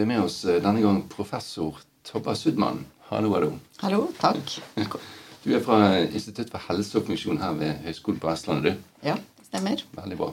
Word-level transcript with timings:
Vi 0.00 0.06
med 0.06 0.22
oss 0.24 0.44
eh, 0.44 0.60
denne 0.62 0.80
gang 0.80 1.02
professor 1.12 1.76
Tobba 2.06 2.34
Sudman. 2.34 2.84
Hallo, 3.10 3.34
hallo. 3.34 3.52
Hallo, 3.82 4.06
takk. 4.20 4.60
Du 5.40 5.54
er 5.56 5.62
fra 5.64 5.96
Institutt 6.02 6.50
for 6.52 6.60
helse 6.68 6.98
og 6.98 7.06
funksjon 7.08 7.38
her 7.40 7.54
ved 7.56 7.78
Høgskolen 7.86 8.18
på 8.20 8.28
Vestlandet, 8.28 8.74
du. 8.76 9.06
Ja, 9.06 9.14
stemmer. 9.46 9.80
Veldig 9.96 10.18
bra. 10.20 10.28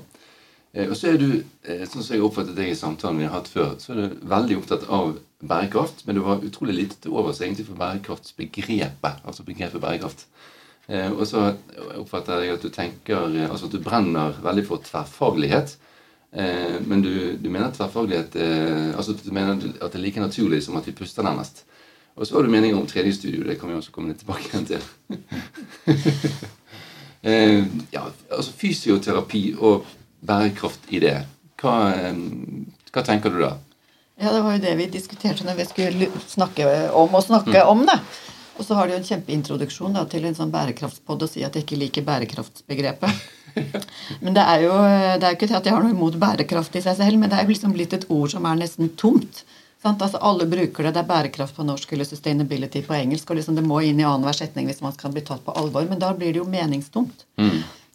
Eh, 0.73 0.84
og 0.84 0.98
så 0.99 1.13
er 1.13 1.21
du, 1.21 1.30
eh, 1.63 1.85
sånn 1.88 2.03
som 2.03 2.16
jeg 2.17 2.26
oppfattet 2.27 2.57
deg 2.59 2.73
i 2.73 2.76
samtalen 2.76 3.21
vi 3.21 3.27
har 3.27 3.38
hatt 3.38 3.48
før, 3.52 3.77
så 3.80 3.93
er 3.93 4.02
du 4.02 4.17
veldig 4.27 4.57
opptatt 4.59 4.84
av 4.91 5.16
bærekraft, 5.40 6.04
men 6.07 6.20
du 6.20 6.26
har 6.27 6.43
utrolig 6.43 6.76
lite 6.76 6.99
til 7.04 7.15
overs 7.15 7.40
egentlig 7.40 7.70
for 7.70 7.79
bærekraftsbegrepet. 7.79 9.23
Altså 9.23 9.48
begrepet 9.48 9.84
bærekraft. 9.84 10.27
Og 10.88 11.23
så 11.27 11.49
oppfatter 11.99 12.45
jeg 12.45 12.55
at 12.55 12.63
du 12.63 12.70
tenker 12.71 13.26
Altså 13.49 13.68
at 13.68 13.73
du 13.76 13.81
brenner 13.84 14.38
veldig 14.40 14.63
for 14.70 14.84
tverrfaglighet. 14.88 15.76
Eh, 16.31 16.80
men 16.86 17.02
du, 17.02 17.38
du 17.40 17.49
mener 17.49 17.72
tverrfaglighet 17.72 18.35
eh, 18.35 18.90
Altså 18.99 19.13
du 19.16 19.31
mener 19.31 19.55
at 19.55 19.94
det 19.94 19.95
er 19.95 20.04
like 20.04 20.20
naturlig 20.20 20.60
som 20.65 20.76
at 20.77 20.88
vi 20.88 20.96
puster 20.96 21.24
nærmest. 21.24 21.63
Og 22.18 22.27
så 22.27 22.35
har 22.35 22.43
du 22.43 22.51
meninger 22.51 22.79
om 22.79 22.88
tredje 22.90 23.13
studio. 23.13 23.46
Det 23.48 23.60
kan 23.60 23.70
vi 23.70 23.77
også 23.77 23.93
komme 23.93 24.12
litt 24.12 24.24
tilbake 24.24 24.49
igjen 24.49 24.66
til. 24.66 24.82
eh, 27.29 27.63
ja, 27.93 28.07
altså 28.32 28.51
fysioterapi 28.57 29.43
og 29.60 29.85
bærekraft 30.26 30.90
i 30.90 30.99
det. 31.04 31.18
Hva, 31.62 31.76
eh, 31.93 32.16
hva 32.91 33.05
tenker 33.05 33.34
du 33.34 33.44
da? 33.46 33.54
Ja, 34.18 34.32
det 34.34 34.41
var 34.41 34.55
jo 34.55 34.63
det 34.63 34.73
vi 34.79 34.88
diskuterte 34.90 35.46
når 35.46 35.60
vi 35.60 35.68
skulle 35.70 36.07
snakke 36.26 36.66
om 36.98 37.13
å 37.13 37.21
snakke 37.21 37.62
om 37.70 37.85
det. 37.85 37.99
Og 38.57 38.66
så 38.66 38.73
har 38.73 38.88
de 38.88 38.96
jo 38.96 39.01
en 39.04 39.05
kjempeintroduksjon 39.05 39.94
da, 39.94 40.07
til 40.10 40.26
en 40.26 40.38
sånn 40.38 40.54
bærekraftspod 40.54 41.21
og 41.21 41.29
si 41.29 41.46
at 41.46 41.54
jeg 41.54 41.68
ikke 41.68 41.82
liker 41.84 42.07
bærekraftsbegrepet. 42.07 43.26
Men 44.24 44.38
det 44.38 44.44
er 44.44 44.66
jo 44.66 44.74
det 45.22 45.27
er 45.27 45.38
ikke 45.38 45.50
til 45.50 45.60
at 45.60 45.68
jeg 45.68 45.76
har 45.76 45.86
noe 45.86 45.96
imot 45.96 46.18
bærekraft 46.22 46.76
i 46.77 46.84
seg 46.86 46.98
selv, 47.00 47.20
men 47.22 47.32
det 47.32 47.38
er 47.38 47.48
jo 47.48 47.54
liksom 47.54 47.74
blitt 47.76 47.96
et 47.98 48.05
ord 48.13 48.32
som 48.34 48.46
er 48.50 48.60
nesten 48.60 48.91
tomt. 49.00 49.44
Sant? 49.84 50.02
Altså 50.02 50.20
Alle 50.26 50.48
bruker 50.50 50.88
det. 50.88 50.94
Det 50.96 51.02
er 51.04 51.10
bærekraft 51.10 51.58
på 51.58 51.66
norsk 51.68 51.91
eller 51.94 52.08
sustainability 52.10 52.84
på 52.85 52.96
engelsk. 52.98 53.30
og 53.30 53.40
liksom 53.40 53.58
Det 53.58 53.66
må 53.66 53.82
inn 53.85 54.00
i 54.02 54.08
annenhver 54.08 54.38
setning 54.38 54.70
hvis 54.70 54.82
man 54.82 54.96
skal 54.96 55.13
bli 55.13 55.26
tatt 55.26 55.44
på 55.46 55.55
alvor. 55.58 55.85
Men 55.90 56.02
da 56.02 56.13
blir 56.18 56.34
det 56.34 56.41
jo 56.41 56.50
meningstomt. 56.50 57.26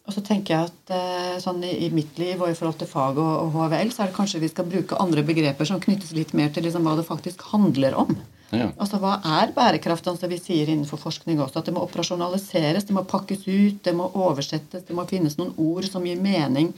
Og 0.03 0.15
så 0.15 0.23
tenker 0.25 0.53
jeg 0.53 0.67
at 0.67 0.91
eh, 0.91 1.35
sånn 1.39 1.61
i, 1.63 1.73
i 1.85 1.89
mitt 1.93 2.17
liv 2.19 2.41
og 2.41 2.51
i 2.51 2.55
forhold 2.57 2.79
til 2.81 2.89
fag 2.91 3.19
og, 3.23 3.33
og 3.45 3.53
HVL, 3.55 3.91
så 3.93 4.03
er 4.03 4.09
det 4.11 4.17
kanskje 4.17 4.41
vi 4.43 4.51
skal 4.51 4.67
bruke 4.67 4.99
andre 4.99 5.23
begreper 5.23 5.67
som 5.69 5.79
knyttes 5.83 6.11
litt 6.15 6.33
mer 6.35 6.51
til 6.51 6.67
liksom 6.67 6.83
hva 6.83 6.97
det 6.99 7.07
faktisk 7.07 7.45
handler 7.53 7.95
om. 7.95 8.17
Ja. 8.53 8.69
Altså 8.77 8.99
Hva 9.01 9.17
er 9.41 9.53
bærekraft? 9.55 10.07
Altså, 10.11 10.29
vi 10.31 10.39
sier 10.41 10.69
innenfor 10.69 11.01
forskning 11.01 11.41
også 11.41 11.61
at 11.61 11.69
det 11.69 11.75
må 11.75 11.83
operasjonaliseres, 11.87 12.85
det 12.87 12.95
må 12.95 13.05
pakkes 13.09 13.47
ut, 13.47 13.79
det 13.85 13.95
må 13.97 14.09
oversettes, 14.13 14.85
det 14.87 14.97
må 14.97 15.07
finnes 15.09 15.39
noen 15.39 15.55
ord 15.57 15.87
som 15.89 16.05
gir 16.05 16.21
mening. 16.21 16.73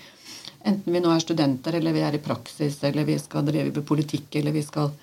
Enten 0.66 0.96
vi 0.96 1.02
nå 1.04 1.12
er 1.14 1.22
studenter, 1.22 1.78
eller 1.78 1.94
vi 1.94 2.06
er 2.06 2.16
i 2.18 2.24
praksis, 2.24 2.80
eller 2.88 3.06
vi 3.06 3.20
skal 3.22 3.46
drive 3.46 3.70
med 3.76 3.86
politikk, 3.86 4.32
eller 4.40 4.56
vi 4.56 4.64
skal 4.66 4.94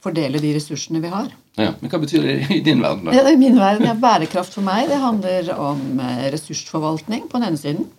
fordele 0.00 0.40
de 0.40 0.54
ressursene 0.56 1.02
vi 1.02 1.10
har. 1.12 1.28
Ja, 1.60 1.74
Men 1.80 1.90
hva 1.92 2.00
betyr 2.00 2.24
det 2.24 2.36
i 2.54 2.62
din 2.64 2.80
verden, 2.80 3.10
da? 3.10 3.16
Ja, 3.16 3.26
er 3.28 3.36
min 3.36 3.58
verden. 3.58 3.88
er 3.90 4.00
bærekraft 4.00 4.54
for 4.56 4.64
meg 4.64 4.88
det 4.88 5.00
handler 5.02 5.50
om 5.58 6.00
eh, 6.00 6.30
ressursforvaltning 6.32 7.26
på 7.28 7.36
den 7.36 7.50
ene 7.50 7.60
siden. 7.60 7.90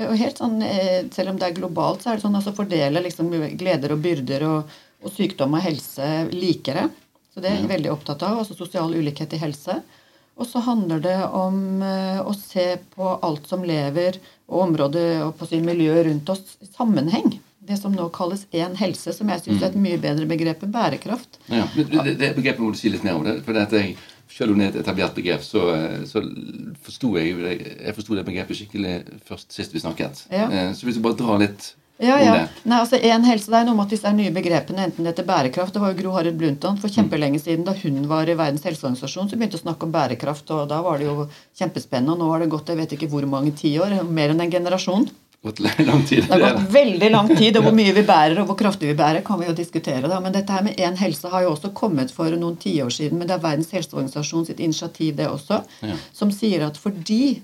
Og 0.00 0.16
helt 0.16 0.40
sånn, 0.40 0.58
eh, 0.64 1.04
Selv 1.14 1.32
om 1.32 1.38
det 1.38 1.48
er 1.48 1.58
globalt, 1.60 2.02
så 2.02 2.10
er 2.10 2.18
det 2.18 2.24
sånn 2.24 2.38
altså 2.38 2.56
fordele 2.56 3.02
liksom 3.04 3.30
gleder 3.60 3.94
og 3.94 4.02
byrder 4.04 4.46
og, 4.48 4.74
og 5.04 5.14
sykdom 5.14 5.54
og 5.54 5.64
helse 5.64 6.08
likere. 6.34 6.88
Så 7.30 7.40
det 7.42 7.50
er 7.50 7.60
jeg 7.60 7.70
veldig 7.70 7.92
opptatt 7.92 8.22
av. 8.26 8.40
Altså 8.42 8.56
sosial 8.58 8.94
ulikhet 8.96 9.34
i 9.36 9.40
helse. 9.42 9.80
Og 10.40 10.48
så 10.48 10.62
handler 10.64 11.02
det 11.04 11.18
om 11.36 11.82
eh, 11.84 12.20
å 12.24 12.32
se 12.36 12.72
på 12.94 13.10
alt 13.20 13.48
som 13.50 13.64
lever, 13.66 14.16
og 14.50 14.64
området 14.64 15.08
og 15.26 15.34
på 15.38 15.46
sin 15.50 15.66
miljø 15.66 15.98
rundt 16.06 16.32
oss 16.32 16.56
i 16.64 16.68
sammenheng. 16.70 17.36
Det 17.60 17.76
som 17.76 17.92
nå 17.92 18.06
kalles 18.14 18.46
én 18.56 18.72
helse, 18.80 19.12
som 19.14 19.28
jeg 19.30 19.42
syns 19.44 19.60
er 19.62 19.68
et 19.68 19.76
mye 19.78 19.98
bedre 20.00 20.24
begrep 20.26 20.64
enn 20.64 20.72
bærekraft. 20.74 21.36
Ja, 21.52 21.66
men 21.76 21.90
det, 21.92 22.14
det 22.22 22.30
begrepet 22.38 22.64
må 22.64 22.72
du 22.72 22.80
si 22.80 22.90
litt 22.90 23.04
mer 23.06 23.18
om. 23.18 23.26
det, 23.28 23.42
for 23.46 23.58
at 23.60 23.76
jeg, 23.76 23.98
Selv 24.30 24.54
om 24.54 24.60
det 24.60 24.68
er 24.68 24.70
et 24.76 24.84
etablert 24.84 25.16
begrep, 25.18 25.42
så, 25.42 25.60
så 26.06 26.20
forsto 26.86 27.08
jeg, 27.18 27.32
jeg 27.82 27.94
det 27.98 28.24
begrepet 28.28 28.56
skikkelig 28.60 28.92
først 29.26 29.50
sist 29.52 29.74
vi 29.74 29.82
snakket. 29.82 30.22
Ja. 30.30 30.46
Eh, 30.46 30.68
Så 30.72 30.86
hvis 30.86 30.96
du 30.96 31.02
bare 31.02 31.18
drar 31.18 31.42
litt 31.42 31.72
Ja, 32.00 32.16
ja. 32.24 32.34
Nei, 32.64 32.78
altså 32.80 32.96
en 32.96 33.24
helse, 33.28 33.50
Det 33.50 33.58
er 33.60 33.64
noe 33.68 33.76
med 33.76 33.84
at 33.86 33.94
disse 33.94 34.12
nye 34.16 34.30
begrepene, 34.32 34.86
enten 34.88 35.04
det 35.04 35.12
heter 35.12 35.26
bærekraft 35.28 35.74
Det 35.74 35.82
var 35.82 35.92
jo 35.92 35.98
Gro 36.02 36.12
Harald 36.16 36.38
Brundtland 36.40 36.80
for 36.80 36.88
kjempelenge 36.88 37.40
siden, 37.42 37.64
da 37.66 37.74
hun 37.82 38.06
var 38.08 38.28
i 38.28 38.34
Verdens 38.38 38.64
helseorganisasjon, 38.64 39.28
som 39.28 39.38
begynte 39.38 39.58
å 39.60 39.64
snakke 39.64 39.84
om 39.84 39.92
bærekraft, 39.92 40.50
og 40.56 40.68
da 40.70 40.80
var 40.82 40.98
det 40.98 41.10
jo 41.10 41.26
kjempespennende. 41.58 42.14
Og 42.16 42.22
nå 42.22 42.30
har 42.32 42.40
det 42.44 42.48
gått 42.54 42.68
jeg 42.72 42.80
vet 42.80 42.94
ikke 42.96 43.10
hvor 43.12 43.26
mange 43.28 43.52
tiår, 43.52 44.00
mer 44.08 44.32
enn 44.32 44.40
en 44.40 44.50
generasjon. 44.54 45.10
Gått 45.42 45.60
lang 45.64 46.02
tid. 46.04 46.26
Det 46.28 46.36
har 46.36 46.52
gått 46.52 46.72
veldig 46.72 47.08
lang 47.14 47.28
tid, 47.36 47.56
og 47.56 47.64
hvor 47.64 47.76
mye 47.80 47.92
vi 47.96 48.02
bærer, 48.04 48.40
og 48.42 48.50
hvor 48.50 48.58
kraftig 48.60 48.90
vi 48.90 48.96
bærer, 48.98 49.22
kan 49.24 49.40
vi 49.40 49.46
jo 49.48 49.54
diskutere. 49.56 50.08
da, 50.08 50.18
Men 50.20 50.32
dette 50.36 50.52
her 50.52 50.64
med 50.66 50.76
én 50.76 50.96
helse 51.00 51.28
har 51.32 51.46
jo 51.46 51.54
også 51.54 51.70
kommet 51.72 52.12
for 52.12 52.28
noen 52.36 52.56
tiår 52.60 52.92
siden. 52.92 53.16
Men 53.18 53.28
det 53.28 53.38
er 53.38 53.44
Verdens 53.44 53.70
helseorganisasjon 53.72 54.44
sitt 54.50 54.60
initiativ, 54.60 55.16
det 55.16 55.28
også, 55.28 55.62
Ja. 55.80 55.96
som 56.12 56.30
sier 56.30 56.66
at 56.66 56.76
fordi 56.76 57.40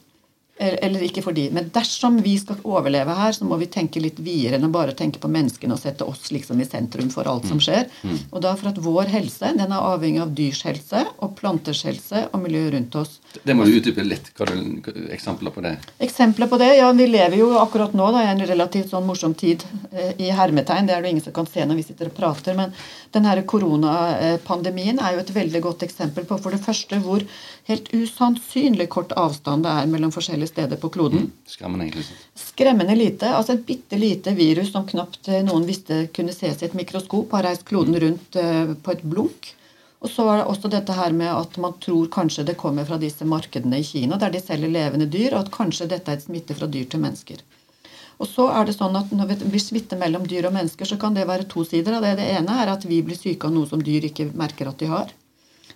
eller 0.59 1.03
ikke 1.03 1.17
ikke 1.17 1.25
fordi, 1.25 1.47
men 1.55 1.71
dersom 1.75 2.19
vi 2.25 2.37
skal 2.41 2.61
overleve 2.65 3.15
her, 3.17 3.33
så 3.33 3.47
må 3.49 3.59
vi 3.61 3.69
tenke 3.73 4.01
litt 4.03 4.19
videre 4.21 4.59
enn 4.59 4.69
å 4.69 4.73
bare 4.73 4.95
tenke 4.97 5.21
på 5.23 5.31
menneskene 5.33 5.75
og 5.75 5.81
sette 5.81 6.07
oss 6.09 6.31
liksom 6.35 6.61
i 6.61 6.69
sentrum 6.69 7.11
for 7.13 7.29
alt 7.31 7.49
som 7.49 7.61
skjer. 7.63 7.89
Og 8.31 8.43
da 8.45 8.55
for 8.59 8.71
at 8.73 8.81
vår 8.83 9.13
helse 9.13 9.53
den 9.57 9.73
er 9.73 9.89
avhengig 9.93 10.23
av 10.23 10.35
dyrs 10.37 10.63
helse 10.67 11.07
og 11.25 11.37
planters 11.41 11.85
helse 11.89 12.27
og 12.33 12.43
miljøet 12.45 12.75
rundt 12.77 13.01
oss. 13.01 13.19
Det 13.43 13.55
må 13.57 13.65
du 13.67 13.75
utdype 13.77 14.05
litt. 14.07 14.31
Hva 14.37 14.47
er 14.49 15.11
eksempler 15.15 15.53
på 15.55 15.63
det? 15.65 15.75
Eksempler 16.07 16.49
på 16.51 16.59
det? 16.61 16.69
Ja, 16.79 16.91
vi 16.97 17.07
lever 17.09 17.39
jo 17.41 17.51
akkurat 17.61 17.95
nå 17.97 18.09
da, 18.15 18.23
i 18.25 18.31
en 18.33 18.45
relativt 18.49 18.93
sånn 18.93 19.07
morsom 19.09 19.35
tid 19.39 19.65
eh, 19.93 20.15
i 20.23 20.31
hermetegn. 20.35 20.89
Det 20.89 20.97
er 20.97 21.05
det 21.05 21.13
ingen 21.15 21.25
som 21.25 21.35
kan 21.37 21.49
se 21.51 21.65
når 21.67 21.81
vi 21.81 21.87
sitter 21.89 22.11
og 22.11 22.17
prater. 22.17 22.57
Men 22.59 22.75
denne 23.15 23.35
koronapandemien 23.49 25.01
er 25.03 25.17
jo 25.17 25.25
et 25.25 25.35
veldig 25.37 25.63
godt 25.65 25.85
eksempel 25.87 26.29
på 26.29 26.39
for 26.43 26.55
det 26.55 26.63
første 26.65 27.01
hvor 27.05 27.25
helt 27.71 27.91
usannsynlig 27.95 28.89
kort 28.93 29.15
avstand 29.19 29.67
det 29.67 29.75
er 29.75 29.91
mellom 29.91 30.15
forskjellige 30.15 30.53
steder 30.53 30.81
på 30.81 30.91
kloden. 30.95 31.31
Skremmende, 31.51 31.89
egentlig. 31.89 32.07
Skremmende 32.39 32.97
lite. 32.99 33.35
Altså 33.35 33.57
et 33.57 33.67
bitte 33.69 33.99
lite 34.01 34.35
virus 34.39 34.73
som 34.75 34.87
knapt 34.89 35.31
eh, 35.31 35.45
noen 35.47 35.67
visste 35.69 36.07
kunne 36.17 36.35
ses 36.37 36.63
i 36.63 36.69
et 36.71 36.79
mikroskop, 36.79 37.33
har 37.35 37.49
reist 37.51 37.67
kloden 37.69 37.99
rundt 38.03 38.41
eh, 38.41 38.75
på 38.83 38.97
et 38.97 39.07
blunk. 39.07 39.53
Og 40.05 40.11
så 40.13 40.27
er 40.29 40.41
det 40.41 40.49
også 40.53 40.69
dette 40.71 40.95
her 40.97 41.15
med 41.17 41.31
at 41.33 41.57
man 41.63 41.77
tror 41.81 42.09
kanskje 42.13 42.45
det 42.47 42.59
kommer 42.61 42.85
fra 42.89 42.99
disse 43.01 43.25
markedene 43.25 43.81
i 43.81 43.87
Kina, 43.87 44.19
der 44.21 44.35
de 44.35 44.43
selger 44.43 44.73
levende 44.73 45.09
dyr, 45.09 45.33
og 45.33 45.47
at 45.47 45.53
kanskje 45.55 45.89
dette 45.93 46.13
er 46.13 46.21
et 46.21 46.27
smitte 46.27 46.57
fra 46.59 46.69
dyr 46.69 46.85
til 46.93 47.03
mennesker. 47.03 47.41
Og 48.21 48.29
så 48.29 48.47
er 48.49 48.65
det 48.65 48.77
sånn 48.77 48.97
at 48.97 49.11
Når 49.13 49.29
det 49.29 49.51
blir 49.53 49.61
smitte 49.61 49.97
mellom 50.01 50.25
dyr 50.29 50.49
og 50.49 50.55
mennesker, 50.57 50.89
så 50.89 50.97
kan 51.01 51.15
det 51.15 51.27
være 51.29 51.49
to 51.53 51.65
sider 51.65 51.97
av 51.97 52.05
det. 52.05 52.17
Det 52.21 52.29
ene 52.39 52.59
er 52.63 52.73
at 52.73 52.85
vi 52.85 53.03
blir 53.05 53.17
syke 53.17 53.49
av 53.49 53.53
noe 53.53 53.69
som 53.69 53.83
dyr 53.83 54.09
ikke 54.09 54.31
merker 54.33 54.69
at 54.69 54.79
de 54.81 54.89
har. 54.93 55.13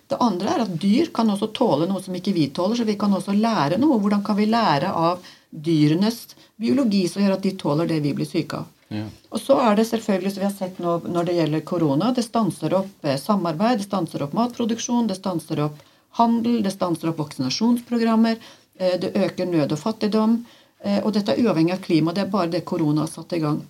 Det 0.09 0.17
andre 0.19 0.49
er 0.53 0.63
at 0.65 0.73
dyr 0.81 1.11
kan 1.15 1.29
også 1.31 1.51
tåle 1.55 1.87
noe 1.87 2.01
som 2.03 2.15
ikke 2.17 2.33
vi 2.35 2.49
tåler, 2.49 2.75
så 2.75 2.87
vi 2.87 2.97
kan 2.99 3.13
også 3.13 3.35
lære 3.37 3.77
noe. 3.79 3.99
Hvordan 4.01 4.25
kan 4.25 4.37
vi 4.37 4.49
lære 4.49 4.89
av 4.91 5.21
dyrenes 5.51 6.35
biologi 6.59 7.05
som 7.07 7.23
gjør 7.23 7.37
at 7.37 7.45
de 7.45 7.53
tåler 7.61 7.87
det 7.87 8.01
vi 8.03 8.13
blir 8.17 8.27
syke 8.27 8.59
av? 8.59 8.80
Ja. 8.91 9.05
Og 9.31 9.39
så 9.39 9.55
er 9.63 9.75
det 9.79 9.85
selvfølgelig, 9.87 10.31
som 10.35 10.41
vi 10.43 10.47
har 10.49 10.55
sett 10.57 10.79
nå 10.83 10.97
når 11.07 11.25
det 11.29 11.35
gjelder 11.37 11.61
korona, 11.63 12.09
det 12.15 12.25
stanser 12.25 12.73
opp 12.75 13.05
eh, 13.07 13.15
samarbeid, 13.21 13.79
det 13.79 13.87
stanser 13.87 14.25
opp 14.25 14.33
matproduksjon, 14.35 15.07
det 15.07 15.15
stanser 15.21 15.61
opp 15.63 15.77
handel, 16.19 16.57
det 16.65 16.73
stanser 16.75 17.09
opp 17.13 17.21
vaksinasjonsprogrammer, 17.23 18.35
eh, 18.79 18.97
det 18.99 19.13
øker 19.15 19.45
nød 19.47 19.71
og 19.71 19.79
fattigdom. 19.79 20.41
eh, 20.83 20.99
Og 21.05 21.13
dette 21.13 21.31
er 21.31 21.43
uavhengig 21.45 21.73
av 21.73 21.81
klima. 21.85 22.13
Det 22.13 22.23
er 22.25 22.31
bare 22.33 22.49
det 22.51 22.65
korona 22.65 23.01
har 23.05 23.07
satt 23.07 23.33
i 23.33 23.39
gang. 23.39 23.61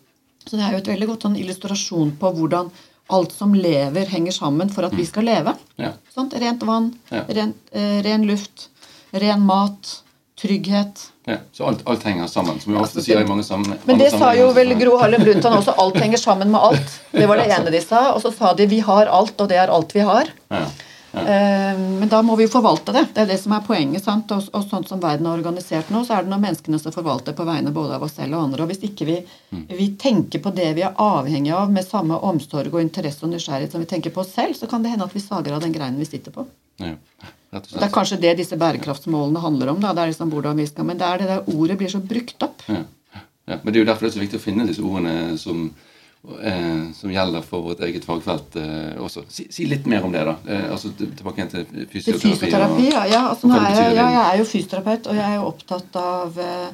Så 0.46 0.58
det 0.58 0.64
er 0.66 0.72
jo 0.72 0.78
et 0.82 0.88
veldig 0.96 1.08
godt 1.08 1.22
sånn 1.28 1.38
illustrasjon 1.38 2.16
på 2.18 2.32
hvordan 2.34 2.72
alt 3.12 3.32
som 3.36 3.54
lever, 3.54 4.06
henger 4.08 4.32
sammen 4.32 4.70
for 4.72 4.86
at 4.88 4.94
vi 4.96 5.06
skal 5.06 5.24
leve. 5.28 5.54
Ja. 5.78 5.92
Rent 6.16 6.64
vann, 6.64 6.94
Ja. 7.12 7.26
rent, 7.28 7.58
ren 7.74 8.24
luft, 8.26 8.70
ren 9.14 9.42
mat, 9.46 10.02
trygghet. 10.42 11.08
Ja, 11.30 11.38
så 11.54 11.68
alt, 11.70 11.82
alt 11.86 12.04
henger 12.04 12.28
sammen, 12.28 12.60
som 12.60 12.74
vi 12.74 12.80
ofte 12.82 13.02
sier 13.06 13.22
i 13.22 13.28
mange 13.30 13.44
sammenhenger. 13.46 13.84
Men 13.86 14.00
det 14.02 14.12
sa 14.12 14.32
jo 14.36 14.50
vel 14.58 14.74
Gro 14.80 14.98
Harlem 14.98 15.22
Brundtland 15.24 15.60
også. 15.62 15.76
Alt 15.78 16.00
henger 16.04 16.18
sammen 16.18 16.50
med 16.52 16.62
alt. 16.62 16.96
Det 17.14 17.28
var 17.30 17.38
det 17.38 17.50
ene 17.54 17.74
de 17.74 17.82
sa. 17.84 18.08
Og 18.16 18.24
så 18.26 18.32
sa 18.34 18.54
de 18.58 18.66
vi 18.72 18.80
har 18.86 19.06
alt, 19.12 19.36
og 19.38 19.52
det 19.52 19.60
er 19.62 19.70
alt 19.74 19.94
vi 19.96 20.02
har. 20.08 20.32
Ja. 20.50 20.64
Eh, 21.14 21.76
Men 21.78 22.08
da 22.10 22.22
må 22.24 22.38
vi 22.40 22.46
jo 22.46 22.52
forvalte 22.54 22.94
det. 22.96 23.06
Det 23.14 23.26
er 23.26 23.30
det 23.34 23.38
som 23.42 23.52
er 23.54 23.64
poenget. 23.68 24.04
sant? 24.06 24.32
Og, 24.32 24.48
og 24.56 24.64
sånn 24.70 24.86
som 24.88 25.02
verden 25.04 25.28
er 25.28 25.36
organisert 25.38 25.90
nå, 25.92 26.06
så 26.08 26.16
er 26.18 26.24
det 26.26 26.32
noen 26.32 26.46
menneskene 26.46 26.80
som 26.80 26.94
forvalter 26.96 27.36
på 27.38 27.46
vegne 27.48 27.74
både 27.76 27.98
av 27.98 28.06
oss 28.08 28.16
selv 28.18 28.38
og 28.38 28.46
andre. 28.48 28.64
Og 28.64 28.72
hvis 28.72 28.86
ikke 28.88 29.08
vi, 29.10 29.18
vi 29.70 29.90
tenker 30.00 30.40
på 30.42 30.54
det 30.56 30.72
vi 30.78 30.86
er 30.88 30.96
avhengig 30.98 31.52
av 31.58 31.70
med 31.74 31.86
samme 31.88 32.18
omsorg 32.32 32.72
og 32.74 32.82
interesse 32.82 33.26
og 33.28 33.34
nysgjerrighet 33.36 33.76
som 33.76 33.84
vi 33.84 33.92
tenker 33.92 34.16
på 34.16 34.24
oss 34.24 34.34
selv, 34.38 34.56
så 34.58 34.72
kan 34.72 34.82
det 34.86 34.96
hende 34.96 35.06
at 35.06 35.16
vi 35.16 35.22
sager 35.24 35.54
av 35.58 35.62
den 35.68 35.76
greinen 35.76 36.00
vi 36.02 36.08
sitter 36.10 36.34
på. 36.34 36.48
Ja, 36.82 36.96
Det 37.52 37.84
er 37.84 37.90
kanskje 37.92 38.18
det 38.22 38.38
disse 38.40 38.56
bærekraftsmålene 38.58 39.40
handler 39.44 39.70
om. 39.74 39.80
da, 39.84 39.92
det 39.94 40.04
er 40.06 40.12
liksom 40.14 40.30
hvordan 40.32 40.56
vi 40.58 40.66
skal, 40.70 40.86
Men 40.88 40.98
det 40.98 41.08
er 41.08 41.18
det 41.18 41.28
der 41.28 41.50
ordet 41.56 41.78
blir 41.78 41.90
så 41.92 42.00
brukt 42.00 42.44
opp. 42.48 42.62
Ja. 42.72 42.84
Ja, 43.48 43.58
men 43.64 43.74
det 43.74 43.80
er 43.82 43.84
jo 43.86 43.90
derfor 43.90 44.06
det 44.06 44.12
er 44.14 44.20
så 44.20 44.22
viktig 44.24 44.40
å 44.40 44.44
finne 44.44 44.68
disse 44.70 44.82
ordene 44.86 45.38
som, 45.38 45.66
eh, 46.44 46.92
som 46.96 47.10
gjelder 47.12 47.42
for 47.44 47.62
vårt 47.66 47.82
eget 47.84 48.06
fagfelt 48.08 48.56
eh, 48.56 48.94
også. 49.02 49.24
Si, 49.28 49.48
si 49.52 49.66
litt 49.66 49.86
mer 49.90 50.06
om 50.08 50.12
det, 50.14 50.22
da. 50.30 50.36
Eh, 50.48 50.70
altså 50.72 50.94
Tilbake 50.96 51.42
igjen 51.42 51.50
til 51.52 51.66
Til 51.66 51.88
fysioterapi. 51.92 52.30
fysioterapi, 52.38 52.86
og- 52.88 52.94
ja. 52.94 53.04
ja, 53.12 53.24
altså, 53.34 53.48
nå 53.50 53.58
er 53.58 53.76
jeg, 53.76 53.96
ja, 53.98 54.08
jeg 54.16 54.24
er 54.34 54.38
jo 54.38 54.46
fysioterapeut, 54.54 55.08
og 55.08 55.16
jeg 55.16 55.26
er 55.32 55.36
jo 55.36 55.48
opptatt 55.50 55.96
av, 56.06 56.38
eh, 56.40 56.70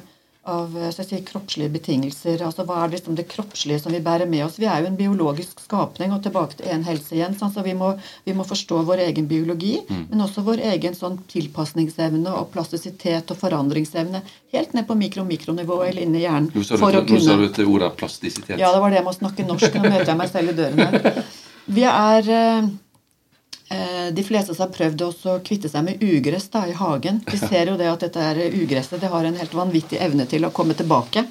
av 0.48 0.74
eh, 0.80 0.90
si, 0.96 1.18
kroppslige 1.28 1.70
betingelser. 1.74 2.40
altså 2.46 2.64
Hva 2.68 2.80
er 2.84 2.94
liksom 2.96 3.16
det 3.18 3.26
kroppslige 3.30 3.82
som 3.84 3.92
vi 3.94 4.00
bærer 4.04 4.28
med 4.28 4.46
oss? 4.46 4.56
Vi 4.58 4.66
er 4.66 4.82
jo 4.82 4.88
en 4.90 4.96
biologisk 4.98 5.60
skapning, 5.64 6.12
og 6.16 6.22
tilbake 6.24 6.56
til 6.58 6.70
en 6.72 6.84
helse 6.88 7.14
igjen. 7.16 7.36
så 7.38 7.50
så 7.54 7.62
vi 7.66 7.74
må, 7.78 7.92
vi 8.24 8.32
må 8.36 8.44
forstå 8.48 8.82
vår 8.88 9.04
egen 9.08 9.28
biologi, 9.30 9.76
Mm. 9.88 10.06
men 10.10 10.20
også 10.24 10.42
vår 10.44 10.60
egen 10.72 10.94
sånn 10.94 11.18
tilpasningsevne 11.32 12.32
og 12.40 12.50
plastisitet 12.52 13.30
og 13.30 13.36
forandringsevne. 13.40 14.22
Helt 14.52 14.74
ned 14.74 14.86
på 14.88 14.96
mikro-mikronivå 14.98 15.78
eller 15.88 16.02
inni 16.02 16.24
hjernen. 16.24 16.50
Nå 16.54 16.64
sa 16.64 16.74
du, 16.76 16.80
for 16.82 16.92
å 16.92 17.02
nå 17.04 17.20
sa 17.20 17.36
kunne 17.36 17.38
du 17.38 17.48
et 17.52 17.62
ord 17.66 17.82
av 17.82 17.96
plastisitet. 17.96 18.58
ja, 18.58 18.72
det 18.72 18.80
var 18.80 18.90
det 18.90 19.00
jeg 19.00 19.08
må 19.08 19.14
snakke 19.16 19.46
norsk. 19.46 19.74
Nå 19.74 19.82
møter 19.90 20.06
jeg 20.12 20.16
meg 20.20 20.30
selv 20.32 20.50
i 20.52 20.58
døren 20.58 20.78
her. 20.78 21.24
Vi 21.78 21.82
er 21.84 22.30
eh, 22.32 22.68
De 23.68 24.22
fleste 24.24 24.54
har 24.56 24.70
prøvd 24.72 25.02
å 25.04 25.34
kvitte 25.44 25.68
seg 25.68 25.84
med 25.84 26.02
ugress 26.04 26.46
da, 26.48 26.62
i 26.64 26.72
hagen. 26.72 27.20
Vi 27.28 27.36
ser 27.50 27.68
jo 27.68 27.76
det 27.76 27.90
at 27.90 28.06
dette 28.06 28.22
er 28.24 28.40
ugresset 28.48 29.02
det 29.02 29.10
har 29.12 29.28
en 29.28 29.36
helt 29.36 29.54
vanvittig 29.54 30.00
evne 30.00 30.24
til 30.30 30.46
å 30.48 30.52
komme 30.56 30.76
tilbake. 30.78 31.26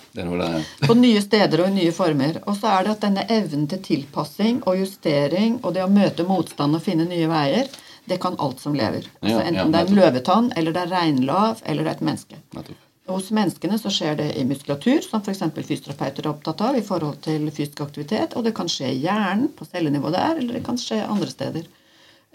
På 0.85 0.97
nye 0.97 1.23
steder 1.23 1.63
og 1.63 1.71
i 1.71 1.77
nye 1.79 1.95
former. 1.95 2.41
Og 2.45 2.59
så 2.59 2.69
er 2.75 2.85
det 2.85 2.93
at 2.93 3.07
denne 3.07 3.25
evnen 3.33 3.65
til 3.71 3.81
tilpassing 3.89 4.61
og 4.69 4.83
justering 4.83 5.57
og 5.63 5.73
det 5.77 5.85
å 5.87 5.91
møte 5.91 6.27
motstand 6.29 6.77
og 6.77 6.85
finne 6.85 7.09
nye 7.09 7.29
veier, 7.31 7.71
det 8.07 8.17
kan 8.23 8.37
alt 8.39 8.59
som 8.59 8.75
lever. 8.75 9.07
Altså 9.21 9.39
Enten 9.41 9.73
det 9.73 9.79
er 9.79 9.89
en 9.89 9.97
løvetann, 9.97 10.51
eller 10.55 10.75
det 10.75 10.83
er 10.85 10.93
reinlav, 10.93 11.63
eller 11.65 11.83
det 11.83 11.91
er 11.91 11.97
et 11.97 12.05
menneske. 12.07 12.37
Hos 13.07 13.29
menneskene 13.31 13.77
så 13.79 13.91
skjer 13.91 14.17
det 14.19 14.27
i 14.39 14.43
muskulatur, 14.47 14.99
som 15.03 15.23
f.eks. 15.23 15.43
fysioterapeuter 15.55 16.25
er 16.25 16.31
opptatt 16.31 16.63
av 16.69 16.75
i 16.75 16.83
forhold 16.83 17.21
til 17.23 17.47
fysisk 17.51 17.83
aktivitet. 17.85 18.35
Og 18.35 18.43
det 18.47 18.53
kan 18.55 18.71
skje 18.71 18.91
i 18.91 19.01
hjernen, 19.03 19.49
på 19.55 19.67
cellenivå 19.67 20.11
der, 20.15 20.39
eller 20.41 20.59
det 20.59 20.63
kan 20.67 20.79
skje 20.79 21.01
andre 21.07 21.29
steder. 21.31 21.67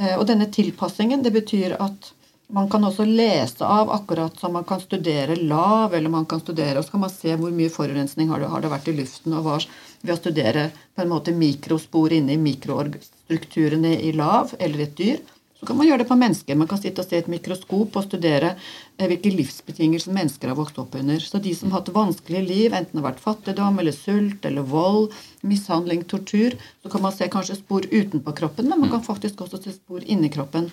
Eh, 0.00 0.18
Og 0.18 0.26
denne 0.26 0.48
tilpassingen, 0.50 1.22
det 1.22 1.32
betyr 1.32 1.76
at 1.80 2.12
man 2.52 2.68
kan 2.68 2.84
også 2.84 3.04
lese 3.08 3.64
av, 3.64 3.90
akkurat 3.90 4.36
som 4.40 4.52
man 4.52 4.64
kan 4.68 4.80
studere 4.80 5.36
lav, 5.40 5.94
eller 5.94 6.12
man 6.12 6.26
kan 6.28 6.40
studere, 6.40 6.78
og 6.78 6.84
så 6.84 6.92
kan 6.92 7.00
man 7.06 7.12
se 7.12 7.36
hvor 7.40 7.52
mye 7.54 7.72
forurensning 7.72 8.28
har 8.28 8.42
det, 8.42 8.50
har 8.52 8.60
det 8.60 8.72
vært 8.72 8.90
i 8.92 8.96
luften, 8.98 9.32
og 9.38 9.46
hva, 9.46 9.58
ved 10.02 10.12
å 10.12 10.20
studere 10.20 10.66
på 10.92 11.04
en 11.04 11.12
måte 11.12 11.32
mikrospor 11.32 12.12
inne 12.12 12.36
i 12.36 12.42
mikrostrukturene 12.42 13.94
i 14.04 14.12
lav 14.12 14.52
eller 14.58 14.84
et 14.84 14.98
dyr. 14.98 15.22
Så 15.62 15.66
kan 15.68 15.78
man 15.78 15.86
gjøre 15.86 16.02
det 16.02 16.08
på 16.10 16.18
mennesker. 16.18 16.56
Man 16.58 16.68
kan 16.68 16.80
sitte 16.82 17.04
og 17.04 17.08
se 17.08 17.20
et 17.22 17.30
mikroskop 17.30 17.96
og 17.96 18.04
studere 18.08 18.56
hvilke 19.00 19.32
livsbetingelser 19.32 20.14
mennesker 20.14 20.50
har 20.50 20.58
vokst 20.58 20.78
opp 20.78 20.94
under. 20.98 21.18
Så 21.20 21.40
de 21.42 21.54
som 21.56 21.72
har 21.72 21.80
hatt 21.80 21.92
vanskelige 21.94 22.44
liv, 22.46 22.74
enten 22.74 22.98
det 22.98 23.02
har 23.02 23.10
vært 23.10 23.24
fattigdom 23.24 23.80
eller 23.80 23.96
sult 23.96 24.44
eller 24.48 24.66
vold, 24.68 25.14
mishandling, 25.46 26.04
tortur, 26.08 26.56
så 26.82 26.92
kan 26.92 27.02
man 27.02 27.14
se 27.16 27.28
kanskje 27.32 27.58
spor 27.58 27.88
utenpå 27.90 28.34
kroppen, 28.38 28.68
men 28.70 28.84
man 28.84 28.92
kan 28.92 29.04
faktisk 29.04 29.42
også 29.42 29.62
se 29.64 29.74
spor 29.76 30.04
inni 30.04 30.30
kroppen. 30.32 30.70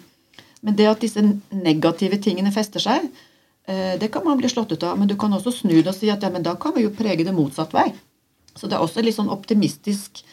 Men 0.62 0.76
det 0.76 0.90
at 0.92 1.04
disse 1.04 1.24
negative 1.56 2.20
tingene 2.22 2.52
fester 2.52 2.84
seg, 2.84 3.08
eh, 3.68 3.96
det 4.00 4.12
kan 4.12 4.26
man 4.26 4.38
bli 4.38 4.52
slått 4.52 4.74
ut 4.76 4.84
av. 4.84 5.00
Men 5.00 5.08
du 5.08 5.16
kan 5.16 5.34
også 5.34 5.54
snu 5.62 5.78
det 5.80 5.94
og 5.94 5.96
si 5.96 6.12
at 6.12 6.24
ja, 6.24 6.32
men 6.34 6.44
da 6.44 6.56
kan 6.60 6.76
vi 6.76 6.84
jo 6.84 6.96
prege 6.96 7.26
det 7.26 7.36
motsatt 7.36 7.74
vei. 7.74 7.88
Så 8.56 8.68
det 8.68 8.76
er 8.76 8.84
også 8.84 9.04
litt 9.06 9.16
sånn 9.16 9.32
optimistisk, 9.32 10.24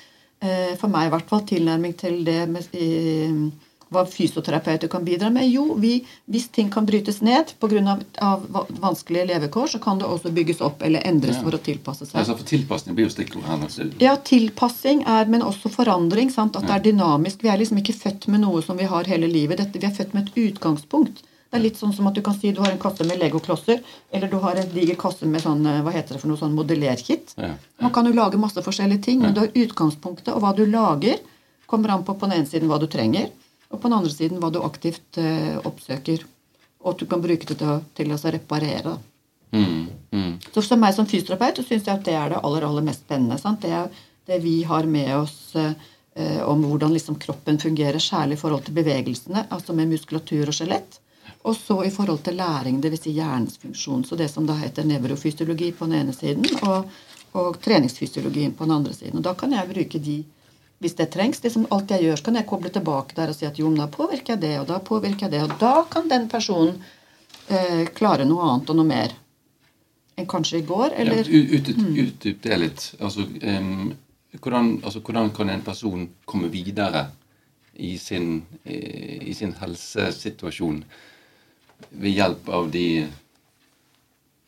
eh, 0.43 0.75
for 0.81 0.91
meg 0.91 1.07
i 1.07 1.15
hvert 1.15 1.31
fall, 1.31 1.47
tilnærming 1.47 1.95
til 1.95 2.25
det 2.27 2.43
med 2.51 2.75
eh, 2.75 3.66
hva 3.95 4.03
fysioterapeuter 4.11 4.89
kan 4.91 5.05
bidra 5.07 5.29
med. 5.31 5.47
Jo, 5.49 5.75
vi, 5.79 6.01
hvis 6.27 6.49
ting 6.55 6.71
kan 6.75 6.87
brytes 6.89 7.21
ned 7.23 7.53
pga. 7.63 7.97
Av, 8.19 8.43
av 8.53 8.67
vanskelige 8.83 9.27
levekår, 9.29 9.67
så 9.77 9.79
kan 9.83 9.99
det 10.01 10.09
også 10.11 10.33
bygges 10.35 10.61
opp 10.65 10.83
eller 10.83 11.05
endres 11.07 11.37
Ja. 11.37 11.43
for 11.43 11.55
å 11.55 11.63
tilpasse 11.63 12.07
seg. 12.07 12.17
Altså, 12.19 12.37
for 12.37 12.45
tilpasning 12.51 12.97
blir 12.99 13.07
jo 13.07 13.15
stikkord 13.15 13.45
her. 13.47 13.63
Altså. 13.69 13.87
Ja, 14.03 14.17
tilpassing 14.17 15.05
er, 15.07 15.27
men 15.31 15.43
også 15.43 15.71
forandring. 15.71 16.31
sant? 16.33 16.57
At 16.57 16.67
det 16.67 16.75
er 16.75 16.85
dynamisk. 16.93 17.43
Vi 17.43 17.49
er 17.49 17.59
liksom 17.63 17.79
ikke 17.79 17.95
født 17.95 18.29
med 18.29 18.41
noe 18.41 18.63
som 18.63 18.77
vi 18.77 18.85
har 18.91 19.05
hele 19.05 19.29
livet. 19.31 19.59
Dette, 19.59 19.79
vi 19.79 19.87
er 19.87 19.95
født 19.95 20.15
med 20.15 20.29
et 20.29 20.43
utgangspunkt. 20.51 21.23
Det 21.47 21.61
er 21.61 21.63
litt 21.63 21.79
sånn 21.79 21.95
som 21.95 22.07
at 22.09 22.15
du 22.15 22.21
kan 22.27 22.35
si 22.35 22.51
du 22.53 22.59
har 22.61 22.73
en 22.73 22.79
kasse 22.83 23.05
med 23.07 23.21
legoklosser, 23.23 23.79
eller 24.13 24.29
du 24.29 24.37
har 24.43 24.57
en 24.59 24.69
diger 24.75 24.97
kasse 24.99 25.25
med 25.31 25.41
sånn, 25.45 25.63
eh, 25.65 25.79
hva 25.87 25.93
heter 25.95 26.15
det 26.17 26.21
for 26.21 26.29
noe 26.33 26.37
sånn 26.41 26.57
modellerkit. 26.59 27.37
Ja. 27.39 27.53
Man 27.81 27.93
kan 27.95 28.05
jo 28.05 28.13
lage 28.13 28.37
masse 28.37 28.59
forskjellige 28.67 29.03
ting, 29.05 29.21
men 29.23 29.33
du 29.33 29.41
har 29.45 29.55
utgangspunktet, 29.55 30.35
og 30.35 30.43
hva 30.43 30.51
du 30.57 30.67
lager, 30.67 31.21
kommer 31.67 31.91
an 31.95 32.03
på 32.05 32.15
på 32.19 32.27
den 32.29 32.41
ene 32.41 32.47
siden 32.51 32.69
hva 32.69 32.81
du 32.83 32.87
trenger, 32.91 33.31
og 33.77 33.83
på 33.83 33.91
den 33.91 33.99
andre 33.99 34.13
siden 34.13 34.41
hva 34.41 34.51
du 34.53 34.63
aktivt 34.65 35.21
eh, 35.21 35.59
oppsøker. 35.61 36.25
Og 36.85 36.95
at 36.95 37.03
du 37.03 37.07
kan 37.11 37.23
bruke 37.23 37.49
det 37.49 37.59
til 37.61 37.83
til 37.99 38.15
å 38.15 38.19
reparere. 38.37 38.97
Mm, 39.53 39.87
mm. 40.11 40.33
Så 40.53 40.63
for 40.63 40.81
meg 40.81 40.95
som 40.97 41.09
fysioterapeut 41.09 41.63
syns 41.63 41.87
jeg 41.87 41.95
at 41.95 42.05
det 42.07 42.17
er 42.17 42.33
det 42.33 42.43
aller 42.43 42.67
aller 42.67 42.85
mest 42.87 43.05
spennende. 43.05 43.39
Sant? 43.41 43.63
Det 43.63 43.73
er 43.73 43.91
det 44.27 44.41
vi 44.43 44.63
har 44.67 44.89
med 44.91 45.13
oss 45.17 45.55
eh, 45.57 46.43
om 46.45 46.65
hvordan 46.65 46.95
liksom 46.97 47.19
kroppen 47.23 47.59
fungerer, 47.63 47.99
særlig 48.03 48.39
i 48.39 48.41
forhold 48.41 48.65
til 48.67 48.77
bevegelsene, 48.77 49.47
altså 49.51 49.77
med 49.77 49.93
muskulatur 49.93 50.49
og 50.49 50.57
skjelett. 50.57 51.01
Og 51.47 51.55
så 51.57 51.77
i 51.87 51.93
forhold 51.95 52.25
til 52.27 52.39
læring, 52.41 52.81
dvs. 52.83 53.03
Si 53.05 53.13
hjernens 53.15 53.59
funksjon. 53.63 54.05
Så 54.05 54.17
det 54.19 54.31
som 54.33 54.47
da 54.47 54.57
heter 54.59 54.87
nevrofysiologi 54.87 55.71
på 55.73 55.87
den 55.87 56.01
ene 56.01 56.15
siden, 56.15 56.47
og, 56.67 56.89
og 57.39 57.61
treningsfysiologien 57.63 58.55
på 58.57 58.67
den 58.67 58.75
andre 58.81 58.95
siden. 58.95 59.21
Og 59.21 59.27
da 59.27 59.35
kan 59.39 59.55
jeg 59.55 59.71
bruke 59.71 60.03
de 60.03 60.17
hvis 60.83 60.95
det 60.99 61.11
trengs. 61.15 61.43
Liksom 61.45 61.67
alt 61.73 61.91
jeg 61.91 62.05
gjør, 62.05 62.17
så 62.21 62.25
kan 62.29 62.35
jeg 62.41 62.47
koble 62.51 62.71
tilbake 62.75 63.17
der 63.17 63.31
og 63.33 63.37
si 63.39 63.47
at 63.49 63.59
jo, 63.59 63.69
men 63.73 63.81
da 63.85 63.87
påvirker 63.93 64.35
jeg 64.37 64.41
det, 64.43 64.55
og 64.61 64.67
da 64.69 64.79
påvirker 64.85 65.27
jeg 65.27 65.33
det. 65.37 65.43
Og 65.47 65.55
da 65.61 65.75
kan 65.91 66.09
den 66.13 66.27
personen 66.29 66.83
eh, 67.49 67.87
klare 67.97 68.27
noe 68.29 68.43
annet 68.51 68.71
og 68.75 68.77
noe 68.81 68.89
mer 68.91 69.15
enn 70.17 70.27
kanskje 70.29 70.59
i 70.63 70.67
går. 70.69 70.93
Ja, 70.93 71.05
Eller 71.05 71.29
ut- 71.29 71.69
ut- 71.69 71.99
Utdyp 72.07 72.43
det 72.43 72.59
litt. 72.61 72.85
Altså, 73.01 73.25
um, 73.43 73.93
hvordan, 74.41 74.71
altså, 74.85 75.01
hvordan 75.05 75.31
kan 75.37 75.51
en 75.53 75.63
person 75.65 76.09
komme 76.25 76.49
videre 76.53 77.07
i 77.77 77.97
sin, 78.01 78.43
eh, 78.65 79.29
i 79.29 79.35
sin 79.37 79.53
helsesituasjon 79.61 80.83
ved 81.91 82.11
hjelp 82.17 82.49
av 82.49 82.71
de 82.73 83.07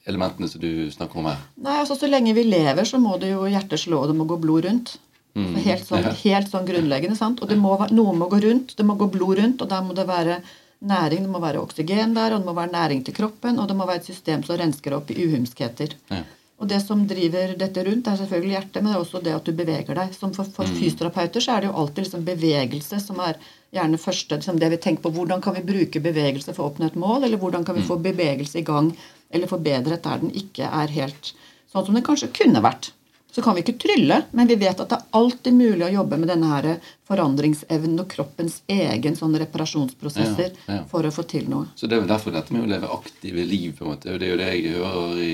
elementene 0.08 0.48
som 0.48 0.60
du 0.60 0.90
snakker 0.92 1.20
om 1.20 1.26
her? 1.28 1.42
Nei, 1.60 1.78
altså 1.82 1.96
Så 1.98 2.08
lenge 2.08 2.32
vi 2.36 2.44
lever, 2.48 2.84
så 2.88 2.98
må 3.00 3.18
det 3.20 3.32
jo 3.34 3.44
hjertet 3.48 3.80
slå, 3.82 4.02
og 4.04 4.08
det 4.12 4.16
må 4.16 4.24
gå 4.28 4.38
blod 4.40 4.64
rundt. 4.64 4.96
Mm, 5.38 5.58
helt, 5.64 5.84
sånn, 5.86 6.08
helt 6.22 6.48
sånn 6.50 6.66
grunnleggende. 6.68 7.18
sant? 7.18 7.42
Og 7.42 7.50
det 7.50 7.58
må, 7.60 7.74
noe 7.94 8.14
må 8.16 8.30
gå 8.30 8.40
rundt, 8.44 8.74
det 8.78 8.86
må 8.86 8.96
gå 8.98 9.10
blod 9.12 9.38
rundt, 9.38 9.62
og 9.62 9.70
der 9.70 9.84
må 9.86 9.94
det 9.96 10.08
være 10.08 10.40
næring, 10.78 11.26
det 11.26 11.34
må 11.34 11.42
være 11.42 11.62
oksygen 11.62 12.16
der, 12.16 12.34
og 12.34 12.42
det 12.42 12.48
må 12.48 12.56
være 12.58 12.74
næring 12.74 13.04
til 13.06 13.14
kroppen, 13.14 13.58
og 13.58 13.68
det 13.70 13.76
må 13.78 13.86
være 13.86 14.02
et 14.02 14.10
system 14.10 14.42
som 14.46 14.58
rensker 14.58 14.96
opp 14.98 15.10
i 15.14 15.20
uhumskheter. 15.26 15.94
Ja. 16.10 16.24
Og 16.58 16.66
det 16.66 16.80
som 16.82 17.04
driver 17.06 17.52
dette 17.58 17.84
rundt, 17.86 18.08
er 18.10 18.18
selvfølgelig 18.18 18.56
hjertet, 18.56 18.82
men 18.82 18.90
det 18.90 18.96
er 18.96 19.04
også 19.04 19.20
det 19.22 19.34
at 19.36 19.46
du 19.46 19.52
beveger 19.54 19.94
deg. 19.94 20.16
Som 20.18 20.32
for, 20.34 20.48
for 20.50 20.66
fysioterapeuter 20.74 21.44
så 21.44 21.54
er 21.54 21.62
det 21.62 21.68
jo 21.68 21.76
alltid 21.78 22.08
liksom 22.08 22.24
bevegelse 22.26 22.98
som 22.98 23.20
er 23.22 23.38
gjerne 23.74 24.00
første 24.02 24.40
liksom 24.40 24.58
det 24.58 24.72
vi 24.72 24.80
tenker 24.82 25.04
på. 25.04 25.12
Hvordan 25.14 25.44
kan 25.44 25.54
vi 25.54 25.62
bruke 25.68 26.02
bevegelse 26.02 26.56
for 26.56 26.64
å 26.64 26.72
oppnå 26.72 26.88
et 26.90 26.98
mål, 26.98 27.28
eller 27.28 27.38
hvordan 27.38 27.66
kan 27.68 27.78
vi 27.78 27.86
få 27.86 28.00
bevegelse 28.02 28.58
i 28.58 28.66
gang 28.66 28.90
eller 29.30 29.50
forbedret 29.50 30.02
der 30.02 30.22
den 30.22 30.34
ikke 30.34 30.66
er 30.66 30.94
helt 30.94 31.32
sånn 31.68 31.84
som 31.86 31.96
den 31.96 32.06
kanskje 32.06 32.30
kunne 32.34 32.62
vært. 32.64 32.92
Så 33.38 33.42
kan 33.42 33.54
vi 33.54 33.62
ikke 33.62 33.76
trylle, 33.78 34.16
men 34.34 34.48
vi 34.50 34.56
vet 34.58 34.80
at 34.82 34.88
det 34.90 34.96
er 34.96 35.12
alltid 35.14 35.54
mulig 35.54 35.84
å 35.86 35.90
jobbe 35.92 36.16
med 36.18 36.26
denne 36.32 36.48
her 36.50 36.66
forandringsevnen 37.06 38.00
og 38.02 38.08
kroppens 38.10 38.56
egen 38.66 39.14
sånn 39.14 39.36
reparasjonsprosesser 39.38 40.56
Ja, 40.64 40.80
ja. 40.80 40.86
for 40.90 41.06
å 41.06 41.12
få 41.14 41.22
til 41.30 41.46
noe. 41.46 41.68
Så 41.78 41.86
det 41.86 41.94
er 41.94 42.02
jo 42.02 42.08
derfor 42.10 42.34
dette 42.34 42.50
med 42.56 42.66
å 42.66 42.72
leve 42.72 42.90
aktive 42.96 43.44
liv, 43.46 43.76
på 43.78 43.86
en 43.86 43.92
måte. 43.92 44.10
og 44.10 44.18
Det 44.18 44.26
er 44.26 44.32
jo 44.32 44.40
det 44.40 44.48
jeg 44.56 44.72
hører 44.74 45.22
i, 45.22 45.30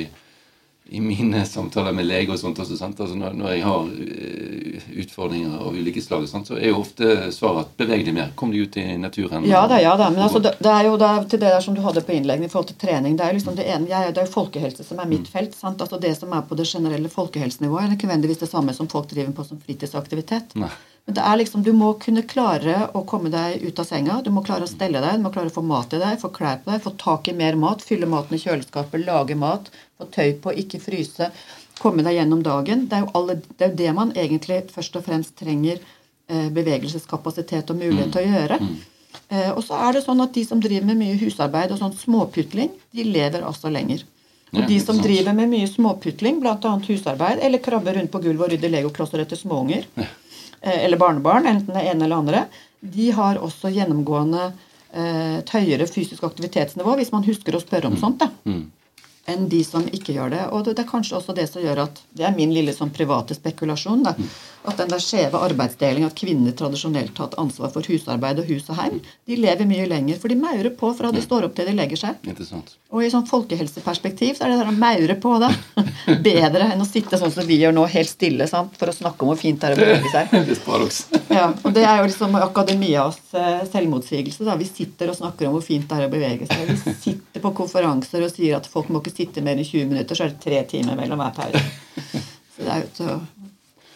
i 0.98 1.00
mine 1.00 1.46
samtaler 1.48 1.96
med 1.96 2.04
leger 2.10 2.36
og 2.36 2.42
sånt 2.42 2.60
også. 2.60 2.76
Altså 2.76 3.16
når, 3.16 3.40
når 3.40 3.54
jeg 3.54 3.64
har 3.70 3.88
eh, 4.04 4.63
utfordringer 4.92 5.58
av 5.58 5.76
ulike 5.76 6.02
slag, 6.02 6.26
så 6.28 6.56
er 6.56 6.70
jo 6.70 6.80
ofte 6.82 7.30
svaret 7.34 7.64
at 7.64 7.74
beveg 7.80 8.04
deg 8.06 8.16
mer. 8.16 8.32
Kom 8.38 8.52
deg 8.54 8.66
ut 8.66 8.78
i 8.80 8.86
naturen. 9.00 9.46
Ja 9.48 9.64
da, 9.70 9.80
ja 9.82 9.96
da. 10.00 10.10
Men 10.14 10.26
altså, 10.26 10.42
det, 10.44 10.56
det 10.64 10.72
er 10.72 10.88
jo 10.88 10.96
da, 11.00 11.12
til 11.24 11.42
det 11.42 11.52
der 11.56 11.64
som 11.64 11.76
du 11.76 11.82
hadde 11.84 12.04
på 12.04 12.16
innleggene 12.16 12.48
i 12.48 12.52
forhold 12.52 12.72
til 12.72 12.80
trening, 12.86 13.18
det 13.18 13.26
er 13.26 13.34
jo 13.34 13.40
liksom 13.40 13.58
det 13.58 13.68
ene, 13.68 13.90
jeg, 13.90 14.14
det 14.14 14.22
er 14.22 14.28
jo 14.28 14.34
folkehelse 14.34 14.86
som 14.86 15.02
er 15.02 15.10
mitt 15.10 15.30
felt. 15.30 15.54
sant? 15.58 15.84
Altså 15.84 16.00
Det 16.02 16.14
som 16.18 16.32
er 16.34 16.46
på 16.48 16.58
det 16.58 16.68
generelle 16.70 17.12
folkehelsenivået, 17.12 17.86
er 17.86 17.96
ikke 17.98 18.10
nødvendigvis 18.10 18.42
det 18.44 18.50
samme 18.50 18.74
som 18.76 18.90
folk 18.90 19.08
driver 19.12 19.36
på 19.36 19.46
som 19.48 19.62
fritidsaktivitet. 19.62 20.58
Nei. 20.60 20.72
Men 21.04 21.16
det 21.18 21.24
er 21.28 21.36
liksom, 21.36 21.62
du 21.62 21.72
må 21.76 21.90
kunne 22.00 22.22
klare 22.24 22.86
å 22.96 23.02
komme 23.08 23.28
deg 23.32 23.60
ut 23.60 23.80
av 23.80 23.88
senga. 23.88 24.20
Du 24.24 24.30
må 24.32 24.40
klare 24.46 24.64
å 24.64 24.70
stelle 24.70 25.02
deg, 25.04 25.18
du 25.20 25.26
må 25.26 25.32
klare 25.34 25.52
å 25.52 25.56
få 25.58 25.64
mat 25.66 25.92
i 25.92 26.00
deg, 26.00 26.16
få 26.22 26.30
klær 26.32 26.62
på 26.62 26.72
deg, 26.72 26.80
få 26.84 26.94
tak 27.00 27.28
i 27.28 27.34
mer 27.36 27.58
mat, 27.60 27.84
fylle 27.84 28.08
maten 28.08 28.38
i 28.38 28.40
kjøleskapet, 28.40 29.04
lage 29.04 29.36
mat, 29.36 29.68
få 30.00 30.08
tøy 30.14 30.32
på, 30.40 30.54
ikke 30.64 30.80
fryse, 30.80 31.28
komme 31.80 32.04
deg 32.06 32.16
gjennom 32.18 32.42
dagen. 32.44 32.86
Det 32.88 32.96
er 32.98 33.04
jo, 33.04 33.10
alle, 33.18 33.38
det, 33.42 33.60
er 33.60 33.70
jo 33.72 33.76
det 33.82 33.92
man 33.96 34.12
egentlig 34.14 34.62
først 34.74 34.96
og 35.00 35.04
fremst 35.06 35.34
trenger 35.40 35.78
eh, 35.80 36.48
bevegelseskapasitet 36.54 37.70
og 37.74 37.80
mulighet 37.80 38.12
til 38.14 38.24
å 38.24 38.34
gjøre. 38.38 38.58
Eh, 39.28 39.50
og 39.54 39.62
så 39.66 39.78
er 39.88 39.96
det 39.96 40.04
sånn 40.06 40.20
at 40.24 40.34
de 40.36 40.44
som 40.46 40.60
driver 40.62 40.86
med 40.90 41.00
mye 41.00 41.18
husarbeid 41.20 41.72
og 41.74 41.80
sånn 41.80 41.94
småputling, 41.98 42.70
de 42.94 43.06
lever 43.08 43.46
altså 43.46 43.72
lenger. 43.72 44.04
Og 44.54 44.68
de 44.70 44.76
som 44.78 44.98
driver 45.02 45.34
med 45.34 45.50
mye 45.50 45.66
småputling, 45.66 46.36
bl.a. 46.38 46.74
husarbeid, 46.86 47.40
eller 47.42 47.58
krabber 47.58 47.96
rundt 47.98 48.12
på 48.12 48.20
gulvet 48.22 48.46
og 48.46 48.52
rydder 48.52 48.70
legoklosser 48.70 49.24
etter 49.24 49.40
småunger, 49.40 49.88
eh, 49.98 50.78
eller 50.84 51.00
barnebarn, 51.00 51.48
enten 51.50 51.74
det 51.74 51.82
ene 51.90 52.06
eller 52.06 52.22
andre, 52.22 52.44
de 52.84 53.08
har 53.16 53.40
også 53.42 53.72
gjennomgående 53.74 54.44
eh, 54.92 55.40
et 55.40 55.50
høyere 55.56 55.88
fysisk 55.90 56.22
aktivitetsnivå, 56.28 56.94
hvis 57.00 57.10
man 57.14 57.26
husker 57.26 57.56
å 57.58 57.62
spørre 57.64 57.90
om 57.90 57.98
sånt, 57.98 58.22
da, 58.22 58.30
Mm. 58.46 58.64
Enn 59.30 59.46
de 59.48 59.60
som 59.64 59.86
ikke 59.88 60.16
gjør 60.16 60.34
det. 60.34 60.42
Og 60.52 60.66
det, 60.66 60.78
er 60.78 60.88
kanskje 60.88 61.18
også 61.18 61.36
det 61.36 61.46
som 61.50 61.64
gjør 61.64 61.86
at 61.86 62.02
Det 62.14 62.26
er 62.26 62.36
min 62.36 62.52
lille 62.54 62.74
sånn 62.76 62.92
private 62.94 63.36
spekulasjon. 63.36 64.04
Da, 64.06 64.14
at 64.64 64.78
den 64.80 64.88
der 64.88 65.02
skjeve 65.02 65.40
arbeidsdelingen, 65.44 66.08
at 66.08 66.16
kvinner 66.16 66.54
tradisjonelt 66.56 67.12
har 67.18 67.26
hatt 67.28 67.36
ansvar 67.40 67.68
for 67.74 67.84
husarbeid 67.84 68.38
og 68.40 68.48
hus 68.48 68.68
og 68.72 68.78
heim, 68.78 69.00
de 69.28 69.36
lever 69.36 69.68
mye 69.68 69.84
lenger. 69.90 70.16
For 70.22 70.32
de 70.32 70.38
maurer 70.40 70.70
på 70.78 70.88
fra 70.96 71.10
de 71.12 71.20
står 71.24 71.44
opp 71.48 71.56
til 71.58 71.68
de 71.68 71.74
legger 71.76 72.00
seg. 72.00 72.22
Og 72.94 73.04
i 73.04 73.10
sånn 73.12 73.26
folkehelseperspektiv 73.28 74.38
så 74.38 74.46
er 74.46 74.54
det 74.54 74.58
der 74.62 74.70
å 74.70 74.76
maure 74.78 75.16
på 75.20 75.34
da 75.42 75.50
bedre 76.28 76.70
enn 76.72 76.80
å 76.80 76.88
sitte 76.88 77.18
sånn 77.20 77.32
som 77.34 77.46
vi 77.48 77.58
gjør 77.60 77.74
nå, 77.76 77.84
helt 77.92 78.08
stille 78.10 78.48
sant? 78.48 78.72
for 78.80 78.88
å 78.88 78.96
snakke 78.96 79.24
om 79.26 79.32
hvor 79.32 79.40
fint 79.40 79.60
det 79.60 79.68
er 79.70 79.76
å 79.76 79.80
bevege 79.82 80.12
seg. 80.14 80.32
Ja, 81.34 81.48
og 81.50 81.72
Det 81.74 81.82
er 81.84 81.98
jo 81.98 82.08
liksom 82.08 82.36
akademias 82.38 83.18
eh, 83.34 83.64
selvmotsigelse. 83.70 84.44
da. 84.46 84.54
Vi 84.60 84.66
sitter 84.68 85.10
og 85.10 85.18
snakker 85.18 85.48
om 85.48 85.56
hvor 85.58 85.64
fint 85.66 85.88
det 85.90 85.98
er 85.98 86.06
å 86.08 86.12
bevege 86.12 86.48
seg. 86.48 86.68
Vi 86.70 86.94
sitter 87.04 87.42
på 87.42 87.52
konferanser 87.58 88.24
og 88.24 88.32
sier 88.32 88.56
at 88.58 88.68
folk 88.70 88.88
må 88.92 89.02
ikke 89.02 89.14
sitte 89.16 89.42
mer 89.44 89.58
enn 89.58 89.66
20 89.66 89.90
minutter, 89.92 90.16
så 90.16 90.26
er 90.28 90.34
det 90.34 90.42
tre 90.44 90.62
timer 90.70 90.96
mellom 90.98 91.20
hver 91.20 91.34
pause. 91.36 91.64
Så 92.54 92.62
det 92.62 92.70
er 92.70 92.84
jo 92.84 92.92
til 92.96 93.10
å 93.16 93.18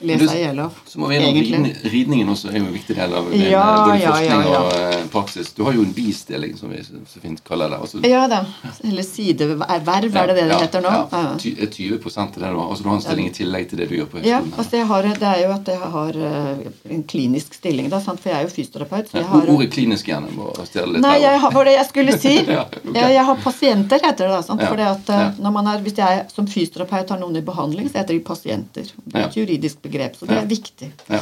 le 0.00 0.16
Men 0.16 0.28
seg 0.28 0.38
i 0.38 0.42
hjel 0.44 0.58
av. 0.62 0.76
Så 0.86 1.00
må 1.02 1.08
vi 1.10 1.16
innom. 1.18 1.64
Ridningen 1.90 2.28
også 2.30 2.52
er 2.52 2.60
jo 2.60 2.66
en 2.68 2.74
viktig 2.74 2.94
del 2.98 3.14
av 3.18 3.30
din, 3.32 3.44
Ja, 3.50 3.64
både 3.88 3.98
forskning 4.04 4.28
ja, 4.30 4.52
ja. 4.52 4.60
og 4.62 4.76
eh, 4.78 5.06
praksis. 5.12 5.50
Du 5.56 5.64
har 5.66 5.74
jo 5.74 5.82
en 5.82 5.92
bistilling, 5.96 6.54
som 6.58 6.70
vi 6.70 6.82
så 6.84 7.22
fint 7.22 7.42
kaller 7.46 7.72
det. 7.72 7.80
Altså, 7.82 8.02
Ja 8.06 8.26
da. 8.30 8.44
Eller 8.84 9.06
sideverv, 9.06 9.64
er 9.66 10.04
det 10.04 10.36
det 10.38 10.46
det 10.52 10.60
heter 10.62 10.84
nå? 10.84 10.92
Ja, 10.94 11.24
Ja. 11.28 11.34
20 11.38 11.62
er 11.62 11.68
det 11.68 12.52
du 12.52 12.58
har. 12.58 12.68
Altså 12.68 12.82
du 12.84 12.88
har 12.88 12.96
en 12.96 13.02
stilling 13.02 13.26
i 13.26 13.34
tillegg 13.34 13.68
til 13.70 13.82
det 13.82 13.88
du 13.90 13.96
gjør 13.98 14.10
på 14.12 14.22
Ja, 14.26 14.40
altså 14.56 14.84
har, 14.86 15.02
det 15.02 15.28
er 15.28 15.42
jo 15.42 15.50
at 15.54 15.68
jeg 15.72 15.90
har 15.96 16.18
eh, 16.30 16.70
en 16.94 17.02
klinisk 17.10 17.54
stilling, 17.58 17.90
da, 17.90 18.00
sant? 18.04 18.20
for 18.22 18.30
jeg 18.30 18.38
er 18.38 18.46
jo 18.46 18.54
fysioterapeut. 18.54 19.10
Så 19.10 19.18
jeg 19.18 19.28
har, 19.32 19.50
Ordet 19.54 19.70
klinisk 19.74 20.08
gjerne 20.10 20.30
må 20.36 20.52
stjele 20.68 20.94
litt. 20.94 21.02
Nei, 21.04 21.16
jeg 21.24 21.42
har, 21.42 21.54
var 21.54 21.68
det 21.68 21.74
jeg 21.78 21.90
skulle 21.90 22.18
si. 22.18 22.36
Ja, 22.48 22.62
ok. 22.64 22.94
jeg, 22.94 23.12
jeg 23.12 23.24
har 23.28 23.40
pasienter, 23.42 24.00
heter 24.02 24.28
det 24.28 24.32
da. 24.32 24.40
Sant? 24.46 24.62
Fordi 24.64 24.86
at 24.88 25.10
eh, 25.12 25.26
når 25.42 25.52
man 25.58 25.66
er, 25.74 25.82
Hvis 25.84 25.98
jeg 25.98 26.24
som 26.32 26.46
fysioterapeut 26.48 27.10
har 27.14 27.20
noen 27.20 27.36
i 27.38 27.44
behandling, 27.44 27.90
så 27.90 28.00
heter 28.00 28.16
de 28.16 28.22
pasienter. 28.24 28.88
Det 29.04 29.18
er 29.18 29.26
et 29.28 29.36
juridisk 29.36 29.82
begrep, 29.84 29.87
så 30.18 30.28
det 30.28 30.38
er 30.38 30.48
viktig. 30.50 30.92
Ja. 31.08 31.20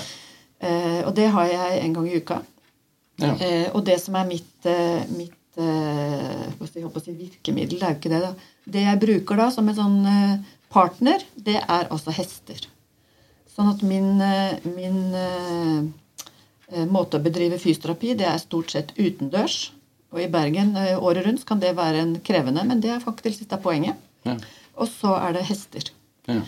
Eh, 0.58 1.00
og 1.06 1.14
det 1.16 1.26
har 1.32 1.48
jeg 1.50 1.80
en 1.82 1.96
gang 1.96 2.06
i 2.08 2.20
uka. 2.20 2.40
Ja. 3.20 3.32
Eh, 3.40 3.68
og 3.72 3.84
det 3.86 3.98
som 4.02 4.16
er 4.18 4.28
mitt, 4.28 4.54
eh, 4.68 5.04
mitt 5.16 5.60
eh, 5.60 6.46
jeg 6.60 6.84
håper 6.84 7.00
å 7.00 7.04
si, 7.04 7.14
virkemiddel, 7.16 7.78
det 7.80 7.86
er 7.86 7.94
jo 7.94 8.00
ikke 8.00 8.12
det, 8.12 8.22
da. 8.24 8.32
Det 8.76 8.82
jeg 8.84 9.02
bruker 9.04 9.40
da 9.40 9.50
som 9.54 9.68
en 9.68 9.78
sånn 9.78 10.00
eh, 10.10 10.56
partner, 10.72 11.22
det 11.36 11.60
er 11.62 11.88
altså 11.88 12.12
hester. 12.16 12.66
Sånn 13.56 13.70
at 13.72 13.80
min, 13.88 14.18
min 14.76 14.98
måte 16.92 17.16
å 17.16 17.24
bedrive 17.24 17.56
fysioterapi, 17.56 18.10
det 18.20 18.26
er 18.28 18.42
stort 18.42 18.74
sett 18.74 18.90
utendørs. 18.98 19.70
Og 20.12 20.20
i 20.20 20.28
Bergen 20.28 20.74
året 20.76 21.24
rundt 21.24 21.46
kan 21.48 21.62
det 21.62 21.70
være 21.78 22.02
en 22.02 22.12
krevende, 22.20 22.66
men 22.68 22.82
det 22.84 22.90
er 22.92 23.00
faktisk 23.00 23.40
litt 23.40 23.54
av 23.56 23.62
poenget. 23.64 23.96
Ja. 24.28 24.34
Og 24.76 24.90
så 24.92 25.14
er 25.16 25.38
det 25.38 25.46
hester. 25.48 25.88
Ja. 26.28 26.42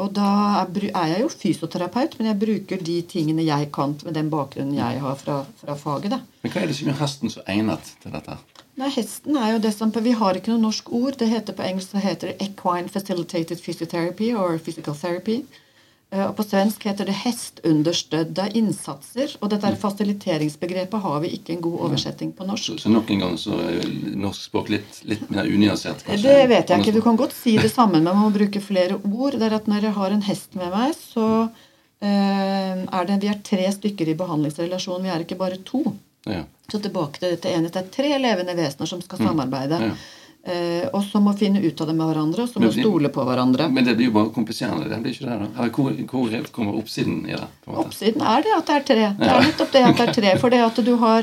Og 0.00 0.12
da 0.16 0.64
er 0.64 1.08
jeg 1.10 1.20
jo 1.20 1.28
fysioterapeut, 1.28 2.14
men 2.18 2.30
jeg 2.30 2.40
bruker 2.40 2.80
de 2.80 2.96
tingene 3.08 3.44
jeg 3.44 3.68
kan 3.74 3.92
med 4.06 4.16
den 4.16 4.30
bakgrunnen 4.32 4.78
jeg 4.78 5.02
har 5.02 5.18
fra, 5.20 5.42
fra 5.60 5.76
faget. 5.76 6.14
da. 6.14 6.20
Men 6.42 6.54
hva 6.54 6.62
er 6.62 6.70
det 6.70 6.76
som 6.78 6.88
gjør 6.88 7.00
hesten 7.02 7.32
så 7.32 7.44
egnet 7.46 7.92
til 8.02 8.14
dette? 8.14 8.38
Nei, 8.80 8.88
Hesten 8.88 9.36
er 9.36 9.50
jo 9.52 9.58
det 9.60 9.74
som 9.76 9.90
Vi 9.92 10.14
har 10.16 10.38
ikke 10.38 10.54
noe 10.54 10.62
norsk 10.62 10.88
ord. 10.96 11.18
Det 11.20 11.28
heter 11.28 11.52
På 11.52 11.62
engelsk 11.66 11.92
så 11.92 12.00
heter 12.00 12.32
det 12.32 12.40
equine 12.40 12.88
facilitated 12.88 13.60
physiotherapy 13.60 14.32
or 14.34 14.56
physical 14.58 14.96
therapy. 14.96 15.42
Eh, 16.12 16.26
Og 16.28 16.34
på 16.36 16.44
svensk 16.44 16.84
heter 16.84 17.08
det 17.08 17.14
hestunderstødda 17.22 18.50
innsatser. 18.58 19.32
Og 19.40 19.50
dette 19.52 19.70
fasiliteringsbegrepet 19.80 21.00
har 21.06 21.20
vi 21.24 21.30
ikke 21.38 21.56
en 21.56 21.62
god 21.64 21.78
oversetting 21.88 22.32
på 22.36 22.46
norsk. 22.48 22.66
Så, 22.74 22.78
så 22.84 22.92
nok 22.92 23.10
en 23.14 23.24
gang 23.24 23.38
så 23.40 23.56
er 23.56 23.80
norsk 24.20 24.44
språk 24.50 24.68
litt, 24.74 25.00
litt 25.08 25.24
mer 25.32 25.48
unyansert, 25.48 26.04
kanskje? 26.06 26.28
Det 26.28 26.48
vet 26.52 26.72
jeg 26.74 26.84
ikke. 26.84 26.96
Du 26.98 27.02
kan 27.04 27.16
godt 27.20 27.36
si 27.36 27.56
det 27.56 27.72
samme, 27.72 28.00
men 28.00 28.10
man 28.12 28.26
må 28.26 28.30
bruke 28.38 28.60
flere 28.64 29.00
ord. 29.00 29.38
Det 29.40 29.48
er 29.48 29.58
at 29.60 29.70
Når 29.72 29.88
jeg 29.88 29.96
har 29.98 30.16
en 30.18 30.26
hest 30.28 30.54
med 30.58 30.72
meg, 30.74 30.94
så 31.00 31.26
eh, 32.02 32.82
er 32.84 33.08
det 33.08 33.20
Vi 33.22 33.30
er 33.32 33.44
tre 33.46 33.68
stykker 33.72 34.12
i 34.12 34.18
behandlingsrelasjon. 34.18 35.02
Vi 35.06 35.12
er 35.14 35.24
ikke 35.24 35.40
bare 35.40 35.60
to. 35.64 35.84
Ja. 36.28 36.44
Så 36.70 36.78
tilbake 36.80 37.18
til 37.18 37.32
dette 37.34 37.50
enhet. 37.50 37.72
Det 37.74 37.80
er 37.82 37.94
tre 37.96 38.18
levende 38.20 38.54
vesener 38.56 38.86
som 38.88 39.00
skal 39.02 39.18
samarbeide. 39.24 39.80
Mm. 39.80 39.88
Ja. 39.90 40.18
Eh, 40.44 40.88
og 40.92 41.04
så 41.06 41.20
må 41.22 41.36
finne 41.38 41.60
ut 41.62 41.80
av 41.80 41.86
det 41.86 41.94
med 41.94 42.08
hverandre, 42.10 42.42
og 42.42 42.48
så 42.50 42.58
må 42.58 42.72
stole 42.74 43.08
på 43.14 43.22
hverandre. 43.28 43.68
Men 43.70 43.84
det 43.86 43.92
blir 43.96 44.08
jo 44.08 44.14
bare 44.16 44.32
kompliserende. 44.34 44.88
Det 44.90 44.98
blir 45.04 45.12
ikke 45.14 45.28
det, 45.28 45.36
da? 45.54 45.68
Hvor, 45.70 45.92
hvor 46.10 46.48
kommer 46.56 46.78
oppsiden 46.80 47.20
i 47.30 47.36
det? 47.36 47.46
Oppsiden 47.70 48.24
er 48.26 48.42
det 48.42 48.56
at 48.56 48.66
det 48.66 48.74
er 48.80 48.86
tre. 48.88 49.04
Det 49.20 49.28
er 49.30 49.46
nettopp 49.46 49.70
det 49.76 49.82
at 49.86 49.96
det 50.00 50.08
er 50.08 50.12
tre. 50.16 50.32
For 50.42 50.50
det 50.50 50.62
at 50.66 50.80
du 50.84 50.96
har 50.98 51.20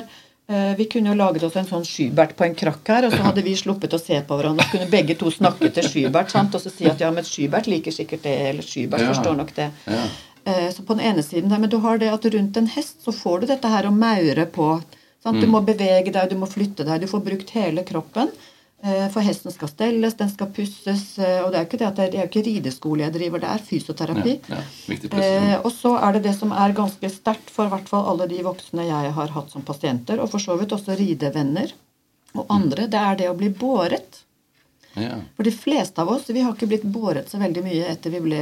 eh, 0.47 0.71
Vi 0.79 0.85
kunne 0.93 1.11
jo 1.11 1.17
laget 1.19 1.43
oss 1.43 1.57
en 1.59 1.67
sånn 1.67 1.83
Skybert 1.83 2.31
på 2.39 2.45
en 2.47 2.55
krakk 2.55 2.87
her, 2.87 3.09
og 3.09 3.11
så 3.17 3.25
hadde 3.27 3.43
vi 3.43 3.57
sluppet 3.59 3.91
å 3.93 3.99
se 3.99 4.21
på 4.23 4.37
hverandre. 4.39 4.63
Så 4.69 4.77
kunne 4.77 4.87
begge 4.93 5.17
to 5.19 5.33
snakke 5.35 5.67
til 5.75 5.83
Skybert 5.91 6.31
sant? 6.31 6.55
og 6.55 6.61
så 6.63 6.71
si 6.71 6.87
at 6.87 7.03
ja, 7.03 7.11
men 7.11 7.27
Skybert 7.27 7.67
liker 7.67 7.91
sikkert 7.91 8.23
det, 8.23 8.37
eller 8.53 8.63
Skybert 8.63 9.03
Ja. 9.03 9.09
forstår 9.11 9.35
nok 9.41 9.51
det. 9.59 9.67
Ja. 9.85 10.05
Eh, 10.45 10.69
Så 10.71 10.85
på 10.87 10.95
den 10.95 11.03
ene 11.11 11.21
siden 11.27 11.49
der, 11.51 11.59
Men 11.59 11.69
du 11.69 11.77
har 11.83 11.97
det 11.99 12.07
at 12.13 12.23
rundt 12.33 12.55
en 12.55 12.67
hest 12.71 13.03
så 13.03 13.11
får 13.11 13.41
du 13.41 13.47
dette 13.51 13.67
her 13.67 13.83
å 13.83 13.91
maure 13.91 14.45
på. 14.45 14.81
Sant? 15.21 15.41
Du 15.41 15.45
Mm. 15.47 15.51
må 15.51 15.65
bevege 15.65 16.13
deg, 16.13 16.29
du 16.29 16.37
må 16.39 16.47
flytte 16.47 16.85
deg, 16.87 17.01
du 17.01 17.07
får 17.07 17.19
brukt 17.21 17.49
hele 17.49 17.83
kroppen. 17.83 18.31
Eh, 18.81 19.09
For 19.11 19.19
hesten 19.25 19.51
skal 19.51 19.67
stelles, 19.67 20.13
den 20.15 20.29
skal 20.31 20.47
pusses. 20.55 21.17
eh, 21.19 21.41
Og 21.43 21.51
det 21.51 21.57
er 21.59 21.63
jo 21.65 21.67
ikke 21.67 21.79
det 21.81 21.87
at 21.87 21.95
det 21.99 22.15
er, 22.15 22.27
ikke 22.29 22.45
rideskole 22.45 23.03
jeg 23.03 23.13
driver, 23.13 23.39
det 23.43 23.49
er 23.49 23.65
fysioterapi. 23.69 24.35
Ja, 24.47 24.55
ja, 24.55 24.61
Eh, 25.25 25.59
og 25.65 25.71
så 25.75 25.97
er 25.99 26.13
det 26.13 26.23
det 26.23 26.35
som 26.39 26.51
er 26.51 26.71
ganske 26.77 27.09
sterkt 27.11 27.49
for 27.51 27.65
i 27.65 27.69
hvert 27.73 27.89
fall 27.91 28.07
alle 28.07 28.27
de 28.31 28.39
voksne 28.43 28.85
jeg 28.87 29.11
har 29.13 29.27
hatt 29.35 29.51
som 29.51 29.61
pasienter, 29.67 30.19
og 30.23 30.29
for 30.31 30.39
så 30.39 30.55
vidt 30.59 30.71
også 30.71 30.95
ridevenner 30.97 31.73
og 32.35 32.45
andre, 32.49 32.87
det 32.87 32.99
er 32.99 33.15
det 33.15 33.29
å 33.29 33.35
bli 33.35 33.49
båret. 33.49 34.21
Ja. 34.95 35.19
For 35.35 35.43
de 35.43 35.51
fleste 35.51 35.99
av 36.01 36.09
oss 36.09 36.27
vi 36.29 36.41
har 36.41 36.53
ikke 36.53 36.67
blitt 36.67 36.83
båret 36.83 37.27
så 37.29 37.37
veldig 37.39 37.61
mye 37.63 37.85
etter 37.91 38.09
vi 38.11 38.19
ble, 38.21 38.39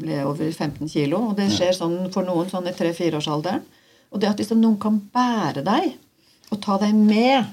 ble 0.00 0.22
over 0.24 0.50
15 0.52 0.88
kilo. 0.88 1.18
Og 1.30 1.36
det 1.36 1.50
skjer 1.52 1.72
sånn 1.76 2.10
for 2.12 2.22
noen 2.24 2.48
sånn 2.50 2.66
i 2.68 2.72
3-4-årsalderen. 2.72 3.62
Og 4.12 4.20
det 4.20 4.28
at 4.30 4.38
liksom 4.40 4.60
noen 4.62 4.78
kan 4.80 5.00
bære 5.12 5.64
deg 5.66 5.94
og 6.52 6.60
ta 6.62 6.78
deg 6.78 6.94
med, 6.94 7.44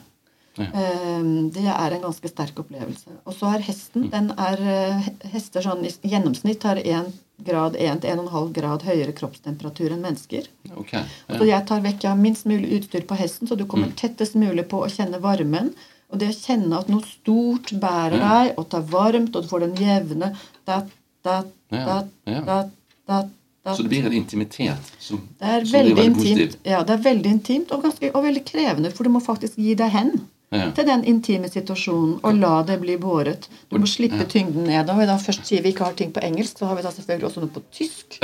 Ja. 0.57 0.65
eh, 0.65 1.24
det 1.53 1.63
er 1.65 1.91
en 1.95 2.01
ganske 2.01 2.29
sterk 2.29 2.60
opplevelse. 2.62 3.10
Og 3.25 3.33
så 3.33 3.50
er 3.55 3.63
hesten 3.65 4.10
den 4.12 4.31
er, 4.38 4.60
eh, 4.62 5.29
Hester 5.33 5.62
sånn 5.65 5.83
i 5.86 5.89
gjennomsnitt 6.07 6.62
har 6.63 6.77
1 6.77 7.12
grad, 7.43 7.75
1-1,5 7.75 8.51
grad 8.53 8.83
høyere 8.86 9.13
kroppstemperatur 9.17 9.91
enn 9.95 10.01
mennesker. 10.05 10.45
Ok. 10.77 10.91
Så 11.29 11.39
Ja. 11.45 11.57
jeg 11.57 11.65
tar 11.65 11.81
vekk 11.81 12.01
jeg 12.03 12.10
har 12.12 12.17
minst 12.22 12.45
mulig 12.45 12.69
utstyr 12.79 13.01
på 13.07 13.17
hesten, 13.17 13.48
så 13.48 13.57
du 13.57 13.65
kommer 13.65 13.88
tettest 13.95 14.36
mulig 14.36 14.67
på 14.69 14.83
å 14.86 14.89
kjenne 14.89 15.19
varmen. 15.19 15.74
Og 16.12 16.19
det 16.19 16.29
å 16.29 16.38
kjenne 16.38 16.77
at 16.77 16.88
noe 16.89 17.01
stort 17.01 17.74
bærer 17.81 18.19
deg, 18.22 18.53
og 18.60 18.69
tar 18.69 18.81
varmt, 18.81 19.36
og 19.36 19.41
du 19.41 19.48
får 19.50 19.60
den 19.62 19.75
jevne 19.75 20.36
dat, 20.65 20.86
dat, 21.24 21.48
Ja, 21.72 21.86
dat, 21.86 22.07
dat, 22.45 22.69
dat, 23.07 23.29
dat. 23.65 23.77
Så 23.77 23.81
det 23.81 23.89
blir 23.89 24.05
en 24.05 24.13
intimitet 24.13 24.77
som, 25.00 25.17
Det 25.39 25.48
er 25.48 25.65
som 25.65 25.79
veldig 25.79 25.98
intimt. 26.05 26.15
positiv. 26.17 26.55
Ja, 26.65 26.83
det 26.83 26.93
er 27.00 27.03
veldig 27.13 27.25
intimt 27.31 27.72
og, 27.72 27.81
ganske, 27.81 28.12
og 28.13 28.24
veldig 28.24 28.45
krevende, 28.45 28.91
for 28.93 29.03
du 29.03 29.10
må 29.10 29.19
faktisk 29.24 29.55
gi 29.57 29.74
deg 29.74 29.89
hen 29.89 30.12
Ja. 30.53 30.69
til 30.72 30.86
den 30.86 31.03
intime 31.10 31.50
situasjonen 31.50 32.19
og 32.22 32.36
la 32.38 32.63
det 32.63 32.79
bli 32.81 32.98
båret. 33.01 33.48
Du 33.72 33.79
må 33.81 33.88
slippe 33.89 34.25
tyngden 34.29 34.67
ned. 34.69 34.89
Og 34.89 35.07
da 35.10 35.17
først 35.17 35.48
sier 35.50 35.63
vi 35.65 35.74
ikke 35.74 35.88
har 35.88 35.93
ting 35.98 36.12
på 36.13 36.22
engelsk, 36.22 36.60
så 36.60 36.69
har 36.69 36.75
vi 36.77 36.83
da 36.86 36.91
selvfølgelig 36.93 37.29
også 37.31 37.41
noe 37.41 37.55
på 37.55 37.63
tysk 37.74 38.19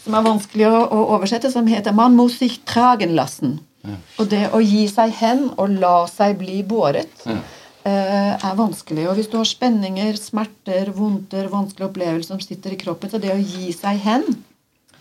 som 0.00 0.14
er 0.16 0.24
vanskelig 0.24 0.66
å, 0.66 0.78
å 0.88 1.00
oversette, 1.16 1.50
som 1.52 1.66
heter 1.66 1.92
'man 1.92 2.16
muss 2.16 2.38
sich 2.38 2.58
tragen 2.64 3.14
lassen'. 3.14 3.58
Og 4.18 4.28
det 4.28 4.50
å 4.52 4.60
gi 4.60 4.86
seg 4.88 5.10
hen 5.10 5.50
og 5.56 5.78
la 5.80 6.06
seg 6.06 6.38
bli 6.38 6.62
båret 6.62 7.24
Ja. 7.26 7.38
eh, 7.84 8.34
er 8.34 8.54
vanskelig. 8.56 9.08
Og 9.08 9.16
hvis 9.16 9.30
du 9.30 9.36
har 9.38 9.44
spenninger, 9.44 10.16
smerter, 10.16 10.92
vondter, 10.92 11.48
vanskelige 11.48 11.88
opplevelser 11.88 12.28
som 12.28 12.40
sitter 12.40 12.72
i 12.72 12.76
kroppen, 12.76 13.10
så 13.10 13.20
det 13.20 13.30
å 13.32 13.40
gi 13.40 13.72
seg 13.72 13.96
hen 13.98 14.24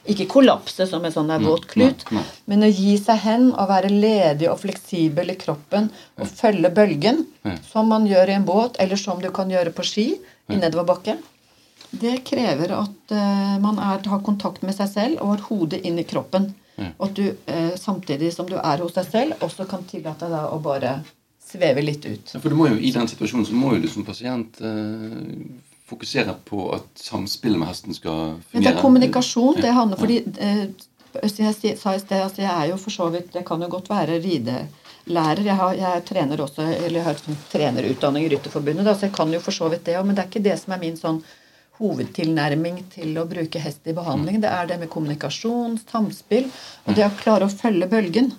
ikke 0.07 0.27
kollapse 0.31 0.87
som 0.87 1.03
en 1.05 1.11
sånn 1.11 1.31
våt 1.43 1.65
klut, 1.67 2.05
nei, 2.11 2.21
nei. 2.21 2.37
men 2.45 2.63
å 2.63 2.69
gi 2.71 2.95
seg 2.97 3.19
hen 3.25 3.49
og 3.51 3.67
være 3.69 3.89
ledig 3.91 4.47
og 4.51 4.61
fleksibel 4.61 5.33
i 5.33 5.37
kroppen 5.39 5.89
og 6.19 6.27
følge 6.27 6.71
bølgen, 6.73 7.25
Ja. 7.43 7.57
som 7.71 7.87
man 7.89 8.07
gjør 8.07 8.29
i 8.29 8.37
en 8.37 8.45
båt, 8.45 8.75
eller 8.79 8.95
som 8.99 9.21
du 9.21 9.29
kan 9.31 9.49
gjøre 9.49 9.71
på 9.75 9.83
ski 9.83 10.07
i 10.49 10.55
nedoverbakke, 10.55 11.17
det 11.91 12.23
krever 12.23 12.71
at 12.75 13.13
uh, 13.15 13.59
man 13.59 13.79
er, 13.79 14.01
har 14.05 14.19
kontakt 14.21 14.61
med 14.61 14.75
seg 14.77 14.89
selv 14.91 15.21
og 15.21 15.31
har 15.33 15.45
hodet 15.49 15.79
inn 15.83 15.97
i 15.99 16.05
kroppen. 16.05 16.51
Og 16.79 17.09
at 17.09 17.15
du 17.17 17.23
uh, 17.33 17.73
samtidig 17.75 18.29
som 18.31 18.47
du 18.47 18.55
er 18.55 18.83
hos 18.83 18.93
deg 18.95 19.07
selv, 19.09 19.41
også 19.43 19.65
kan 19.67 19.83
tillate 19.89 20.29
deg 20.29 20.53
å 20.53 20.59
bare 20.63 20.99
sveve 21.49 21.81
litt 21.81 22.05
ut. 22.05 22.33
Ja, 22.33 22.39
For 22.39 22.49
du 22.49 22.55
må 22.59 22.69
jo, 22.69 22.77
I 22.77 22.91
den 22.93 23.09
situasjonen 23.09 23.47
så 23.47 23.57
må 23.57 23.73
jo 23.75 23.81
du 23.83 23.89
som 23.91 24.05
pasient 24.07 24.59
eh, 24.61 25.33
fokusere 25.89 26.35
på 26.45 26.69
at 26.77 27.01
samspillet 27.01 27.59
med 27.59 27.71
hesten 27.71 27.97
skal 27.97 28.37
fungere. 28.51 28.63
det 28.63 28.71
er 28.71 28.81
kommunikasjon. 28.81 29.61
det 29.63 29.73
handler 29.75 29.99
fordi 29.99 30.21
eh, 30.37 30.63
jeg 31.19 31.77
sa 31.77 31.95
i 31.95 32.01
sted, 32.01 32.21
at 32.21 32.37
jeg 32.37 32.49
er 32.49 32.69
jo 32.69 32.77
for 32.77 32.93
så 32.93 33.09
vidt 33.09 33.33
Jeg 33.33 33.45
kan 33.45 33.61
jo 33.61 33.67
godt 33.67 33.89
være 33.89 34.19
ridelærer. 34.21 35.41
Jeg, 35.41 35.55
har, 35.57 35.73
jeg 35.73 36.03
trener 36.05 36.41
også, 36.41 36.61
eller 36.61 36.99
jeg 36.99 37.07
har 37.07 37.17
sånn 37.17 37.39
trenerutdanning 37.49 38.27
i 38.27 38.29
Rytterforbundet, 38.35 38.85
da, 38.85 38.93
så 38.93 39.07
jeg 39.07 39.15
kan 39.15 39.33
jo 39.33 39.41
for 39.41 39.55
så 39.55 39.71
vidt 39.73 39.87
det 39.87 39.97
òg, 39.97 40.05
men 40.05 40.17
det 40.17 40.23
er 40.23 40.29
ikke 40.29 40.45
det 40.45 40.57
som 40.61 40.75
er 40.75 40.83
min 40.83 40.99
sånn 40.99 41.23
hovedtilnærming 41.79 42.83
til 42.93 43.17
å 43.17 43.25
bruke 43.25 43.61
hest 43.63 43.87
i 43.87 43.95
behandling. 43.95 44.41
Det 44.43 44.51
er 44.51 44.69
det 44.69 44.79
med 44.81 44.91
kommunikasjon, 44.91 45.79
samspill, 45.89 46.49
og 46.85 46.97
det 46.97 47.07
å 47.07 47.13
klare 47.23 47.47
å 47.47 47.53
følge 47.53 47.87
bølgen. 47.89 48.33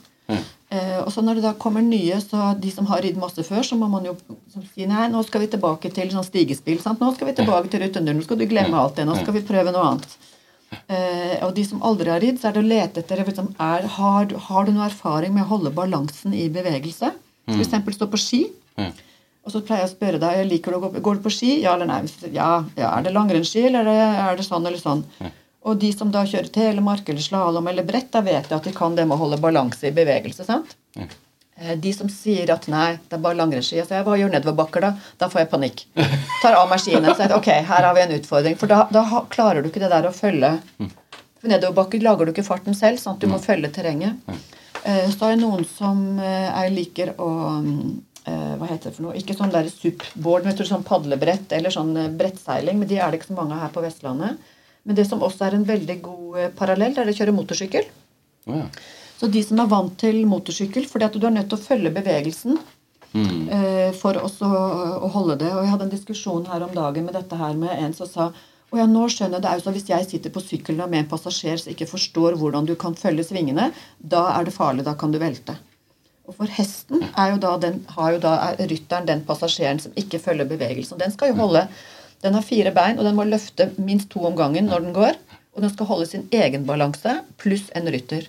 Eh, 0.70 0.98
og 1.02 1.08
så 1.10 1.22
når 1.26 1.40
det 1.40 1.44
da 1.48 1.52
kommer 1.58 1.82
nye, 1.82 2.20
så 2.22 2.52
de 2.60 2.70
som 2.70 2.86
har 2.86 3.02
ridd 3.02 3.16
masse 3.18 3.42
før, 3.42 3.64
så 3.66 3.74
må 3.78 3.88
man 3.90 4.04
jo 4.06 4.12
som 4.52 4.62
si 4.62 4.86
nei, 4.86 5.08
nå 5.10 5.22
skal 5.26 5.42
vi 5.42 5.48
tilbake 5.50 5.90
til 5.94 6.12
sånn 6.12 6.26
stigespill. 6.26 6.78
sant? 6.82 7.00
Nå 7.02 7.10
skal 7.16 7.26
vi 7.30 7.34
tilbake 7.40 7.72
til 7.72 7.82
Rutenull. 7.82 8.20
Nå 8.20 8.26
skal 8.26 8.38
du 8.38 8.46
glemme 8.46 8.78
alt 8.78 9.00
det. 9.00 9.06
Nå 9.08 9.16
skal 9.18 9.34
vi 9.34 9.42
prøve 9.48 9.72
noe 9.74 9.82
annet. 9.88 10.14
Eh, 10.86 11.36
og 11.42 11.54
de 11.56 11.64
som 11.66 11.82
aldri 11.82 12.12
har 12.12 12.22
ridd, 12.22 12.38
så 12.38 12.48
er 12.48 12.54
det 12.54 12.62
å 12.62 12.68
lete 12.70 13.02
etter 13.02 13.24
liksom, 13.26 13.50
er, 13.58 13.88
har, 13.96 14.30
har 14.46 14.66
du 14.68 14.70
noe 14.76 14.86
erfaring 14.86 15.34
med 15.34 15.42
å 15.42 15.50
holde 15.56 15.74
balansen 15.74 16.34
i 16.38 16.46
bevegelse? 16.54 17.10
F.eks. 17.50 17.74
stå 17.96 18.06
på 18.06 18.20
ski. 18.22 18.44
Og 19.40 19.50
så 19.50 19.62
pleier 19.64 19.82
jeg 19.82 19.90
å 19.90 19.96
spørre 19.96 20.18
deg 20.22 20.44
liker 20.46 20.70
du 20.70 20.76
å 20.78 20.80
gå, 20.84 21.00
går 21.02 21.18
du 21.18 21.22
på 21.24 21.32
ski. 21.34 21.50
Ja 21.64 21.74
eller 21.74 21.88
nei? 21.90 22.02
Ja, 22.30 22.62
ja. 22.78 22.92
Er 22.98 23.02
det 23.08 23.14
langrennsski, 23.16 23.64
eller 23.66 23.80
er 23.80 23.90
det, 23.90 24.08
er 24.28 24.36
det 24.38 24.46
sånn 24.46 24.66
eller 24.68 24.78
sånn? 24.78 25.02
Og 25.68 25.76
de 25.80 25.90
som 25.92 26.10
da 26.12 26.22
kjører 26.24 26.48
telemark 26.54 27.08
eller 27.12 27.20
slalåm 27.20 27.66
eller 27.68 27.84
brett, 27.84 28.08
da 28.14 28.22
vet 28.24 28.48
jeg 28.48 28.56
at 28.56 28.64
de 28.64 28.72
kan 28.72 28.94
det 28.96 29.04
med 29.06 29.18
å 29.18 29.20
holde 29.26 29.40
balanse 29.42 29.90
i 29.90 29.92
bevegelse. 29.92 30.46
sant? 30.48 30.76
Ja. 30.96 31.08
De 31.76 31.90
som 31.92 32.08
sier 32.08 32.48
at 32.54 32.64
nei, 32.72 32.94
det 33.10 33.18
er 33.18 33.20
bare 33.20 33.36
langrennsski. 33.36 33.76
Jeg 33.76 33.84
sier, 33.90 34.00
hva 34.06 34.14
gjør 34.16 34.30
nedoverbakker 34.32 34.80
da? 34.86 34.94
Da 35.20 35.26
får 35.28 35.42
jeg 35.42 35.50
panikk. 35.52 35.82
Tar 36.40 36.54
av 36.56 36.70
meg 36.70 36.80
skiene 36.80 37.10
og 37.12 37.18
sier 37.18 37.34
ok, 37.36 37.50
her 37.68 37.84
har 37.84 37.92
vi 37.98 38.00
en 38.06 38.14
utfordring. 38.16 38.56
For 38.56 38.70
da, 38.70 38.86
da 38.88 39.02
klarer 39.28 39.60
du 39.60 39.68
ikke 39.68 39.82
det 39.82 39.90
der 39.92 40.08
å 40.08 40.14
følge 40.16 40.54
For 40.80 41.48
nedoverbakker 41.52 42.00
lager 42.04 42.24
du 42.28 42.32
ikke 42.32 42.46
farten 42.48 42.76
selv, 42.76 42.96
sant? 43.02 43.20
du 43.20 43.28
må 43.28 43.36
følge 43.44 43.68
terrenget. 43.76 44.16
Eh, 44.84 45.10
Så 45.12 45.26
er 45.28 45.36
det 45.36 45.42
noen 45.44 45.66
som 45.68 46.00
eh, 46.24 46.48
jeg 46.48 46.72
liker 46.78 47.12
å 47.20 47.28
mm, 47.60 47.82
eh, 48.24 48.54
Hva 48.56 48.70
heter 48.70 48.88
det 48.88 48.94
for 48.96 49.10
noe? 49.10 49.18
Ikke 49.20 49.36
sånn 49.36 49.52
der 49.52 49.68
supboard, 49.68 50.48
men 50.48 50.56
sånn 50.56 50.84
padlebrett 50.88 51.52
eller 51.52 51.76
sånn 51.76 51.92
eh, 52.00 52.08
brettseiling. 52.08 52.80
Men 52.80 52.88
de 52.88 52.96
er 52.96 53.12
det 53.12 53.20
ikke 53.20 53.34
så 53.34 53.36
mange 53.36 53.58
av 53.58 53.66
her 53.66 53.76
på 53.76 53.84
Vestlandet. 53.84 54.40
Men 54.90 54.98
det 54.98 55.06
som 55.06 55.22
også 55.22 55.46
er 55.46 55.54
en 55.54 55.66
veldig 55.68 56.00
god 56.02 56.38
eh, 56.42 56.50
parallell, 56.58 56.96
er 56.98 57.06
å 57.06 57.14
kjøre 57.14 57.34
motorsykkel. 57.36 57.84
Oh, 58.50 58.56
ja. 58.58 58.66
Så 59.20 59.28
de 59.30 59.42
som 59.44 59.60
er 59.62 59.68
vant 59.70 59.92
til 60.00 60.24
motorsykkel, 60.26 60.88
fordi 60.90 61.06
at 61.06 61.14
du 61.14 61.26
er 61.28 61.34
nødt 61.36 61.50
til 61.52 61.60
å 61.60 61.62
følge 61.62 61.92
bevegelsen 61.94 62.58
eh, 63.14 63.90
for 63.94 64.18
også 64.18 64.48
å 64.50 65.10
holde 65.14 65.36
det. 65.44 65.50
Og 65.52 65.62
jeg 65.62 65.72
hadde 65.74 65.86
en 65.86 65.92
diskusjon 65.92 66.48
her 66.50 66.64
om 66.66 66.74
dagen 66.74 67.06
med 67.06 67.14
dette 67.14 67.38
her 67.38 67.54
med 67.54 67.70
en 67.76 67.94
som 67.94 68.10
sa 68.10 68.32
og 68.70 68.78
ja, 68.78 68.84
nå 68.86 69.08
skjønner 69.10 69.40
jeg, 69.40 69.42
det 69.42 69.48
er 69.50 69.58
jo 69.58 69.62
så 69.64 69.72
Hvis 69.74 69.88
jeg 69.90 70.06
sitter 70.06 70.30
på 70.34 70.42
sykkelen 70.44 70.90
med 70.92 71.00
en 71.00 71.08
passasjer 71.10 71.58
som 71.58 71.72
ikke 71.72 71.88
forstår 71.90 72.36
hvordan 72.38 72.68
du 72.68 72.76
kan 72.78 72.94
følge 72.94 73.24
svingene, 73.26 73.72
da 73.98 74.28
er 74.36 74.46
det 74.46 74.54
farlig. 74.54 74.84
Da 74.86 74.94
kan 74.98 75.10
du 75.10 75.18
velte. 75.18 75.56
Og 76.30 76.36
for 76.38 76.50
hesten 76.54 77.02
er 77.18 77.32
jo 77.32 77.40
da 77.42 77.56
den, 77.58 77.80
har 77.96 78.12
jo 78.14 78.20
da 78.22 78.36
er 78.52 78.60
rytteren 78.70 79.08
den 79.08 79.24
passasjeren 79.26 79.82
som 79.82 79.96
ikke 79.98 80.22
følger 80.22 80.46
bevegelsen. 80.50 81.00
Den 81.02 81.10
skal 81.10 81.32
jo 81.32 81.40
holde 81.42 81.64
Den 82.24 82.36
har 82.36 82.44
fire 82.44 82.72
bein, 82.76 82.98
og 82.98 83.06
den 83.06 83.16
må 83.16 83.24
løfte 83.28 83.70
minst 83.80 84.10
to 84.12 84.24
om 84.28 84.36
gangen 84.36 84.68
når 84.68 84.84
den 84.84 84.96
går. 84.96 85.16
Og 85.56 85.64
den 85.64 85.72
skal 85.72 85.88
holde 85.88 86.06
sin 86.10 86.28
egen 86.34 86.66
balanse 86.68 87.20
pluss 87.40 87.70
en 87.76 87.88
rytter. 87.90 88.28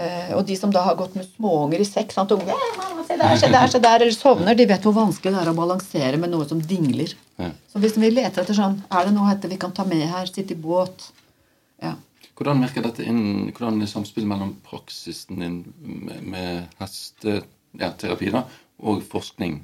Eh, 0.00 0.30
og 0.36 0.44
de 0.48 0.56
som 0.56 0.70
da 0.72 0.82
har 0.86 0.96
gått 0.98 1.16
med 1.18 1.26
småunger 1.26 1.82
i 1.82 1.86
sekk 1.86 2.14
sant? 2.14 2.32
og, 2.32 2.44
«Ja, 2.48 2.58
mamma, 2.78 3.04
se 3.06 3.16
der, 3.18 3.34
se 3.36 3.50
der, 3.52 3.72
se 3.72 3.80
der, 3.82 4.04
eller 4.04 4.14
sovner, 4.16 4.56
de 4.56 4.66
vet 4.70 4.86
hvor 4.86 4.94
vanskelig 4.96 5.34
det 5.34 5.40
er 5.42 5.50
å 5.50 5.56
balansere 5.56 6.20
med 6.20 6.32
noe 6.32 6.46
som 6.48 6.60
dingler. 6.62 7.12
Ja. 7.40 7.50
Så 7.72 7.82
hvis 7.82 7.98
vi 8.00 8.12
leter 8.12 8.42
etter 8.42 8.56
sånn 8.56 8.82
Er 8.92 9.08
det 9.08 9.14
noe 9.16 9.34
vi 9.42 9.58
kan 9.60 9.72
ta 9.76 9.86
med 9.88 10.04
her? 10.08 10.28
Sitte 10.30 10.54
i 10.54 10.60
båt? 10.60 11.10
Ja. 11.82 11.94
Hvordan 12.38 12.62
virker 12.64 12.84
dette 12.86 13.04
inn, 13.04 13.50
hvordan 13.50 13.82
er 13.82 13.90
samspillet 13.90 14.28
mellom 14.30 14.54
praksisen 14.64 15.42
din 15.42 15.58
med, 15.80 16.22
med 16.24 16.80
hesteterapi 16.80 18.30
ja, 18.32 18.46
og 18.80 19.02
forskning? 19.04 19.60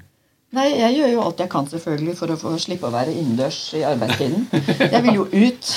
Nei, 0.54 0.68
jeg 0.78 0.94
gjør 0.94 1.08
jo 1.10 1.22
alt 1.24 1.40
jeg 1.42 1.50
kan 1.50 1.66
selvfølgelig 1.66 2.12
for 2.20 2.30
å 2.30 2.36
få 2.38 2.52
slippe 2.62 2.86
å 2.86 2.94
være 2.94 3.10
innendørs 3.16 3.74
i 3.74 3.82
arbeidstiden. 3.86 4.44
Jeg 4.78 5.02
vil 5.02 5.16
jo 5.18 5.24
ut. 5.26 5.72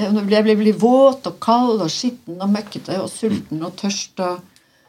Jeg 0.00 0.16
blir, 0.24 0.56
blir 0.56 0.72
våt 0.80 1.26
og 1.28 1.36
kald 1.44 1.82
og 1.84 1.90
skitten 1.92 2.40
og 2.40 2.48
møkkete 2.48 2.96
og 3.02 3.10
sulten 3.12 3.60
og 3.66 3.74
tørst. 3.76 4.16
Og, 4.24 4.40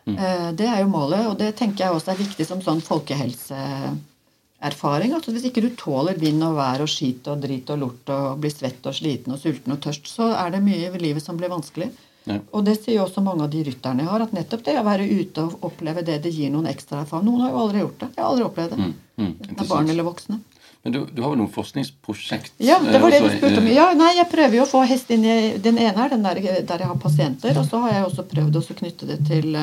eh, 0.07 0.55
det 0.55 0.63
er 0.69 0.79
jo 0.85 0.93
målet, 0.93 1.27
og 1.27 1.35
det 1.41 1.55
tenker 1.59 1.83
jeg 1.83 1.91
også 1.97 2.11
er 2.13 2.21
viktig 2.21 2.45
som 2.47 2.61
sånn 2.63 2.79
folkehelseerfaring. 2.85 5.11
Altså 5.17 5.31
hvis 5.35 5.47
ikke 5.49 5.65
du 5.65 5.69
tåler 5.75 6.15
vind 6.21 6.39
og 6.47 6.55
vær 6.61 6.79
og 6.85 6.89
skit 6.93 7.27
og 7.27 7.41
drit 7.43 7.67
og 7.73 7.77
lort 7.81 8.05
og 8.15 8.39
blir 8.39 8.53
svett 8.55 8.83
og 8.87 8.95
sliten 8.95 9.33
og 9.35 9.41
sulten 9.41 9.73
og 9.75 9.81
tørst, 9.83 10.05
så 10.07 10.25
er 10.31 10.47
det 10.53 10.63
mye 10.63 10.87
i 10.87 11.03
livet 11.09 11.23
som 11.25 11.35
blir 11.41 11.51
vanskelig. 11.51 11.89
Ja. 12.29 12.37
Og 12.53 12.63
det 12.67 12.75
sier 12.83 12.99
jo 12.99 13.03
også 13.07 13.21
mange 13.25 13.43
av 13.43 13.49
de 13.49 13.63
rytterne 13.65 14.03
jeg 14.03 14.11
har, 14.11 14.21
at 14.21 14.33
nettopp 14.35 14.63
det 14.67 14.75
å 14.77 14.83
være 14.85 15.07
ute 15.09 15.41
og 15.47 15.63
oppleve 15.71 16.03
det, 16.05 16.19
det 16.21 16.31
gir 16.35 16.51
noen 16.53 16.67
ekstra 16.69 16.99
erfaring. 17.01 17.25
Noen 17.31 17.41
har 17.41 17.49
jo 17.55 17.61
aldri 17.63 17.79
gjort 17.81 17.99
det. 18.03 18.09
Jeg 18.15 18.21
har 18.23 18.29
aldri 18.29 18.45
opplevd 18.45 18.75
det. 18.75 18.77
Mm, 18.77 18.93
det 19.17 19.25
interessant. 19.49 19.69
barn 19.69 19.89
eller 19.89 20.05
voksne. 20.05 20.37
Men 20.83 20.93
du, 20.95 20.99
du 21.13 21.21
har 21.21 21.29
vel 21.33 21.37
noen 21.41 21.51
forskningsprosjekt? 21.53 22.53
Ja, 22.57 22.79
det 22.81 22.99
var 23.01 23.11
det 23.13 23.19
eh, 23.21 23.25
du 23.27 23.35
spurte 23.37 23.57
om. 23.61 23.67
eh, 23.69 23.73
Ja, 23.75 23.87
nei, 23.97 24.11
jeg 24.17 24.29
prøver 24.31 24.55
jo 24.57 24.63
å 24.65 24.69
få 24.69 24.81
hest 24.89 25.11
inn 25.13 25.25
i 25.25 25.35
Den 25.61 25.77
ene 25.77 26.05
er 26.07 26.09
den 26.13 26.23
der, 26.25 26.39
der 26.41 26.81
jeg 26.85 26.89
har 26.89 26.97
pasienter, 27.01 27.57
og 27.61 27.67
så 27.69 27.81
har 27.83 27.93
jeg 27.97 28.05
også 28.07 28.25
prøvd 28.31 28.57
å 28.57 28.63
knytte 28.79 29.09
det 29.11 29.19
til 29.27 29.53
til, 29.53 29.59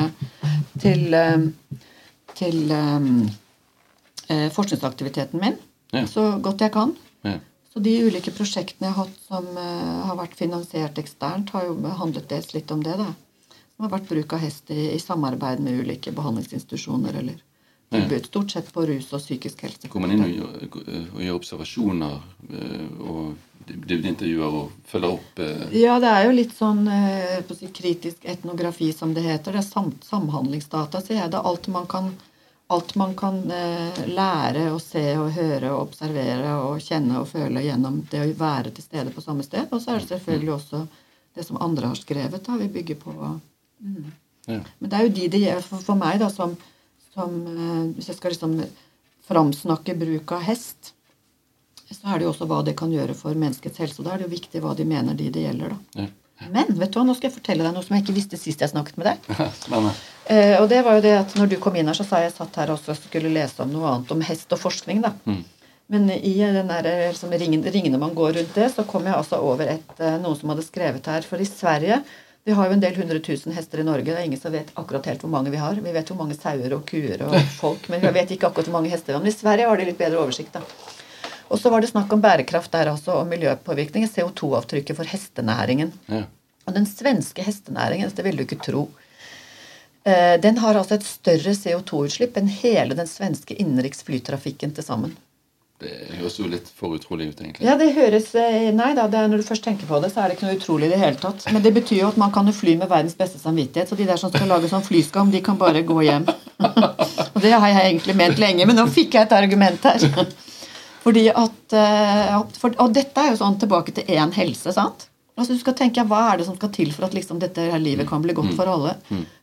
til, 0.79 1.03
eh, 1.13 1.81
til 2.39 2.71
eh, 2.71 3.09
eh, 4.35 4.47
forskningsaktiviteten 4.55 5.39
min 5.43 5.57
Ja. 5.91 6.05
så 6.07 6.39
godt 6.41 6.59
jeg 6.61 6.71
kan. 6.71 6.95
Ja. 7.25 7.39
Så 7.73 7.81
de 7.85 7.91
ulike 8.01 8.31
prosjektene 8.33 8.89
jeg 8.89 8.95
har 8.97 9.05
hatt 9.05 9.25
som 9.27 9.49
eh, 9.61 9.97
har 10.09 10.17
vært 10.17 10.37
finansiert 10.37 10.97
eksternt, 11.01 11.51
har 11.53 11.67
jo 11.67 11.75
handlet 12.01 12.29
dels 12.31 12.53
litt 12.55 12.71
om 12.73 12.81
det. 12.85 12.95
da. 12.97 13.11
Som 13.75 13.85
har 13.85 13.93
vært 13.93 14.09
bruk 14.09 14.33
av 14.33 14.41
hest 14.41 14.71
i, 14.73 14.89
i 14.95 15.01
samarbeid 15.01 15.61
med 15.63 15.83
ulike 15.83 16.13
behandlingsinstitusjoner 16.15 17.19
eller 17.21 17.37
tilbud. 17.93 18.25
Stort 18.25 18.55
sett 18.55 18.71
på 18.73 18.85
rus 18.89 19.11
og 19.13 19.21
psykisk 19.21 19.61
helse. 19.67 19.89
Går 19.89 20.01
man 20.01 20.15
inn 20.15 20.25
og 20.25 20.33
gjør, 20.33 20.57
og 21.13 21.21
gjør 21.25 21.37
observasjoner 21.37 22.17
eh, 22.49 23.05
og 23.05 23.37
dybdeintervjuer 23.69 24.57
og 24.63 24.89
følger 24.89 25.13
opp 25.19 25.41
eh, 25.45 25.77
Ja, 25.77 25.99
det 26.01 26.09
er 26.09 26.25
jo 26.25 26.33
litt 26.39 26.55
sånn 26.57 26.87
si, 27.53 27.69
kritisk 27.69 28.25
etnografi, 28.25 28.89
som 28.97 29.13
det 29.13 29.27
heter. 29.29 29.53
Det 29.53 29.61
er 29.61 29.69
sam 29.69 29.93
samhandlingsdata, 30.09 31.03
sier 31.05 31.21
jeg. 31.21 31.35
Det 31.35 31.37
er 31.37 31.53
alt 31.53 31.69
man 31.69 31.85
kan, 31.91 32.09
alt 32.69 32.95
man 32.95 33.15
kan 33.17 33.39
eh, 33.51 34.01
lære 34.07 34.67
og 34.69 34.81
se 34.83 35.01
og 35.17 35.31
høre 35.33 35.71
og 35.73 35.87
observere 35.87 36.51
og 36.67 36.81
kjenne 36.85 37.17
og 37.17 37.29
føle 37.31 37.63
gjennom 37.65 38.03
det 38.11 38.21
å 38.21 38.33
være 38.37 38.73
til 38.75 38.85
stede 38.85 39.13
på 39.15 39.23
samme 39.25 39.45
sted. 39.45 39.71
Og 39.73 39.81
så 39.81 39.95
er 39.95 40.03
det 40.03 40.11
selvfølgelig 40.11 40.53
også 40.53 40.83
det 41.37 41.45
som 41.47 41.57
andre 41.65 41.89
har 41.89 41.97
skrevet. 41.97 42.45
da, 42.45 42.57
Vi 42.61 42.69
bygger 42.75 42.99
på 43.01 43.15
ja. 44.49 44.59
Men 44.79 44.89
det 44.91 44.97
er 44.97 45.07
jo 45.07 45.15
de 45.17 45.25
det 45.33 45.41
gjør 45.41 45.65
for, 45.65 45.81
for 45.87 45.97
meg, 45.97 46.19
da, 46.21 46.29
som, 46.29 46.53
som 47.13 47.35
eh, 47.47 47.83
Hvis 47.97 48.11
jeg 48.11 48.19
skal 48.19 48.35
liksom 48.35 48.55
framsnakke 49.29 49.97
bruk 49.97 50.31
av 50.37 50.45
hest, 50.45 50.93
så 51.89 52.05
er 52.05 52.19
det 52.19 52.27
jo 52.27 52.31
også 52.35 52.45
hva 52.49 52.61
det 52.65 52.77
kan 52.77 52.93
gjøre 52.93 53.17
for 53.17 53.37
menneskets 53.37 53.81
helse. 53.81 53.97
Og 54.01 54.05
da 54.05 54.13
er 54.13 54.21
det 54.21 54.29
jo 54.29 54.35
viktig 54.37 54.61
hva 54.61 54.75
de 54.77 54.85
mener, 54.85 55.17
de 55.17 55.29
det 55.33 55.47
gjelder, 55.47 55.73
da. 55.73 56.03
ja. 56.03 56.09
Men 56.47 56.71
vet 56.79 56.93
du 56.93 56.99
hva, 56.99 57.05
nå 57.07 57.15
skal 57.17 57.29
jeg 57.29 57.35
fortelle 57.35 57.65
deg 57.65 57.75
noe 57.75 57.83
som 57.83 57.95
jeg 57.97 58.05
ikke 58.05 58.15
visste 58.15 58.39
sist 58.39 58.61
jeg 58.63 58.71
snakket 58.71 58.99
med 58.99 59.09
deg. 59.11 59.29
Spennende. 59.65 59.93
Eh, 60.29 60.55
og 60.61 60.69
det 60.71 60.81
var 60.85 60.97
jo 60.97 61.03
det 61.03 61.15
at 61.19 61.35
når 61.35 61.51
du 61.51 61.55
kom 61.61 61.75
inn 61.75 61.89
her, 61.89 61.97
så 61.97 62.05
sa 62.07 62.21
jeg 62.23 62.35
satt 62.35 62.59
her 62.61 62.71
og 62.71 62.79
skulle 62.95 63.31
lese 63.33 63.63
om 63.65 63.71
noe 63.73 63.89
annet 63.91 64.13
om 64.15 64.23
hest 64.23 64.53
og 64.55 64.61
forskning, 64.61 65.01
da. 65.03 65.13
Men 65.89 66.05
i 66.13 66.35
den 66.37 66.69
der 66.69 66.85
liksom, 67.09 67.31
ringen, 67.33 67.63
ringene 67.65 67.97
man 67.97 68.13
går 68.13 68.35
rundt 68.37 68.55
det, 68.55 68.67
så 68.75 68.85
kom 68.85 69.07
jeg 69.09 69.17
altså 69.17 69.39
over 69.41 69.71
et, 69.73 69.93
eh, 69.97 70.19
noen 70.21 70.37
som 70.37 70.51
hadde 70.53 70.67
skrevet 70.67 71.09
her. 71.09 71.25
For 71.25 71.41
i 71.41 71.49
Sverige 71.49 72.01
Vi 72.47 72.53
har 72.55 72.69
jo 72.69 72.73
en 72.73 72.81
del 72.81 72.95
hundre 72.95 73.19
tusen 73.19 73.51
hester 73.53 73.81
i 73.81 73.83
Norge. 73.83 74.05
Det 74.07 74.15
er 74.15 74.25
ingen 74.25 74.39
som 74.39 74.53
vet 74.53 74.69
akkurat 74.79 75.05
helt 75.05 75.21
hvor 75.21 75.29
mange 75.29 75.51
vi 75.51 75.59
har. 75.59 75.75
Vi 75.75 75.91
vet 75.93 76.07
hvor 76.07 76.17
mange 76.17 76.37
sauer 76.37 76.71
og 76.73 76.85
kuer 76.87 77.19
og 77.27 77.35
folk, 77.61 77.89
men 77.91 78.01
vi 78.01 78.13
vet 78.15 78.31
ikke 78.31 78.47
akkurat 78.47 78.69
hvor 78.69 78.77
mange 78.77 78.89
hester 78.93 79.11
vi 79.11 79.17
har. 79.17 79.25
Men 79.25 79.33
i 79.33 79.35
Sverige 79.35 79.67
har 79.69 79.77
de 79.77 79.89
litt 79.89 79.99
bedre 79.99 80.21
oversikt, 80.23 80.55
da. 80.55 80.63
Og 81.49 81.59
så 81.59 81.71
var 81.73 81.81
det 81.81 81.91
snakk 81.91 82.11
om 82.13 82.21
bærekraft 82.21 82.71
der 82.73 82.91
også, 82.93 83.19
og 83.21 83.29
miljøpåvirkning. 83.29 84.05
CO2-avtrykket 84.09 84.97
for 84.97 85.09
hestenæringen. 85.09 85.93
Ja. 86.09 86.25
Og 86.67 86.75
den 86.75 86.85
svenske 86.85 87.43
hestenæringen, 87.45 88.11
det 88.15 88.25
vil 88.25 88.37
du 88.37 88.45
ikke 88.45 88.61
tro, 88.61 88.89
eh, 90.05 90.35
den 90.41 90.59
har 90.61 90.77
altså 90.77 90.99
et 90.99 91.07
større 91.07 91.55
CO2-utslipp 91.57 92.37
enn 92.37 92.51
hele 92.59 92.97
den 92.97 93.09
svenske 93.09 93.57
innenriks 93.57 94.05
flytrafikken 94.05 94.75
til 94.77 94.85
sammen. 94.85 95.17
Det 95.79 95.93
høres 96.19 96.35
jo 96.35 96.45
litt 96.51 96.67
for 96.75 96.91
utrolig 96.91 97.29
ut, 97.29 97.39
egentlig. 97.39 97.63
Ja, 97.63 97.77
det 97.79 97.93
høres 97.95 98.33
eh, 98.35 98.67
Nei 98.75 98.89
da, 98.97 99.05
det 99.07 99.21
når 99.31 99.39
du 99.39 99.47
først 99.47 99.63
tenker 99.63 99.87
på 99.87 100.01
det, 100.03 100.09
så 100.11 100.21
er 100.21 100.27
det 100.27 100.35
ikke 100.35 100.49
noe 100.49 100.57
utrolig 100.59 100.89
i 100.89 100.91
det 100.91 100.99
hele 100.99 101.15
tatt. 101.21 101.45
Men 101.55 101.63
det 101.63 101.71
betyr 101.77 102.01
jo 102.01 102.09
at 102.11 102.19
man 102.19 102.33
kan 102.35 102.51
jo 102.51 102.53
fly 102.53 102.75
med 102.81 102.91
verdens 102.91 103.15
beste 103.17 103.39
samvittighet, 103.39 103.87
så 103.87 103.95
de 103.95 104.07
der 104.09 104.19
som 104.19 104.33
skal 104.33 104.51
lage 104.51 104.69
sånn 104.69 104.83
flyskam, 104.83 105.31
de 105.31 105.39
kan 105.45 105.57
bare 105.57 105.85
gå 105.87 106.01
hjem. 106.03 106.27
Og 107.33 107.39
det 107.39 107.55
har 107.55 107.71
jeg 107.71 107.85
egentlig 107.85 108.17
ment 108.19 108.43
lenge, 108.43 108.67
men 108.67 108.75
nå 108.75 108.85
fikk 108.91 109.15
jeg 109.15 109.29
et 109.29 109.37
argument 109.39 109.87
her. 109.87 110.27
Fordi 111.03 111.29
at, 111.31 111.73
eh, 111.73 112.33
for, 112.59 112.75
Og 112.83 112.93
dette 112.93 113.21
er 113.21 113.31
jo 113.31 113.39
sånn 113.39 113.59
tilbake 113.59 113.93
til 113.95 114.09
én 114.11 114.33
helse, 114.35 114.73
sant? 114.75 115.07
Altså 115.39 115.55
du 115.55 115.61
skal 115.61 115.77
tenke, 115.79 116.03
Hva 116.03 116.33
er 116.33 116.37
det 116.37 116.47
som 116.49 116.57
skal 116.57 116.71
til 116.75 116.91
for 116.91 117.07
at 117.07 117.15
liksom 117.15 117.39
dette 117.39 117.69
her 117.71 117.79
livet 117.79 118.09
kan 118.09 118.21
bli 118.21 118.35
godt 118.35 118.55
for 118.57 118.67
alle? 118.67 118.97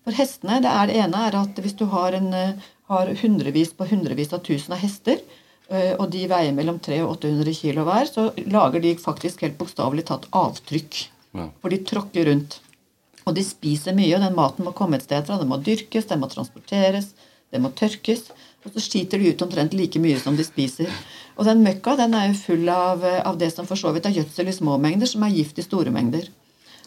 For 0.05 0.13
hestene, 0.13 0.61
Det 0.61 0.71
er 0.71 0.87
det 0.87 0.97
ene 0.97 1.23
er 1.29 1.39
at 1.41 1.57
hvis 1.57 1.77
du 1.77 1.87
har, 1.87 2.13
en, 2.13 2.33
eh, 2.35 2.53
har 2.89 3.07
hundrevis 3.23 3.73
på 3.73 3.89
hundrevis 3.89 4.33
av 4.33 4.45
tusen 4.45 4.73
av 4.73 4.79
hester, 4.79 5.21
eh, 5.71 5.95
og 5.99 6.11
de 6.11 6.27
veier 6.29 6.53
mellom 6.53 6.79
300 6.79 7.03
og 7.07 7.17
800 7.17 7.55
kilo 7.55 7.85
hver, 7.85 8.05
så 8.05 8.31
lager 8.47 8.83
de 8.83 8.95
faktisk 8.95 9.41
helt 9.41 9.59
bokstavelig 9.59 10.05
tatt 10.05 10.29
avtrykk. 10.33 11.09
Ja. 11.35 11.49
For 11.63 11.71
de 11.71 11.79
tråkker 11.79 12.27
rundt. 12.27 12.61
Og 13.27 13.35
de 13.35 13.43
spiser 13.43 13.97
mye, 13.97 14.15
og 14.15 14.23
den 14.23 14.37
maten 14.37 14.65
må 14.65 14.73
komme 14.77 14.97
et 14.97 15.03
sted 15.03 15.27
fra. 15.27 15.39
Den 15.39 15.49
må 15.49 15.59
dyrkes, 15.59 16.07
den 16.07 16.21
må 16.21 16.29
transporteres, 16.31 17.15
den 17.51 17.63
må 17.63 17.73
tørkes. 17.75 18.31
Og 18.67 18.75
så 18.75 18.83
skiter 18.83 19.23
de 19.23 19.31
ut 19.31 19.45
omtrent 19.47 19.77
like 19.79 20.01
mye 20.03 20.19
som 20.21 20.37
de 20.37 20.45
spiser. 20.47 20.91
Og 21.37 21.47
den 21.47 21.63
møkka 21.63 21.95
den 22.01 22.17
er 22.19 22.31
jo 22.31 22.39
full 22.41 22.69
av, 22.73 23.05
av 23.05 23.39
det 23.39 23.53
som 23.55 23.69
for 23.69 23.79
så 23.79 23.93
vidt 23.95 24.09
er 24.09 24.17
gjødsel 24.19 24.51
i 24.51 24.57
små 24.57 24.77
mengder, 24.83 25.09
som 25.09 25.23
er 25.23 25.35
gift 25.37 25.61
i 25.61 25.65
store 25.65 25.93
mengder. 25.95 26.27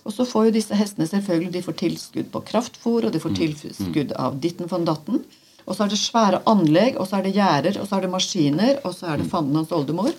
Og 0.07 0.15
så 0.15 0.25
får 0.27 0.47
jo 0.47 0.55
disse 0.55 0.75
hestene 0.75 1.07
selvfølgelig 1.09 1.53
de 1.53 1.65
får 1.65 1.77
tilskudd 1.81 2.31
på 2.33 2.43
kraftfôr, 2.47 3.07
og 3.07 3.13
de 3.13 3.21
får 3.23 3.35
tilskudd 3.37 4.15
av 4.19 4.39
ditten 4.43 4.69
von 4.71 4.87
datten. 4.87 5.23
Og 5.67 5.75
så 5.77 5.85
er 5.85 5.91
det 5.91 5.99
svære 6.01 6.41
anlegg, 6.49 6.97
og 6.97 7.07
så 7.07 7.19
er 7.19 7.27
det 7.27 7.35
gjerder, 7.35 7.77
og 7.81 7.87
så 7.87 7.97
er 7.97 8.05
det 8.05 8.13
maskiner, 8.13 8.79
og 8.83 8.95
så 8.97 9.11
er 9.11 9.21
det 9.21 9.29
fanden 9.29 9.59
hans 9.59 9.75
oldemor. 9.75 10.15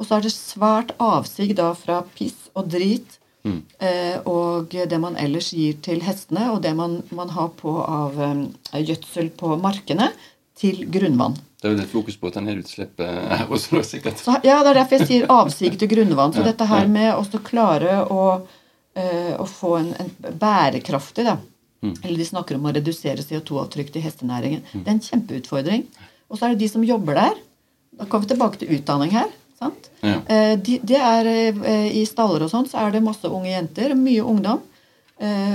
Og 0.00 0.06
så 0.06 0.16
er 0.16 0.26
det 0.26 0.34
svært 0.34 0.92
avsig 1.00 1.54
da 1.56 1.70
fra 1.78 2.02
piss 2.16 2.50
og 2.56 2.68
drit 2.72 3.16
eh, 3.44 4.18
og 4.28 4.72
det 4.72 4.98
man 5.00 5.16
ellers 5.16 5.50
gir 5.56 5.78
til 5.84 6.02
hestene, 6.04 6.50
og 6.52 6.60
det 6.64 6.74
man, 6.76 7.00
man 7.16 7.32
har 7.36 7.48
på 7.56 7.78
av 7.84 8.20
eh, 8.20 8.82
gjødsel 8.90 9.30
på 9.40 9.56
markene, 9.60 10.10
til 10.60 10.84
grunnvann. 10.92 11.38
Det 11.60 11.68
er 11.68 11.74
jo 11.74 11.78
litt 11.78 11.92
fokus 11.92 12.16
på 12.16 12.28
at 12.30 12.36
den 12.38 12.48
her 12.48 12.60
også, 12.60 13.76
da, 13.76 13.82
sikkert. 13.84 14.20
Så, 14.20 14.36
ja, 14.44 14.60
Det 14.64 14.70
er 14.72 14.78
derfor 14.80 14.98
jeg 14.98 15.08
sier 15.10 15.32
avsig 15.32 15.74
til 15.80 15.90
grunnvann. 15.92 16.32
Så 16.36 16.44
dette 16.44 16.68
her 16.68 16.88
med 16.88 17.12
å 17.16 17.40
klare 17.44 17.98
å, 18.08 18.22
eh, 18.96 19.34
å 19.36 19.46
få 19.48 19.74
en, 19.80 19.90
en 20.00 20.38
bærekraftig 20.40 21.26
da, 21.28 21.38
Eller 21.80 22.18
de 22.20 22.24
snakker 22.28 22.58
om 22.58 22.66
å 22.68 22.72
redusere 22.76 23.24
CO2-avtrykk 23.24 23.92
til 23.92 24.02
hestenæringen. 24.04 24.64
Det 24.72 24.84
er 24.84 24.92
en 24.92 25.00
kjempeutfordring. 25.00 25.86
Og 26.28 26.36
så 26.36 26.44
er 26.44 26.52
det 26.52 26.60
de 26.60 26.68
som 26.68 26.82
jobber 26.84 27.16
der. 27.16 27.38
Da 27.96 28.04
kommer 28.04 28.26
vi 28.26 28.34
tilbake 28.34 28.60
til 28.60 28.74
utdanning 28.76 29.14
her. 29.14 29.30
sant? 29.60 29.88
Ja. 30.04 30.18
Eh, 30.28 30.56
de, 30.60 30.80
er, 30.96 31.26
eh, 31.26 31.88
I 32.00 32.04
staller 32.08 32.44
og 32.44 32.52
sånn 32.52 32.68
så 32.68 32.82
er 32.82 32.92
det 32.92 33.04
masse 33.04 33.28
unge 33.28 33.48
jenter, 33.48 33.96
mye 33.96 34.24
ungdom. 34.24 34.60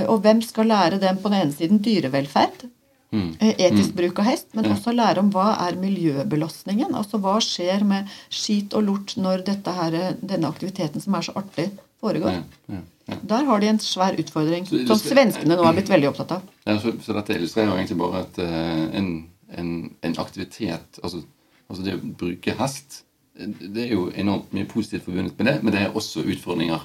Og 0.06 0.20
hvem 0.22 0.38
skal 0.46 0.68
lære 0.70 1.00
dem 1.02 1.16
på 1.18 1.26
den 1.26 1.40
ene 1.40 1.50
siden 1.54 1.80
dyrevelferd? 1.82 2.68
Eh, 3.12 3.54
Etisk 3.68 3.94
bruk 3.96 4.18
av 4.18 4.24
hest, 4.30 4.48
men 4.54 4.70
også 4.72 4.92
lære 4.94 5.20
om 5.22 5.30
hva 5.34 5.52
er 5.68 5.76
miljøbelastningen. 5.80 6.94
Altså 6.94 7.20
hva 7.22 7.36
skjer 7.44 7.84
med 7.86 8.08
skit 8.30 8.74
og 8.74 8.84
lort 8.88 9.14
når 9.16 9.44
dette 9.46 9.72
her, 9.72 9.96
denne 10.20 10.48
aktiviteten 10.48 11.00
som 11.02 11.14
er 11.14 11.26
så 11.28 11.34
artig, 11.38 11.70
foregår. 12.02 12.30
Ja, 12.36 12.42
ja, 12.74 12.80
ja. 13.08 13.16
Der 13.22 13.44
har 13.48 13.60
de 13.62 13.68
en 13.70 13.78
svær 13.78 14.16
utfordring, 14.18 14.66
Så 14.66 14.82
som 14.86 14.98
skal- 14.98 15.14
svenskene 15.16 15.56
nå 15.56 15.64
har 15.64 15.72
blitt 15.72 15.88
veldig 15.88 16.08
opptatt 16.10 16.32
av. 16.36 16.42
Så, 16.82 16.92
så 17.02 17.14
dette 17.14 17.34
illustrerer 17.38 17.70
jo 17.70 17.76
egentlig 17.78 17.98
bare 17.98 18.20
at 18.26 18.38
uh, 18.42 18.98
en, 18.98 19.08
en, 19.56 19.70
en 20.02 20.16
aktivitet 20.18 20.98
altså, 21.02 21.22
altså 21.70 21.84
det 21.86 21.94
å 21.94 22.00
bruke 22.18 22.54
hest 22.58 23.02
eh, 23.38 23.46
Det 23.60 23.84
er 23.86 23.92
jo 23.94 24.10
enormt 24.14 24.52
mye 24.52 24.66
positivt 24.66 25.04
forbundet 25.06 25.38
med 25.38 25.46
det, 25.46 25.56
men 25.62 25.72
det 25.72 25.80
er 25.86 25.94
også 25.96 26.24
utfordringer. 26.26 26.82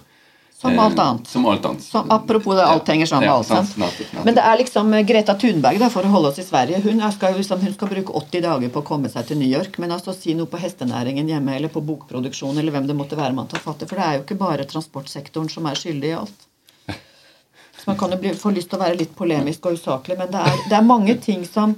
Som 0.61 0.75
Eh, 0.77 0.85
alt 0.85 0.99
annet. 0.99 1.27
Som 1.27 1.45
alt 1.45 1.65
annet. 1.65 1.83
Så 1.83 2.05
apropos 2.09 2.55
det, 2.55 2.65
alt 2.65 2.87
henger 2.87 3.05
sammen 3.05 3.29
med 3.29 3.35
alt. 3.35 3.47
sant? 3.47 3.77
Men 4.23 4.35
det 4.35 4.41
er 4.41 4.57
liksom 4.57 4.93
eh, 4.93 5.01
Greta 5.01 5.33
Thunberg, 5.33 5.79
da, 5.81 5.89
for 5.89 6.05
å 6.05 6.11
holde 6.13 6.29
oss 6.29 6.37
i 6.37 6.45
Sverige. 6.45 6.81
Hun, 6.83 7.01
skal, 7.11 7.33
liksom, 7.33 7.63
hun 7.65 7.73
skal 7.73 7.89
bruke 7.89 8.13
80 8.13 8.43
dager 8.45 8.69
på 8.69 8.83
å 8.83 8.85
komme 8.85 9.09
seg 9.09 9.25
til 9.25 9.39
New 9.41 9.49
York. 9.49 9.79
Men 9.81 9.95
altså 9.95 10.13
si 10.13 10.35
noe 10.37 10.45
på 10.45 10.61
hestenæringen 10.61 11.31
hjemme 11.33 11.55
eller 11.57 11.73
på 11.73 11.81
bokproduksjon 11.81 12.61
eller 12.61 12.75
hvem 12.75 12.85
det 12.91 12.97
måtte 12.99 13.17
være 13.17 13.33
man 13.33 13.49
tar 13.49 13.63
fatt 13.63 13.81
i. 13.81 13.89
For 13.89 13.97
det 13.97 14.05
er 14.05 14.19
jo 14.19 14.25
ikke 14.27 14.37
bare 14.43 14.67
transportsektoren 14.69 15.49
som 15.49 15.65
er 15.65 15.81
skyldig 15.81 16.11
i 16.11 16.19
alt. 16.19 16.45
Så 17.81 17.89
man 17.89 17.97
kan 17.97 18.13
jo 18.13 18.21
bli, 18.21 18.35
få 18.37 18.53
lyst 18.53 18.69
til 18.69 18.77
å 18.77 18.83
være 18.83 18.99
litt 18.99 19.15
polemisk 19.17 19.65
og 19.65 19.79
usaklig, 19.79 20.13
men 20.19 20.29
det 20.29 20.45
er, 20.45 20.59
det 20.69 20.77
er 20.77 20.85
mange 20.85 21.15
ting 21.17 21.41
som 21.49 21.73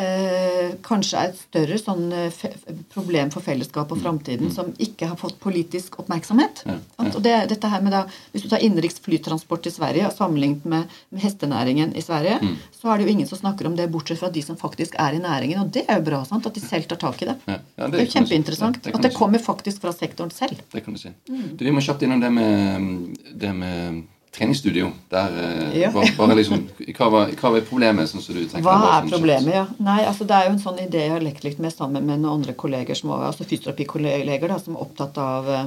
eh, 0.00 0.74
kanskje 0.84 1.20
er 1.20 1.30
et 1.30 1.38
større 1.38 1.78
sånn, 1.78 2.06
eh, 2.12 2.44
problem 2.92 3.30
for 3.34 3.44
fellesskapet 3.44 3.96
og 3.96 4.02
framtiden 4.02 4.52
som 4.54 4.72
ikke 4.82 5.08
har 5.10 5.18
fått 5.20 5.38
politisk 5.42 5.98
oppmerksomhet. 6.02 6.64
Ja, 6.66 6.78
ja. 6.98 7.10
Og 7.10 7.20
det, 7.22 7.34
dette 7.52 7.70
her 7.70 7.82
med 7.84 7.94
da, 7.94 8.04
Hvis 8.32 8.42
du 8.42 8.48
tar 8.48 8.62
innenriks 8.64 8.98
flytransport 9.04 9.66
i 9.66 9.72
Sverige 9.72 10.10
sammenlignet 10.14 10.64
med, 10.64 10.90
med 11.10 11.22
hestenæringen 11.22 11.94
i 11.96 12.02
Sverige, 12.02 12.40
så 12.72 12.90
er 12.90 12.98
det 12.98 13.06
jo 13.06 13.12
ingen 13.14 13.28
som 13.30 13.38
snakker 13.38 13.66
om 13.66 13.76
det, 13.76 13.90
bortsett 13.92 14.18
fra 14.18 14.30
de 14.30 14.42
som 14.42 14.56
faktisk 14.56 14.96
er 14.98 15.14
i 15.14 15.22
næringen. 15.22 15.60
Og 15.62 15.70
det 15.74 15.84
er 15.88 16.00
jo 16.00 16.06
bra 16.08 16.24
sant, 16.24 16.46
at 16.46 16.54
de 16.54 16.62
selv 16.64 16.88
tar 16.90 17.00
tak 17.00 17.22
i 17.22 17.30
det. 17.30 17.36
Ja, 17.46 17.58
ja, 17.78 17.88
det, 17.88 18.00
er 18.00 18.08
jo 18.08 18.14
kjempeinteressant. 18.16 18.82
Det 18.82 18.94
at 18.94 19.06
det 19.06 19.14
kommer 19.14 19.38
faktisk 19.38 19.84
fra 19.84 19.92
sektoren 19.94 20.34
selv. 20.34 20.58
Det 20.72 20.84
kan 20.84 20.96
du 20.96 21.00
si. 21.00 21.12
Mm. 21.30 21.54
Du, 21.54 21.64
vi 21.64 21.74
må 21.74 21.84
kjapt 21.84 22.02
innom 22.02 22.22
det 22.22 22.32
med, 22.34 23.16
det 23.34 23.54
med 23.54 24.02
treningsstudio. 24.34 24.88
Der, 25.10 25.36
eh, 25.38 25.78
Ja. 25.80 25.90
bare, 25.94 26.10
bare 26.18 26.34
liksom, 26.38 26.64
hva, 26.98 27.08
var, 27.10 27.30
hva 27.38 27.50
var 27.54 27.60
problemet, 27.68 28.08
sånn 28.10 28.22
som 28.22 28.34
du 28.34 28.42
tenker? 28.44 28.62
Hva 28.66 28.74
er 28.82 29.02
sånn 29.06 29.10
problemet, 29.14 29.54
ja? 29.54 29.66
Nei, 29.78 30.00
altså 30.04 30.26
Det 30.26 30.34
er 30.36 30.48
jo 30.48 30.52
en 30.56 30.62
sånn 30.64 30.80
idé 30.82 31.04
jeg 31.06 31.10
har 31.14 31.20
lekt 31.24 31.44
litt 31.44 31.58
med 31.62 31.72
sammen 31.72 32.04
med 32.06 32.20
noen 32.20 32.40
andre 32.40 32.52
kolleger, 32.54 32.94
som, 32.98 33.10
var- 33.10 33.28
altså 33.30 33.44
fysioterapikolleger, 33.46 34.48
da, 34.48 34.58
som 34.58 34.74
er 34.76 34.80
opptatt 34.86 35.18
av, 35.18 35.48
eh, 35.48 35.66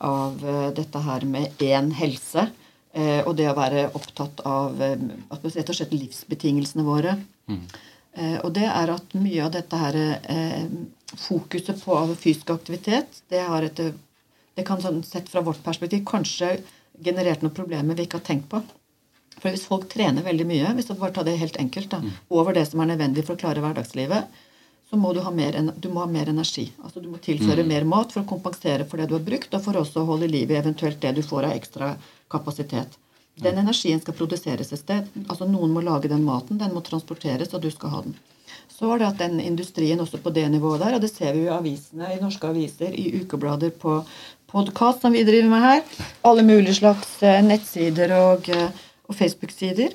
av 0.00 0.44
eh, 0.44 0.70
dette 0.72 0.98
her 1.04 1.24
med 1.26 1.52
én 1.58 1.92
helse. 1.92 2.48
Og 2.98 3.36
det 3.36 3.44
å 3.46 3.54
være 3.54 3.92
opptatt 3.94 4.40
av 4.48 4.72
rett 4.80 5.68
og 5.70 5.76
slett 5.76 5.92
livsbetingelsene 5.92 6.82
våre. 6.82 7.12
Mm. 7.46 7.60
Og 8.42 8.52
det 8.56 8.64
er 8.64 8.90
at 8.90 9.12
mye 9.14 9.44
av 9.44 9.52
dette 9.52 9.76
her 9.78 9.94
fokuset 11.16 11.78
på 11.84 11.98
fysisk 12.18 12.50
aktivitet, 12.50 13.20
det 13.30 13.44
har 13.46 13.62
et 13.62 13.76
det 14.58 14.64
kan 14.66 14.80
sånn 14.82 15.04
sett 15.06 15.28
fra 15.30 15.40
vårt 15.46 15.60
perspektiv 15.62 16.02
kanskje 16.08 16.56
generert 17.04 17.42
noen 17.42 17.54
problemer 17.54 17.94
vi 17.94 18.06
ikke 18.06 18.20
har 18.20 18.26
tenkt 18.28 18.50
på. 18.52 18.62
For 19.38 19.54
hvis 19.54 19.68
folk 19.70 19.86
trener 19.92 20.26
veldig 20.26 20.46
mye, 20.48 20.74
hvis 20.74 20.90
jeg 20.90 20.98
bare 20.98 21.14
tar 21.14 21.26
det 21.28 21.38
helt 21.38 21.58
enkelt, 21.62 21.90
da, 21.92 22.02
over 22.34 22.56
det 22.56 22.66
som 22.66 22.82
er 22.82 22.92
nødvendig 22.92 23.24
for 23.26 23.36
å 23.36 23.42
klare 23.42 23.62
hverdagslivet, 23.62 24.44
så 24.90 24.96
må 24.96 25.12
du 25.12 25.20
ha 25.20 25.30
mer, 25.30 25.58
du 25.76 25.90
ha 25.94 26.06
mer 26.08 26.30
energi. 26.32 26.70
Altså 26.82 27.00
Du 27.00 27.10
må 27.12 27.18
tilføre 27.20 27.64
mer 27.64 27.84
mat 27.84 28.12
for 28.14 28.22
å 28.22 28.28
kompensere 28.28 28.86
for 28.88 28.96
det 28.96 29.10
du 29.10 29.18
har 29.18 29.26
brukt, 29.26 29.52
og 29.52 29.62
for 29.64 29.76
også 29.76 30.02
å 30.02 30.08
holde 30.08 30.30
liv 30.30 30.50
i 30.50 30.56
eventuelt 30.56 31.00
det 31.02 31.12
du 31.18 31.22
får 31.22 31.50
av 31.50 31.58
ekstra 31.58 31.92
kapasitet. 32.32 32.96
Den 33.38 33.60
energien 33.60 34.00
skal 34.00 34.16
produseres 34.18 34.72
et 34.72 34.80
sted. 34.80 35.12
Altså 35.28 35.46
Noen 35.46 35.70
må 35.70 35.84
lage 35.84 36.10
den 36.10 36.24
maten, 36.26 36.58
den 36.58 36.72
må 36.74 36.82
transporteres, 36.82 37.52
og 37.54 37.62
du 37.62 37.70
skal 37.70 37.92
ha 37.92 38.00
den. 38.06 38.16
Så 38.72 38.88
var 38.88 38.98
det 38.98 39.10
at 39.10 39.20
den 39.20 39.38
industrien 39.42 40.00
også 40.00 40.18
på 40.22 40.32
det 40.34 40.46
nivået 40.50 40.80
der, 40.80 40.96
og 40.96 41.04
det 41.04 41.12
ser 41.12 41.34
vi 41.34 41.44
jo 41.44 41.50
i 41.50 41.54
avisene, 41.54 42.08
i 42.14 42.20
norske 42.22 42.48
aviser, 42.48 42.94
i 42.94 43.20
ukeblader, 43.20 43.70
på 43.70 44.00
podkast 44.52 45.00
som 45.00 45.12
vi 45.12 45.24
driver 45.24 45.48
med 45.48 45.60
her, 45.60 45.80
alle 46.22 46.42
mulige 46.42 46.74
slags 46.80 47.22
eh, 47.22 47.40
nettsider 47.44 48.12
og, 48.16 48.48
eh, 48.48 48.84
og 49.08 49.16
Facebook-sider, 49.16 49.92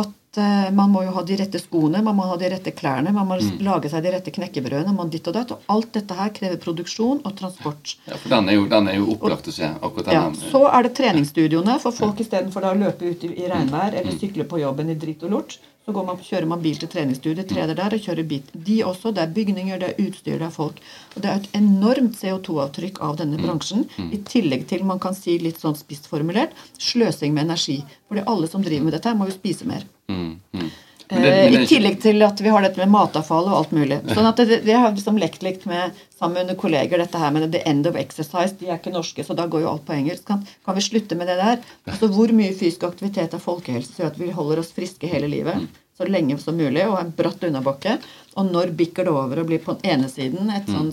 at 0.00 0.38
eh, 0.42 0.70
man 0.74 0.90
må 0.90 1.04
jo 1.04 1.12
ha 1.14 1.22
de 1.22 1.36
rette 1.38 1.60
skoene, 1.62 2.00
man 2.02 2.16
må 2.18 2.26
ha 2.26 2.38
de 2.40 2.50
rette 2.50 2.72
klærne, 2.74 3.12
man 3.14 3.28
må 3.28 3.38
lage 3.62 3.92
seg 3.92 4.02
de 4.02 4.14
rette 4.16 4.34
knekkebrødene, 4.34 4.96
man 4.96 5.12
ditt 5.12 5.30
og 5.30 5.36
datt, 5.36 5.54
og 5.54 5.70
alt 5.70 5.92
dette 5.94 6.16
her 6.18 6.32
krever 6.34 6.58
produksjon 6.64 7.22
og 7.22 7.36
transport. 7.38 7.94
Ja, 8.08 8.18
for 8.18 8.34
den 8.34 8.50
er 8.50 8.58
jo, 8.58 8.66
den 8.72 8.90
er 8.90 8.98
jo 8.98 9.12
opplagt 9.14 9.52
å 9.52 9.54
se. 9.54 9.70
akkurat 9.70 10.10
den. 10.10 10.18
Ja, 10.18 10.24
den. 10.26 10.50
så 10.50 10.64
er 10.72 10.88
det 10.88 10.94
treningsstudioene 10.98 11.78
for 11.84 11.94
folk 11.94 12.24
istedenfor 12.24 12.66
å 12.66 12.74
løpe 12.80 13.14
ut 13.14 13.28
i, 13.28 13.30
i 13.44 13.52
regnvær 13.52 13.94
eller 14.00 14.18
sykle 14.18 14.48
på 14.50 14.62
jobben 14.64 14.90
i 14.90 14.98
dritt 14.98 15.22
og 15.28 15.38
lort. 15.38 15.58
Så 15.84 15.92
går 15.92 16.04
man, 16.08 16.20
kjører 16.24 16.48
man 16.48 16.62
bil 16.64 16.78
til 16.80 16.88
treningsstudiet, 16.88 17.48
trener 17.50 17.76
der 17.76 17.92
og 17.92 18.00
kjører 18.00 18.24
bit. 18.28 18.48
De 18.66 18.78
også. 18.88 19.12
Det 19.12 19.20
er 19.20 19.34
bygninger, 19.36 19.80
det 19.82 19.90
er 19.90 20.06
utstyr, 20.06 20.38
det 20.40 20.46
er 20.46 20.54
folk. 20.54 20.78
Og 21.12 21.18
det 21.20 21.28
er 21.30 21.42
et 21.42 21.58
enormt 21.58 22.16
CO2-avtrykk 22.16 23.02
av 23.04 23.18
denne 23.20 23.40
bransjen. 23.42 23.84
I 24.00 24.22
tillegg 24.24 24.64
til, 24.70 24.86
man 24.88 25.02
kan 25.02 25.16
si 25.18 25.36
litt 25.42 25.60
sånn 25.60 25.76
spissformulert, 25.76 26.56
sløsing 26.80 27.36
med 27.36 27.50
energi. 27.50 27.82
Fordi 28.08 28.24
alle 28.32 28.48
som 28.48 28.64
driver 28.64 28.88
med 28.88 28.96
dette, 28.96 29.12
må 29.12 29.28
jo 29.28 29.36
spise 29.36 29.68
mer. 29.68 29.84
Mm, 30.08 30.32
mm. 30.56 30.72
Men 31.10 31.22
det- 31.22 31.30
men 31.30 31.52
det 31.52 31.60
I 31.62 31.66
tillegg 31.76 32.00
til 32.00 32.22
at 32.22 32.40
vi 32.40 32.48
har 32.48 32.62
dette 32.62 32.78
med 32.80 32.88
matavfall 32.90 33.44
og 33.50 33.56
alt 33.58 33.70
mulig. 33.76 34.00
Sånn 34.14 34.26
at 34.28 34.36
det, 34.36 34.64
det 34.64 34.72
har 34.74 34.92
liksom 34.92 35.18
lekt 35.20 35.42
litt 35.42 35.66
med 35.66 35.92
sammen 36.18 36.46
med 36.46 36.56
kolleger 36.56 36.98
dette 36.98 37.18
her 37.18 37.30
med 37.30 37.52
the 37.52 37.60
end 37.68 37.86
of 37.86 37.94
exercise. 37.96 38.56
De 38.58 38.66
er 38.70 38.78
ikke 38.78 38.92
norske, 38.92 39.24
så 39.24 39.36
da 39.36 39.46
går 39.46 39.60
jo 39.62 39.68
alt 39.70 39.84
på 39.84 39.92
engelsk. 39.94 40.24
Kan, 40.26 40.46
kan 40.64 40.74
vi 40.74 40.80
slutte 40.80 41.16
med 41.16 41.26
det 41.28 41.36
der? 41.36 41.58
Altså 41.86 42.08
Hvor 42.08 42.32
mye 42.32 42.54
fysisk 42.56 42.84
aktivitet 42.88 43.34
er 43.34 43.38
folkehelse 43.38 43.98
gjør 44.00 44.06
at 44.12 44.18
vi 44.18 44.30
holder 44.30 44.58
oss 44.64 44.72
friske 44.72 45.06
hele 45.10 45.28
livet? 45.28 45.54
Mm. 45.60 45.68
Så 45.94 46.08
lenge 46.10 46.38
som 46.40 46.56
mulig, 46.56 46.82
og 46.88 46.98
en 46.98 47.12
bratt 47.14 47.44
unnabakke. 47.46 47.98
Og 48.36 48.48
når 48.50 48.72
bikker 48.74 49.04
det 49.04 49.12
over 49.12 49.38
og 49.40 49.46
blir 49.46 49.60
på 49.62 49.76
den 49.80 49.92
ene 50.00 50.08
siden 50.10 50.50
et 50.50 50.66
sånn 50.66 50.90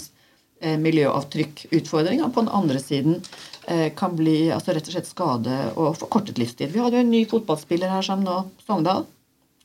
eh, 0.62 0.76
miljøavtrykkutfordring, 0.78 2.22
og 2.24 2.34
på 2.36 2.44
den 2.46 2.52
andre 2.54 2.80
siden 2.80 3.22
eh, 3.68 3.90
kan 3.98 4.16
bli 4.16 4.50
altså 4.54 4.76
rett 4.76 4.88
og 4.90 4.94
slett 4.94 5.10
skade 5.10 5.58
og 5.76 5.96
forkortet 5.98 6.38
livstid. 6.38 6.72
Vi 6.74 6.80
hadde 6.84 7.00
jo 7.00 7.06
en 7.06 7.10
ny 7.14 7.24
fotballspiller 7.26 7.90
her 7.90 8.06
som 8.06 8.22
nå 8.26 8.44
Sogndal. 8.68 9.06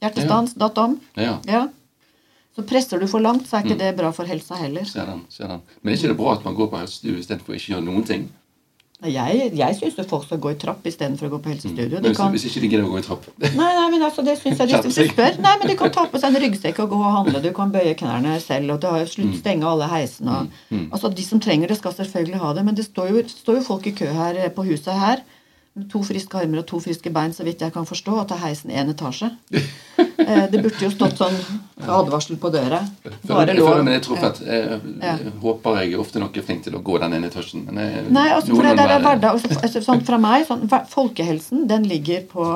Hjertestans, 0.06 0.54
datt. 0.54 0.80
Ja. 1.16 1.38
Ja. 1.46 1.66
Så 2.56 2.62
presser 2.64 2.98
du 2.98 3.06
for 3.06 3.20
langt, 3.20 3.44
så 3.48 3.58
er 3.58 3.66
ikke 3.66 3.78
det 3.78 3.92
bra 3.98 4.10
for 4.16 4.24
helsa 4.24 4.56
heller. 4.56 4.84
Ser 4.88 5.04
den, 5.04 5.22
ser 5.28 5.50
den. 5.52 5.60
Men 5.82 5.92
er 5.92 5.98
ikke 5.98 6.08
det 6.14 6.16
bra 6.16 6.32
at 6.38 6.44
man 6.46 6.54
går 6.56 6.70
på 6.72 6.78
helsestudio 6.80 7.18
istedenfor 7.20 7.54
ikke 7.58 7.68
å 7.68 7.74
gjøre 7.76 7.84
noen 7.84 8.06
ting? 8.08 8.28
Jeg, 9.04 9.50
jeg 9.52 9.76
syns 9.76 9.98
folk 10.08 10.22
skal 10.24 10.38
gå 10.40 10.54
i 10.54 10.56
trapp 10.56 10.86
istedenfor 10.88 11.28
å 11.28 11.32
gå 11.34 11.38
på 11.44 11.50
helsestudio. 11.52 11.98
Mm. 12.00 12.14
Kan, 12.16 12.30
hvis 12.32 12.46
ikke 12.48 12.62
de 12.62 12.70
gidder 12.72 12.86
å 12.86 12.92
gå 12.94 13.02
i 13.02 13.04
trapp 13.04 13.26
nei, 13.44 13.50
nei, 13.60 13.90
men 13.92 14.00
altså, 14.06 14.24
det 14.24 14.38
synes 14.40 14.62
jeg 14.62 14.70
de, 14.72 14.78
du 14.88 15.10
spør. 15.12 15.36
Nei, 15.44 15.52
men 15.60 15.68
De 15.68 15.74
kan 15.76 15.92
ta 15.92 16.06
på 16.08 16.16
seg 16.22 16.32
en 16.32 16.40
ryggsekk 16.46 16.80
og 16.86 16.94
gå 16.94 17.00
og 17.02 17.12
handle. 17.18 17.42
Du 17.44 17.50
kan 17.58 17.74
bøye 17.74 17.92
knærne 18.00 18.38
selv. 18.40 18.72
og 18.72 18.80
du 18.80 18.88
har 18.88 19.04
slutt 19.12 19.36
stenge 19.42 19.68
alle 19.68 19.90
heisene. 19.92 20.38
og- 20.46 20.80
Altså, 20.96 21.12
De 21.12 21.22
som 21.28 21.38
trenger 21.44 21.68
det, 21.68 21.76
skal 21.76 21.92
selvfølgelig 21.92 22.40
ha 22.40 22.54
det. 22.56 22.64
Men 22.64 22.74
det 22.80 22.86
står 22.88 23.12
jo, 23.12 23.22
står 23.44 23.60
jo 23.60 23.66
folk 23.68 23.86
i 23.86 23.92
kø 24.00 24.08
her 24.16 24.40
eh, 24.46 24.48
på 24.48 24.64
huset 24.64 24.96
her 24.96 25.20
to 25.92 26.00
friske 26.02 26.38
armer 26.40 26.62
og 26.62 26.66
to 26.70 26.78
friske 26.80 27.10
bein, 27.12 27.32
så 27.36 27.44
vidt 27.44 27.60
jeg 27.60 27.72
kan 27.74 27.84
forstå, 27.84 28.14
og 28.22 28.28
ta 28.30 28.36
heisen 28.40 28.70
én 28.72 28.88
etasje. 28.92 29.28
Eh, 30.18 30.46
Det 30.50 30.62
burde 30.62 30.80
jo 30.80 30.88
stått 30.90 31.18
sånn 31.20 31.36
advarsel 31.86 32.38
på 32.40 32.48
døra. 32.50 32.80
Bare 33.28 33.52
Jeg 33.52 33.58
lov. 33.60 33.82
meg 33.84 33.98
litt 33.98 34.06
truffet. 34.08 34.40
Jeg, 34.46 34.80
jeg 35.02 35.32
håper 35.42 35.76
jeg 35.82 35.98
ofte 36.00 36.18
nok 36.22 36.36
er 36.36 36.42
flink 36.48 36.64
til 36.64 36.74
å 36.78 36.82
gå 36.82 36.98
den 37.02 37.12
ene 37.18 37.28
etasjen. 37.28 37.66
Men 37.68 37.82
jeg, 37.84 38.06
Nei, 38.16 38.28
altså, 38.32 38.54
for 38.56 38.62
det, 38.64 38.72
det 38.80 38.86
er 38.96 39.04
hverdag. 39.04 39.30
Altså, 39.36 39.60
altså, 39.60 39.82
sånn, 39.84 40.02
fra 40.08 40.18
meg, 40.18 40.46
sånn, 40.48 40.64
Folkehelsen 40.88 41.66
den 41.68 41.84
ligger 41.90 42.24
på, 42.32 42.48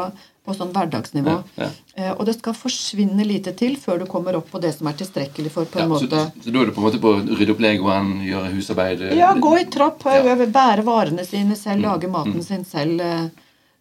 på 0.51 0.57
sånn 0.59 0.73
hverdagsnivå. 0.75 1.37
Ja, 1.57 1.65
ja. 1.65 1.71
Eh, 1.97 2.13
og 2.13 2.27
det 2.29 2.37
skal 2.39 2.55
forsvinne 2.59 3.25
lite 3.27 3.55
til 3.57 3.77
før 3.81 4.03
du 4.03 4.07
kommer 4.11 4.37
opp 4.39 4.51
på 4.53 4.61
det 4.63 4.75
som 4.77 4.91
er 4.91 4.99
tilstrekkelig 5.01 5.51
for 5.55 5.65
på 5.71 5.79
en 5.81 5.87
Ja, 5.87 5.91
måte 5.95 6.09
så 6.11 6.51
da 6.53 6.61
er 6.61 6.67
du 6.69 6.75
på 6.77 6.83
en 6.83 6.87
måte 6.91 7.01
på 7.03 7.15
å 7.15 7.23
rydde 7.39 7.55
opp 7.55 7.63
legoen, 7.65 8.11
gjøre 8.27 8.53
husarbeid 8.57 9.07
eh, 9.09 9.17
Ja, 9.19 9.33
gå 9.39 9.55
i 9.61 9.65
trapp, 9.71 10.03
Ja. 10.05 10.21
Mm. 10.35 10.53
bære 10.53 10.85
varene 10.87 11.25
sine 11.27 11.57
selv, 11.57 11.83
lage 11.87 12.09
maten 12.11 12.43
sin 12.43 12.65
selv. 12.65 13.01
eh, 13.01 13.29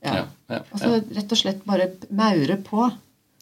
Ja. 0.02 0.14
Ja, 0.16 0.26
ja, 0.50 0.60
Altså 0.72 1.04
rett 1.16 1.32
og 1.36 1.38
slett 1.38 1.66
bare 1.68 1.90
maure 2.10 2.56
på. 2.64 2.86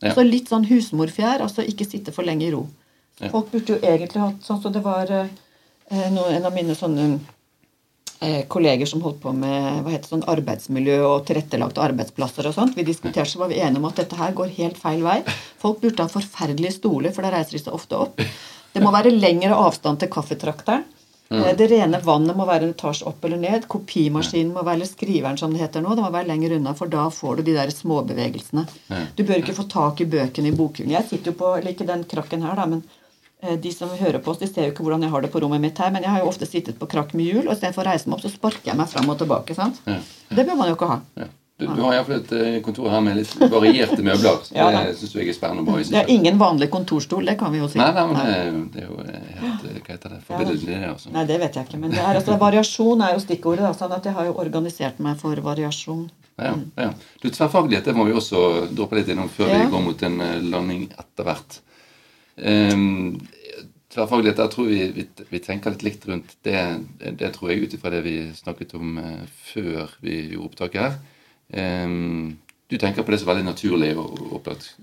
Ja. 0.02 0.10
Altså 0.10 0.24
litt 0.26 0.50
sånn 0.50 0.66
husmorfjær, 0.66 1.42
altså 1.46 1.62
ikke 1.66 1.86
sitte 1.86 2.12
for 2.14 2.24
lenge 2.26 2.48
i 2.48 2.52
ro. 2.52 2.64
Ja. 3.22 3.30
Folk 3.30 3.52
burde 3.52 3.76
jo 3.76 3.78
egentlig 3.82 4.22
hatt 4.22 4.42
sånn 4.46 4.62
som 4.64 4.74
det 4.74 4.82
var 4.86 5.10
eh, 5.12 5.28
noen, 6.12 6.34
en 6.38 6.46
av 6.46 6.54
mine 6.54 6.74
sånne 6.78 7.06
eh, 7.14 7.20
kolleger 8.50 8.90
som 8.90 9.02
holdt 9.06 9.20
på 9.22 9.32
med 9.36 9.84
hva 9.84 9.94
heter 9.94 10.08
det, 10.08 10.12
sånn 10.12 10.28
arbeidsmiljø 10.32 10.98
og 11.06 11.26
tilrettelagte 11.28 11.84
arbeidsplasser 11.84 12.50
og 12.50 12.56
sånt. 12.56 12.78
Vi 12.78 12.86
diskuterte 12.88 13.30
så 13.30 13.44
var 13.44 13.52
vi 13.52 13.62
enige 13.62 13.82
om 13.82 13.90
at 13.90 14.02
dette 14.02 14.18
her 14.18 14.34
går 14.38 14.54
helt 14.58 14.78
feil 14.82 15.04
vei. 15.06 15.20
Folk 15.62 15.82
burde 15.84 16.06
ha 16.06 16.12
forferdelige 16.12 16.80
stoler, 16.80 17.14
for 17.14 17.26
da 17.26 17.34
reiser 17.36 17.58
de 17.58 17.64
seg 17.64 17.78
ofte 17.78 18.00
opp. 18.00 18.22
Det 18.74 18.82
må 18.84 18.94
være 18.94 19.14
lengre 19.14 19.58
avstand 19.58 20.02
til 20.02 20.12
kaffetrakteren. 20.14 20.86
Mm. 21.30 21.44
Det 21.60 21.66
rene 21.68 22.00
vannet 22.04 22.38
må 22.40 22.46
være 22.48 22.70
en 22.70 22.72
etasje 22.72 23.08
opp 23.10 23.26
eller 23.28 23.40
ned. 23.42 23.66
Kopimaskinen 23.68 24.54
må 24.56 24.62
være, 24.64 24.80
eller 24.80 24.90
skriveren 24.90 25.40
som 25.40 25.52
det 25.52 25.60
heter 25.60 25.84
nå, 25.84 25.96
det 25.98 26.06
må 26.06 26.12
være 26.14 26.30
lenger 26.30 26.56
unna, 26.56 26.72
for 26.78 26.92
da 26.92 27.10
får 27.12 27.40
du 27.40 27.50
de 27.50 27.58
der 27.58 27.74
småbevegelsene. 27.74 28.64
Du 29.18 29.26
bør 29.28 29.42
ikke 29.42 29.58
få 29.58 29.68
tak 29.72 30.04
i 30.04 30.08
bøkene 30.08 30.54
i 30.54 30.56
bokhyllen. 30.56 30.96
Jeg 30.96 31.10
sitter 31.10 31.34
jo 31.34 31.40
på, 31.42 31.52
eller 31.58 31.76
ikke 31.76 31.90
den 31.90 32.06
krakken 32.08 32.46
her, 32.48 32.56
da, 32.56 32.68
men 32.72 32.80
eh, 32.80 32.97
de 33.62 33.72
som 33.72 33.90
hører 33.90 34.18
på 34.20 34.32
oss, 34.34 34.40
de 34.42 34.48
ser 34.50 34.66
jo 34.66 34.72
ikke 34.74 34.84
hvordan 34.84 35.04
jeg 35.06 35.12
har 35.14 35.22
det 35.22 35.30
på 35.32 35.40
rommet 35.44 35.62
mitt 35.62 35.78
her, 35.78 35.92
men 35.94 36.02
jeg 36.02 36.10
har 36.10 36.24
jo 36.24 36.30
ofte 36.32 36.48
sittet 36.50 36.80
på 36.80 36.88
krakk 36.90 37.14
med 37.14 37.26
hjul, 37.30 37.44
og 37.48 37.54
istedenfor 37.54 37.86
å 37.86 37.92
reise 37.92 38.10
meg 38.10 38.18
opp, 38.18 38.24
så 38.26 38.32
sparker 38.34 38.72
jeg 38.72 38.78
meg 38.80 38.90
fram 38.90 39.10
og 39.14 39.20
tilbake. 39.20 39.54
sant? 39.56 39.82
Ja. 39.86 40.00
Det 40.34 40.46
bør 40.48 40.58
man 40.58 40.72
jo 40.72 40.78
ikke 40.80 40.90
ha. 40.90 41.02
Ja. 41.22 41.28
Du, 41.58 41.66
du 41.66 41.80
har 41.82 41.96
iallfall 41.96 42.20
et 42.20 42.32
eh, 42.38 42.56
kontor 42.62 42.90
her 42.94 43.00
med 43.02 43.16
litt 43.18 43.32
varierte 43.50 44.04
møbler. 44.06 44.36
Så 44.46 44.54
Ja, 44.54 44.68
det 44.86 44.92
syns 45.00 45.16
jeg 45.18 45.30
er 45.32 45.34
spennende 45.34 45.64
bra. 45.66 45.80
Det 45.82 45.98
er 46.04 46.10
ingen 46.14 46.38
vanlig 46.38 46.68
kontorstol, 46.70 47.26
det 47.26 47.34
kan 47.40 47.50
vi 47.54 47.58
jo 47.64 47.70
si. 47.72 47.80
Nei, 47.82 47.88
nei, 47.96 48.04
men 48.12 48.68
det, 48.74 48.84
er 48.84 48.90
jo- 48.92 49.00
eh, 49.02 49.40
helt 49.42 49.64
eh, 49.66 49.80
Hva 49.82 49.96
heter 49.96 50.14
det? 50.14 50.20
Forbilledlig, 50.28 50.68
det. 50.76 50.90
altså. 50.92 51.10
Nei, 51.16 51.24
det 51.26 51.40
vet 51.42 51.56
jeg 51.58 51.66
ikke. 51.66 51.80
Men 51.82 51.96
det 51.96 51.98
er, 52.04 52.20
altså, 52.20 52.38
variasjon 52.38 53.02
er 53.08 53.16
jo 53.16 53.24
stikkordet. 53.26 53.66
Da, 53.66 53.74
sånn 53.74 53.96
at 53.98 54.06
jeg 54.06 54.14
har 54.20 54.26
jo 54.30 54.36
organisert 54.46 55.00
meg 55.00 55.18
for 55.18 55.42
variasjon. 55.50 56.04
Ja, 56.38 56.54
ja. 56.78 56.92
Du, 57.24 57.30
Tverrfaglighet 57.34 57.90
det 57.90 57.96
må 57.98 58.06
vi 58.06 58.14
også 58.14 58.44
droppe 58.78 59.00
litt 59.00 59.10
innom 59.10 59.30
før 59.34 59.50
Ja. 59.50 59.64
vi 59.64 59.72
går 59.74 59.82
mot 59.90 60.04
en 60.12 60.22
eh, 60.22 60.38
landing 60.54 60.92
etter 60.94 61.26
hvert. 61.26 61.60
Um, 62.38 63.20
tverrfaglighet, 63.90 64.38
der 64.38 64.50
tror 64.54 64.70
vi, 64.70 64.82
vi 64.94 65.06
vi 65.30 65.40
tenker 65.42 65.74
litt 65.74 65.84
likt 65.84 66.08
rundt 66.08 66.36
det. 66.46 66.62
Det 67.20 67.32
tror 67.34 67.52
jeg 67.52 67.66
ut 67.66 67.74
ifra 67.74 67.92
det 67.94 68.04
vi 68.06 68.18
snakket 68.38 68.76
om 68.78 68.98
eh, 69.02 69.24
før 69.54 69.96
vi 70.02 70.20
gjorde 70.34 70.52
opptaket 70.52 70.82
her. 70.84 70.98
Um, 71.86 72.38
du 72.70 72.78
tenker 72.78 73.04
på 73.04 73.12
det 73.12 73.22
som 73.22 73.32
veldig 73.32 73.48
naturlig 73.48 73.94
og 73.98 74.36
opplagt. 74.38 74.76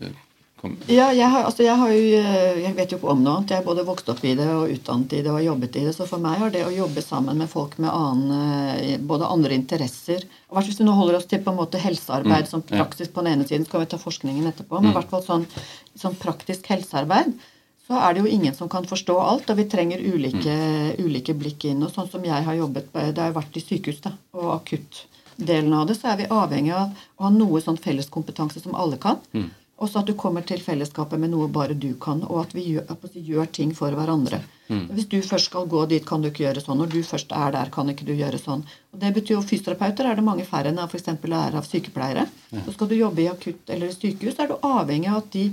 Kom. 0.65 0.77
Ja, 0.89 1.11
jeg, 1.13 1.27
har, 1.29 1.43
altså 1.45 1.61
jeg, 1.61 1.77
har 1.77 1.91
jo, 1.93 2.05
eh, 2.17 2.61
jeg 2.63 2.73
vet 2.79 2.93
jo 2.95 2.97
ikke 2.97 3.11
om 3.13 3.21
noe 3.21 3.35
annet. 3.37 3.51
Jeg 3.53 3.61
har 3.61 3.67
både 3.67 3.83
vokst 3.85 4.09
opp 4.09 4.23
i 4.25 4.31
det 4.39 4.47
og 4.49 4.71
utdannet 4.73 5.13
i 5.13 5.21
det 5.27 5.29
og 5.29 5.43
jobbet 5.45 5.77
i 5.77 5.83
det. 5.85 5.93
Så 5.93 6.07
for 6.09 6.23
meg 6.25 6.39
har 6.41 6.55
det 6.55 6.63
å 6.65 6.73
jobbe 6.73 7.03
sammen 7.05 7.37
med 7.43 7.51
folk 7.53 7.75
med 7.85 7.93
annen, 7.93 8.31
eh, 8.73 8.95
både 8.97 9.29
andre 9.29 9.59
interesser 9.59 10.25
og 10.55 10.63
Hvis 10.63 10.79
vi 10.79 10.87
nå 10.87 10.93
holder 10.95 11.19
oss 11.19 11.27
til 11.29 11.41
på 11.43 11.51
en 11.51 11.59
måte 11.59 11.81
helsearbeid 11.83 12.47
som 12.49 12.63
praksis 12.63 13.11
på 13.13 13.21
den 13.25 13.33
ene 13.35 13.45
siden, 13.49 13.67
så 13.67 13.75
kan 13.75 13.83
vi 13.83 13.89
ta 13.91 13.99
forskningen 13.99 14.47
etterpå, 14.47 14.79
men 14.79 14.93
i 14.93 14.95
hvert 14.95 15.11
fall 15.11 15.25
sånn, 15.27 15.45
sånn 15.99 16.15
praktisk 16.21 16.69
helsearbeid 16.71 17.35
så 17.89 17.99
er 17.99 18.15
det 18.15 18.23
jo 18.23 18.31
ingen 18.31 18.55
som 18.55 18.71
kan 18.71 18.87
forstå 18.89 19.17
alt, 19.21 19.51
og 19.51 19.59
vi 19.59 19.67
trenger 19.69 20.01
ulike, 20.01 20.55
ulike 21.03 21.35
blikk 21.37 21.67
inn. 21.69 21.83
Og 21.85 21.91
sånn 21.93 22.09
som 22.09 22.23
jeg 22.25 22.47
har 22.47 22.57
jobbet 22.57 22.87
det 22.95 23.21
har 23.21 23.33
jo 23.33 23.37
vært 23.41 23.59
i 23.59 23.65
sykehus 23.67 23.99
da, 24.07 24.15
og 24.39 24.55
akuttdelen 24.55 25.75
av 25.75 25.91
det, 25.91 25.99
så 25.99 26.15
er 26.15 26.23
vi 26.23 26.31
avhengig 26.33 26.73
av 26.73 26.95
å 27.19 27.27
ha 27.27 27.35
noe 27.35 27.61
sånn 27.61 27.77
felleskompetanse 27.77 28.63
som 28.63 28.79
alle 28.79 28.97
kan. 29.03 29.21
Også 29.83 30.01
at 30.01 30.07
du 30.07 30.15
kommer 30.15 30.45
til 30.47 30.61
fellesskapet 30.63 31.19
med 31.19 31.33
noe 31.33 31.49
bare 31.51 31.75
du 31.75 31.95
kan, 32.01 32.21
og 32.29 32.45
at 32.45 32.53
vi 32.55 32.63
gjør, 32.75 32.85
at 32.95 33.15
vi 33.17 33.23
gjør 33.27 33.49
ting 33.59 33.73
for 33.75 33.95
hverandre. 33.97 34.39
Hvis 34.69 35.09
du 35.11 35.19
først 35.21 35.51
skal 35.51 35.67
gå 35.69 35.83
dit, 35.91 36.05
kan 36.07 36.23
du 36.23 36.31
ikke 36.31 36.45
gjøre 36.47 36.63
sånn. 36.63 36.79
Når 36.81 36.93
du 36.95 37.01
først 37.05 37.35
er 37.37 37.53
der, 37.53 37.71
kan 37.75 37.91
ikke 37.91 38.07
du 38.07 38.15
gjøre 38.15 38.39
sånn. 38.41 38.63
Og 38.95 39.01
Det 39.03 39.11
betyr 39.19 39.35
jo 39.37 39.43
fysioterapeuter 39.45 40.09
er 40.09 40.17
det 40.17 40.25
mange 40.25 40.47
færre 40.49 40.71
enn 40.71 40.79
f.eks. 40.87 41.11
er 41.11 41.59
av 41.59 41.67
sykepleiere. 41.69 42.27
Så 42.65 42.77
skal 42.77 42.89
du 42.89 42.97
jobbe 42.97 43.25
i 43.25 43.29
akutt 43.29 43.71
eller 43.75 43.91
i 43.91 43.97
sykehus, 43.97 44.39
er 44.39 44.53
du 44.53 44.57
avhengig 44.63 45.11
av 45.11 45.25
at 45.25 45.33
de 45.35 45.45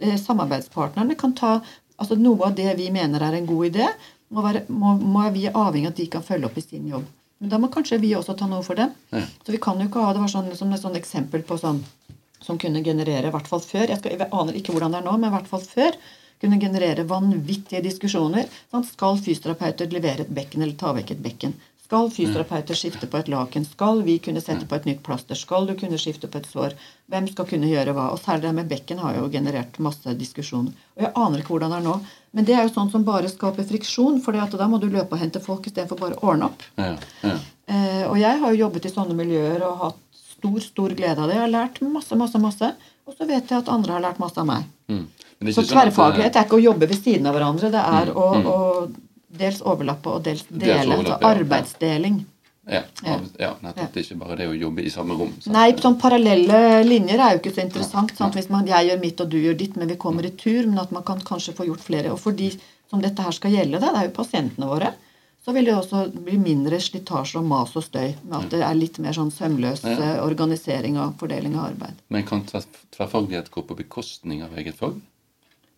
eh, 0.00 0.18
samarbeidspartnerne 0.20 1.16
kan 1.16 1.36
ta 1.38 1.60
altså 1.98 2.14
Noe 2.14 2.46
av 2.46 2.54
det 2.54 2.76
vi 2.78 2.90
mener 2.94 3.22
er 3.26 3.38
en 3.38 3.46
god 3.46 3.70
idé, 3.72 3.86
må, 4.30 4.42
være, 4.44 4.66
må, 4.68 4.92
må 5.00 5.24
vi 5.34 5.48
avhengig 5.48 5.88
av 5.88 5.94
at 5.94 6.02
de 6.02 6.10
kan 6.12 6.22
følge 6.26 6.46
opp 6.50 6.58
i 6.58 6.66
sin 6.66 6.86
jobb. 6.86 7.06
Men 7.38 7.50
da 7.50 7.58
må 7.62 7.70
kanskje 7.70 7.98
vi 8.02 8.12
også 8.18 8.34
ta 8.38 8.46
noe 8.50 8.62
for 8.66 8.78
dem. 8.78 8.92
Så 9.14 9.54
vi 9.54 9.58
kan 9.62 9.78
jo 9.78 9.86
ikke 9.88 10.02
ha 10.02 10.12
det 10.14 10.22
var 10.22 10.30
sånn, 10.30 10.50
som 10.58 10.74
et 10.74 10.82
sånn 10.82 10.98
eksempel 10.98 11.42
på 11.46 11.58
sånn 11.58 11.80
som 12.48 12.58
kunne 12.60 12.82
generere, 12.84 13.28
i 13.28 13.34
hvert 13.34 13.50
fall 13.50 13.62
før 13.64 13.86
jeg, 13.92 14.00
skal, 14.00 14.16
jeg 14.16 14.32
aner 14.32 14.56
ikke 14.56 14.74
hvordan 14.74 14.96
det 14.96 15.02
er 15.02 15.08
nå, 15.10 15.16
men 15.20 15.30
i 15.30 15.36
hvert 15.36 15.50
fall 15.50 15.64
før 15.64 15.98
kunne 16.40 16.60
generere 16.62 17.06
vanvittige 17.08 17.82
diskusjoner. 17.84 18.46
Sant? 18.70 18.88
Skal 18.92 19.18
fysioterapeuter 19.20 19.90
levere 19.92 20.24
et 20.24 20.30
bekken 20.34 20.62
eller 20.64 20.78
ta 20.78 20.94
vekk 20.96 21.16
et 21.16 21.24
bekken? 21.24 21.58
Skal 21.88 22.10
fysioterapeuter 22.12 22.76
skifte 22.76 23.08
på 23.08 23.16
et 23.16 23.30
laken? 23.32 23.64
Skal 23.64 24.02
vi 24.04 24.18
kunne 24.20 24.42
sette 24.44 24.66
på 24.68 24.76
et 24.76 24.84
nytt 24.84 25.00
plaster? 25.06 25.38
Skal 25.40 25.64
du 25.66 25.72
kunne 25.80 25.96
skifte 26.00 26.28
på 26.28 26.36
et 26.36 26.48
sår? 26.50 26.76
Hvem 27.08 27.28
skal 27.32 27.48
kunne 27.48 27.70
gjøre 27.70 27.94
hva? 27.96 28.10
Og 28.12 28.20
særlig 28.20 28.44
det 28.44 28.54
med 28.58 28.68
bekken 28.68 29.00
har 29.00 29.16
jo 29.16 29.30
generert 29.32 29.78
masse 29.80 30.12
diskusjoner. 30.20 30.74
Og 30.98 31.06
jeg 31.06 31.14
aner 31.16 31.40
ikke 31.40 31.54
hvordan 31.54 31.72
det 31.72 31.78
er 31.80 31.86
nå. 31.88 31.94
Men 32.36 32.48
det 32.48 32.58
er 32.58 32.66
jo 32.66 32.74
sånn 32.74 32.92
som 32.92 33.06
bare 33.08 33.30
skaper 33.32 33.64
friksjon, 33.70 34.20
for 34.20 34.36
da 34.36 34.68
må 34.68 34.82
du 34.82 34.90
løpe 34.92 35.16
og 35.16 35.22
hente 35.22 35.40
folk 35.40 35.64
istedenfor 35.70 36.02
bare 36.02 36.20
å 36.20 36.28
ordne 36.28 36.50
opp. 36.50 36.66
Ja, 36.76 36.92
ja. 37.24 37.38
Eh, 37.68 38.04
og 38.08 38.20
jeg 38.20 38.36
har 38.40 38.52
jo 38.52 38.62
jobbet 38.66 38.84
i 38.88 38.92
sånne 38.92 39.16
miljøer 39.16 39.64
og 39.64 39.80
hatt 39.86 40.04
stor, 40.38 40.60
stor 40.64 40.94
glede 40.96 41.18
av 41.20 41.28
det. 41.28 41.36
Jeg 41.36 41.44
har 41.44 41.52
lært 41.52 41.82
masse, 41.84 42.16
masse, 42.18 42.40
masse. 42.42 42.72
Og 43.08 43.16
så 43.16 43.26
vet 43.28 43.50
jeg 43.50 43.58
at 43.62 43.68
andre 43.72 43.96
har 43.96 44.04
lært 44.04 44.18
masse 44.22 44.38
av 44.40 44.48
meg. 44.48 44.64
Mm. 44.88 45.04
Så 45.52 45.60
sånn 45.60 45.64
eh, 45.64 45.70
tverrfaglighet 45.74 46.36
er 46.40 46.48
ikke 46.48 46.58
å 46.58 46.64
jobbe 46.64 46.88
ved 46.90 46.98
siden 47.02 47.28
av 47.30 47.36
hverandre. 47.36 47.70
Det 47.74 47.84
er 48.00 48.10
å, 48.14 48.26
å 48.38 48.58
dels 49.38 49.60
overlappe 49.62 50.16
og 50.16 50.24
dels 50.26 50.44
Dels 50.48 50.64
dele. 50.64 50.96
overlappe, 50.98 51.20
altså 51.20 51.30
arbeidsdeling. 51.44 52.18
Ja, 52.68 52.82
ja, 53.00 53.14
ja, 53.40 53.50
nettopp. 53.64 53.94
Det 53.94 54.02
er 54.02 54.04
ikke 54.04 54.18
bare 54.20 54.34
det 54.42 54.46
å 54.50 54.56
jobbe 54.58 54.82
i 54.84 54.90
samme 54.92 55.14
rom. 55.16 55.30
sant? 55.40 55.54
Nei, 55.54 55.70
sånn 55.80 55.96
parallelle 56.00 56.82
linjer 56.84 57.22
er 57.24 57.36
jo 57.36 57.40
ikke 57.40 57.54
så 57.56 57.62
interessant. 57.64 58.12
Sant? 58.18 58.36
Hvis 58.36 58.50
man, 58.52 58.66
jeg 58.68 58.90
gjør 58.90 58.98
mitt 59.00 59.22
og 59.24 59.30
du 59.32 59.38
gjør 59.40 59.56
ditt, 59.56 59.78
men 59.80 59.88
vi 59.88 59.96
kommer 60.00 60.28
i 60.28 60.34
tur. 60.36 60.66
Men 60.68 60.82
at 60.84 60.92
man 60.92 61.06
kan 61.08 61.22
kanskje 61.24 61.54
få 61.56 61.64
gjort 61.70 61.86
flere. 61.86 62.12
Og 62.12 62.20
for 62.20 62.36
de 62.36 62.50
som 62.90 63.00
dette 63.00 63.24
her 63.24 63.32
skal 63.36 63.56
gjelde, 63.56 63.80
det, 63.80 63.88
det 63.94 64.02
er 64.02 64.10
jo 64.10 64.16
pasientene 64.18 64.68
våre, 64.68 64.92
så 65.48 65.54
vil 65.56 65.64
det 65.64 65.72
også 65.78 66.02
bli 66.12 66.36
mindre 66.36 66.76
slitasje 66.84 67.38
og 67.40 67.46
mas 67.48 67.70
og 67.80 67.86
støy. 67.86 68.10
Med 68.28 68.34
at 68.44 68.50
det 68.52 68.60
er 68.66 68.74
litt 68.76 68.98
mer 69.00 69.16
sånn 69.16 69.30
sømløs 69.32 69.80
Ja. 69.88 69.94
eh, 69.96 70.18
organisering 70.24 70.98
og 71.00 71.14
fordeling 71.18 71.56
av 71.56 71.70
arbeid. 71.72 71.94
Men 72.12 72.26
kan 72.28 72.42
tver- 72.44 72.66
tverrfaglighet 72.92 73.48
gå 73.50 73.62
på 73.64 73.76
bekostning 73.78 74.42
av 74.44 74.52
eget 74.60 74.76
fag? 74.76 75.00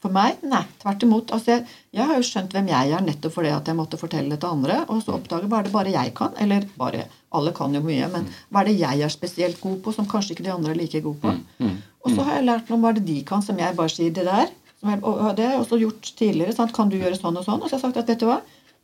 For 0.02 0.08
meg? 0.10 0.38
Nei. 0.42 0.64
Tvert 0.82 1.02
imot. 1.04 1.30
Altså, 1.30 1.46
jeg, 1.60 1.66
jeg 1.92 2.06
har 2.08 2.16
jo 2.16 2.22
skjønt 2.26 2.54
hvem 2.56 2.68
jeg 2.72 2.92
er 2.96 3.02
nettopp 3.04 3.32
fordi 3.36 3.50
at 3.52 3.66
jeg 3.68 3.76
måtte 3.76 3.98
fortelle 4.00 4.30
det 4.32 4.40
til 4.40 4.48
andre. 4.50 4.78
Og 4.88 5.02
så 5.04 5.12
oppdage 5.14 5.46
hva 5.46 5.58
er 5.60 5.62
det 5.68 5.72
bare 5.72 5.92
jeg 5.92 6.14
kan. 6.16 6.32
Eller 6.40 6.66
bare 6.76 7.04
Alle 7.32 7.52
kan 7.54 7.72
jo 7.72 7.80
mye, 7.84 8.08
men 8.10 8.24
hva 8.50 8.62
er 8.62 8.64
det 8.72 8.78
jeg 8.80 9.02
er 9.06 9.08
spesielt 9.12 9.60
god 9.60 9.76
på, 9.84 9.92
som 9.94 10.06
kanskje 10.10 10.32
ikke 10.34 10.42
de 10.48 10.50
andre 10.54 10.72
er 10.72 10.80
like 10.80 11.00
gode 11.04 11.20
på. 11.22 11.34
Og 12.02 12.10
så 12.16 12.24
har 12.24 12.40
jeg 12.40 12.46
lært 12.48 12.68
noe 12.72 12.78
om 12.80 12.82
hva 12.82 12.94
det 12.96 13.04
de 13.06 13.20
kan, 13.22 13.40
som 13.44 13.56
jeg 13.60 13.76
bare 13.76 13.88
sier 13.92 14.10
det 14.10 14.24
der. 14.26 14.48
Som 14.80 14.90
jeg, 14.90 15.02
og 15.04 15.36
det 15.36 15.44
har 15.44 15.52
jeg 15.52 15.60
også 15.66 15.78
gjort 15.78 16.10
tidligere. 16.16 16.54
Sant? 16.56 16.72
Kan 16.72 16.88
du 16.88 16.96
gjøre 16.98 17.14
sånn 17.20 17.36
og 17.38 17.44
sånn? 17.44 17.60
Og 17.62 17.68
så 17.68 17.76
har 17.76 17.78
jeg 17.78 17.84
sagt 17.84 18.00
at 18.02 18.08
vet 18.08 18.18
du 18.18 18.26
hva? 18.26 18.40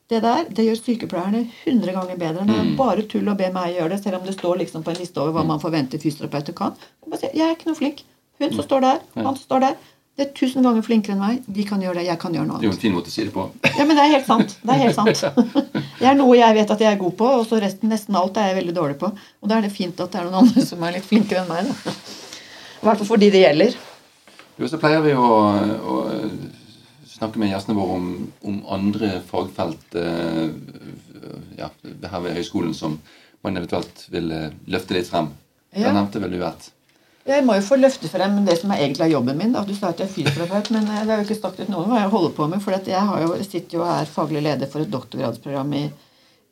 Det 0.07 0.21
der 0.23 0.45
det 0.55 0.69
gjør 0.69 0.79
sykepleierne 0.79 1.41
100 1.65 1.95
ganger 1.97 2.19
bedre. 2.21 2.45
Det 2.47 2.57
er 2.61 2.69
bare 2.79 3.03
tull 3.11 3.27
å 3.27 3.35
be 3.39 3.49
meg 3.55 3.75
gjøre 3.75 3.97
det, 3.97 4.03
selv 4.05 4.21
om 4.21 4.29
det 4.29 4.37
står 4.37 4.61
liksom 4.63 4.85
på 4.87 4.93
en 4.93 5.01
liste 5.01 5.19
over 5.19 5.35
hva 5.35 5.43
man 5.49 5.63
forventer 5.63 5.99
fysioterapeuter 6.03 6.55
kan. 6.55 6.77
Jeg, 7.11 7.33
er 7.35 7.57
ikke 7.57 7.73
noe 7.73 7.79
flink. 7.79 8.05
Hun 8.39 8.53
som 8.53 8.67
står 8.67 8.85
der, 8.85 9.01
han 9.17 9.33
som 9.33 9.43
står 9.43 9.65
der. 9.65 9.77
Det 10.17 10.25
er 10.25 10.31
tusen 10.33 10.65
ganger 10.65 10.85
flinkere 10.85 11.13
enn 11.13 11.21
meg. 11.21 11.49
De 11.59 11.65
kan 11.69 11.83
gjøre 11.83 11.99
det. 11.99 12.07
Jeg 12.07 12.21
kan 12.23 12.33
gjøre 12.33 12.49
noe 12.49 12.61
Det 12.63 12.65
er 12.65 12.71
jo 12.71 12.73
annet. 12.73 12.79
en 12.79 12.85
fin 12.87 12.95
måte 12.95 13.11
å 13.11 13.13
si 13.13 13.25
det 13.27 13.33
på. 13.35 13.43
Ja, 13.67 13.85
men 13.85 13.99
det 13.99 14.05
er 14.05 14.13
helt 14.15 14.29
sant. 14.31 14.55
Det 14.63 14.73
er 14.73 14.81
helt 14.87 14.97
sant. 14.97 15.43
Det 16.01 16.07
er 16.09 16.17
noe 16.17 16.39
jeg 16.39 16.57
vet 16.57 16.73
at 16.73 16.85
jeg 16.87 16.89
er 16.89 17.03
god 17.03 17.17
på, 17.19 17.33
og 17.41 17.45
så 17.51 17.59
resten, 17.61 17.91
nesten 17.93 18.17
alt 18.17 18.39
er 18.41 18.53
jeg 18.53 18.59
veldig 18.63 18.77
dårlig 18.79 18.97
på. 19.03 19.11
Og 19.43 19.51
da 19.51 19.59
er 19.59 19.67
det 19.67 19.75
fint 19.75 20.01
at 20.01 20.15
det 20.15 20.23
er 20.23 20.31
noen 20.31 20.47
andre 20.47 20.65
som 20.65 20.87
er 20.87 20.97
litt 20.97 21.09
flinkere 21.09 21.43
enn 21.43 21.51
meg. 21.51 21.69
Da. 21.69 21.97
I 22.81 22.89
hvert 22.89 23.03
fall 23.03 23.11
for 23.11 23.21
de 23.21 23.29
det 23.35 23.43
gjelder. 23.43 23.77
Jo, 24.57 24.71
så 24.73 24.81
pleier 24.81 25.05
vi 25.05 25.13
å, 25.13 25.29
å 25.85 25.99
snakke 27.17 27.41
med 27.41 27.51
gjestene 27.53 27.79
våre 27.79 27.99
om, 27.99 28.09
om 28.47 28.63
andre 28.77 29.19
fagfelt 29.27 29.97
eh, 29.99 30.49
ja, 31.59 31.71
her 32.13 32.25
ved 32.25 32.37
høyskolen 32.37 32.75
som 32.77 32.99
man 33.45 33.59
eventuelt 33.59 34.07
vil 34.13 34.33
eh, 34.35 34.55
løfte 34.71 34.97
litt 34.97 35.11
frem. 35.11 35.31
Ja. 35.73 35.89
Der 35.89 35.97
nevnte 35.99 36.23
vel 36.23 36.37
du 36.37 36.43
et. 36.47 36.71
Jeg 37.27 37.43
må 37.43 37.57
jo 37.57 37.65
få 37.67 37.77
løfte 37.81 38.07
frem 38.07 38.37
det 38.47 38.55
som 38.61 38.71
er 38.71 38.85
egentlig 38.85 39.09
er 39.09 39.17
jobben 39.17 39.39
min. 39.39 39.55
Da. 39.55 39.65
Du 39.67 39.75
sa 39.75 39.91
at 39.91 40.01
jeg 40.01 40.07
er 40.07 40.15
fysioterapeut, 40.15 40.71
men 40.77 40.87
eh, 40.87 41.03
det 41.03 41.13
har 41.13 41.23
jo 41.23 41.27
ikke 41.27 41.41
sagt 41.41 41.63
ut 41.63 41.73
noe 41.73 41.83
om 41.83 41.95
hva 41.95 42.05
jeg 42.05 42.13
holder 42.13 42.37
på 42.37 42.49
med. 42.53 42.63
For 42.63 42.77
jeg 42.77 43.07
har 43.11 43.25
jo, 43.25 43.33
sitter 43.43 43.79
jo 43.79 43.83
og 43.85 43.93
er 43.97 44.13
faglig 44.13 44.45
leder 44.47 44.71
for 44.71 44.85
et 44.85 44.93
doktorgradsprogram 44.93 45.75
i, 45.79 45.85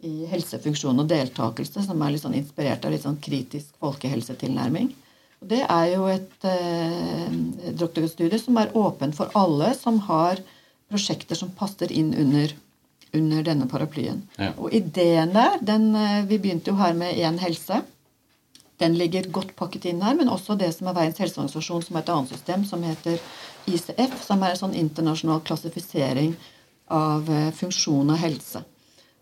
i 0.08 0.14
helsefunksjon 0.32 1.04
og 1.04 1.08
deltakelse, 1.12 1.86
som 1.86 2.02
er 2.02 2.14
litt 2.14 2.24
sånn 2.24 2.36
inspirert 2.40 2.84
av 2.84 2.94
litt 2.94 3.06
sånn 3.06 3.20
kritisk 3.22 3.70
folkehelsetilnærming. 3.84 4.90
Og 5.44 5.50
det 5.52 5.62
er 5.62 5.86
jo 5.92 6.08
et 6.10 6.48
eh, 6.48 7.38
doktorgradsstudie 7.76 8.42
som 8.42 8.58
er 8.58 8.74
åpent 8.80 9.14
for 9.16 9.30
alle 9.38 9.70
som 9.78 10.02
har 10.08 10.42
prosjekter 10.94 11.38
som 11.38 11.52
passer 11.58 11.92
inn 11.92 12.12
under, 12.14 12.54
under 13.12 13.42
denne 13.46 13.66
paraplyen. 13.70 14.22
Ja. 14.38 14.52
Og 14.56 14.74
ideen 14.74 15.34
der, 15.34 15.58
den, 15.62 15.90
eh, 15.98 16.22
vi 16.30 16.38
begynte 16.38 16.72
jo 16.72 16.78
her 16.78 16.94
med 16.98 17.18
Én 17.18 17.40
helse. 17.42 17.82
Den 18.82 18.96
ligger 18.98 19.28
godt 19.30 19.54
pakket 19.56 19.86
inn 19.90 20.02
her, 20.02 20.16
men 20.18 20.30
også 20.30 20.56
det 20.58 20.72
som 20.74 20.88
er 20.90 20.96
Verdens 20.96 21.20
helseorganisasjon, 21.22 21.84
som 21.86 21.96
er 21.96 22.02
et 22.02 22.14
annet 22.14 22.34
system, 22.34 22.64
som 22.66 22.82
heter 22.82 23.20
ICF, 23.70 24.18
som 24.26 24.42
er 24.42 24.54
en 24.54 24.62
sånn 24.64 24.78
internasjonal 24.78 25.42
klassifisering 25.46 26.34
av 26.92 27.30
eh, 27.30 27.50
funksjon 27.54 28.10
og 28.10 28.20
helse. 28.20 28.64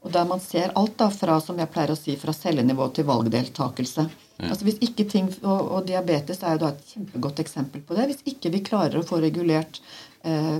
Og 0.02 0.11
der 0.11 0.24
man 0.26 0.40
ser 0.42 0.72
alt 0.78 0.96
da 0.98 1.08
fra 1.14 1.37
som 1.40 1.58
jeg 1.61 1.70
pleier 1.70 1.92
å 1.94 1.98
si, 1.98 2.16
fra 2.18 2.35
cellenivå 2.35 2.88
til 2.96 3.06
valgdeltakelse. 3.06 4.06
Ja. 4.40 4.48
Altså 4.48 4.66
hvis 4.66 4.80
ikke 4.82 5.06
ting, 5.11 5.28
og, 5.44 5.61
og, 5.61 5.85
diabetes 5.87 6.42
er 6.42 6.56
jo 6.56 6.64
da 6.64 6.72
et 6.72 6.94
kjempegodt 6.94 7.42
eksempel 7.44 7.85
på 7.87 7.94
det. 7.98 8.08
Hvis 8.11 8.24
ikke 8.32 8.50
vi 8.56 8.64
klarer 8.66 8.98
å 8.98 9.06
få 9.06 9.20
regulert 9.22 9.78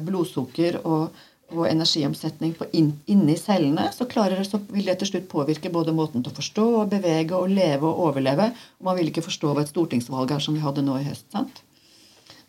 blodsukker 0.07 0.81
og, 0.83 1.19
og 1.53 1.67
energiomsetning 1.69 2.55
inn, 2.75 2.93
inni 3.07 3.37
cellene, 3.39 3.89
så, 3.95 4.07
klarer, 4.11 4.43
så 4.49 4.61
vil 4.73 4.89
det 4.89 4.99
til 5.01 5.13
slutt 5.13 5.29
påvirke 5.31 5.73
både 5.73 5.95
måten 5.97 6.25
til 6.25 6.33
å 6.33 6.39
forstå 6.39 6.69
og 6.81 6.95
bevege 6.95 7.37
og 7.39 7.53
leve 7.53 7.89
og 7.89 8.09
overleve. 8.09 8.49
Og 8.81 8.89
man 8.89 8.99
vil 8.99 9.13
ikke 9.13 9.27
forstå 9.27 9.53
hva 9.53 9.67
et 9.67 9.71
stortingsvalg 9.75 10.35
er 10.35 10.43
som 10.43 10.57
vi 10.57 10.65
hadde 10.65 10.85
nå 10.87 10.97
i 10.99 11.07
høst. 11.07 11.29
sant? 11.35 11.63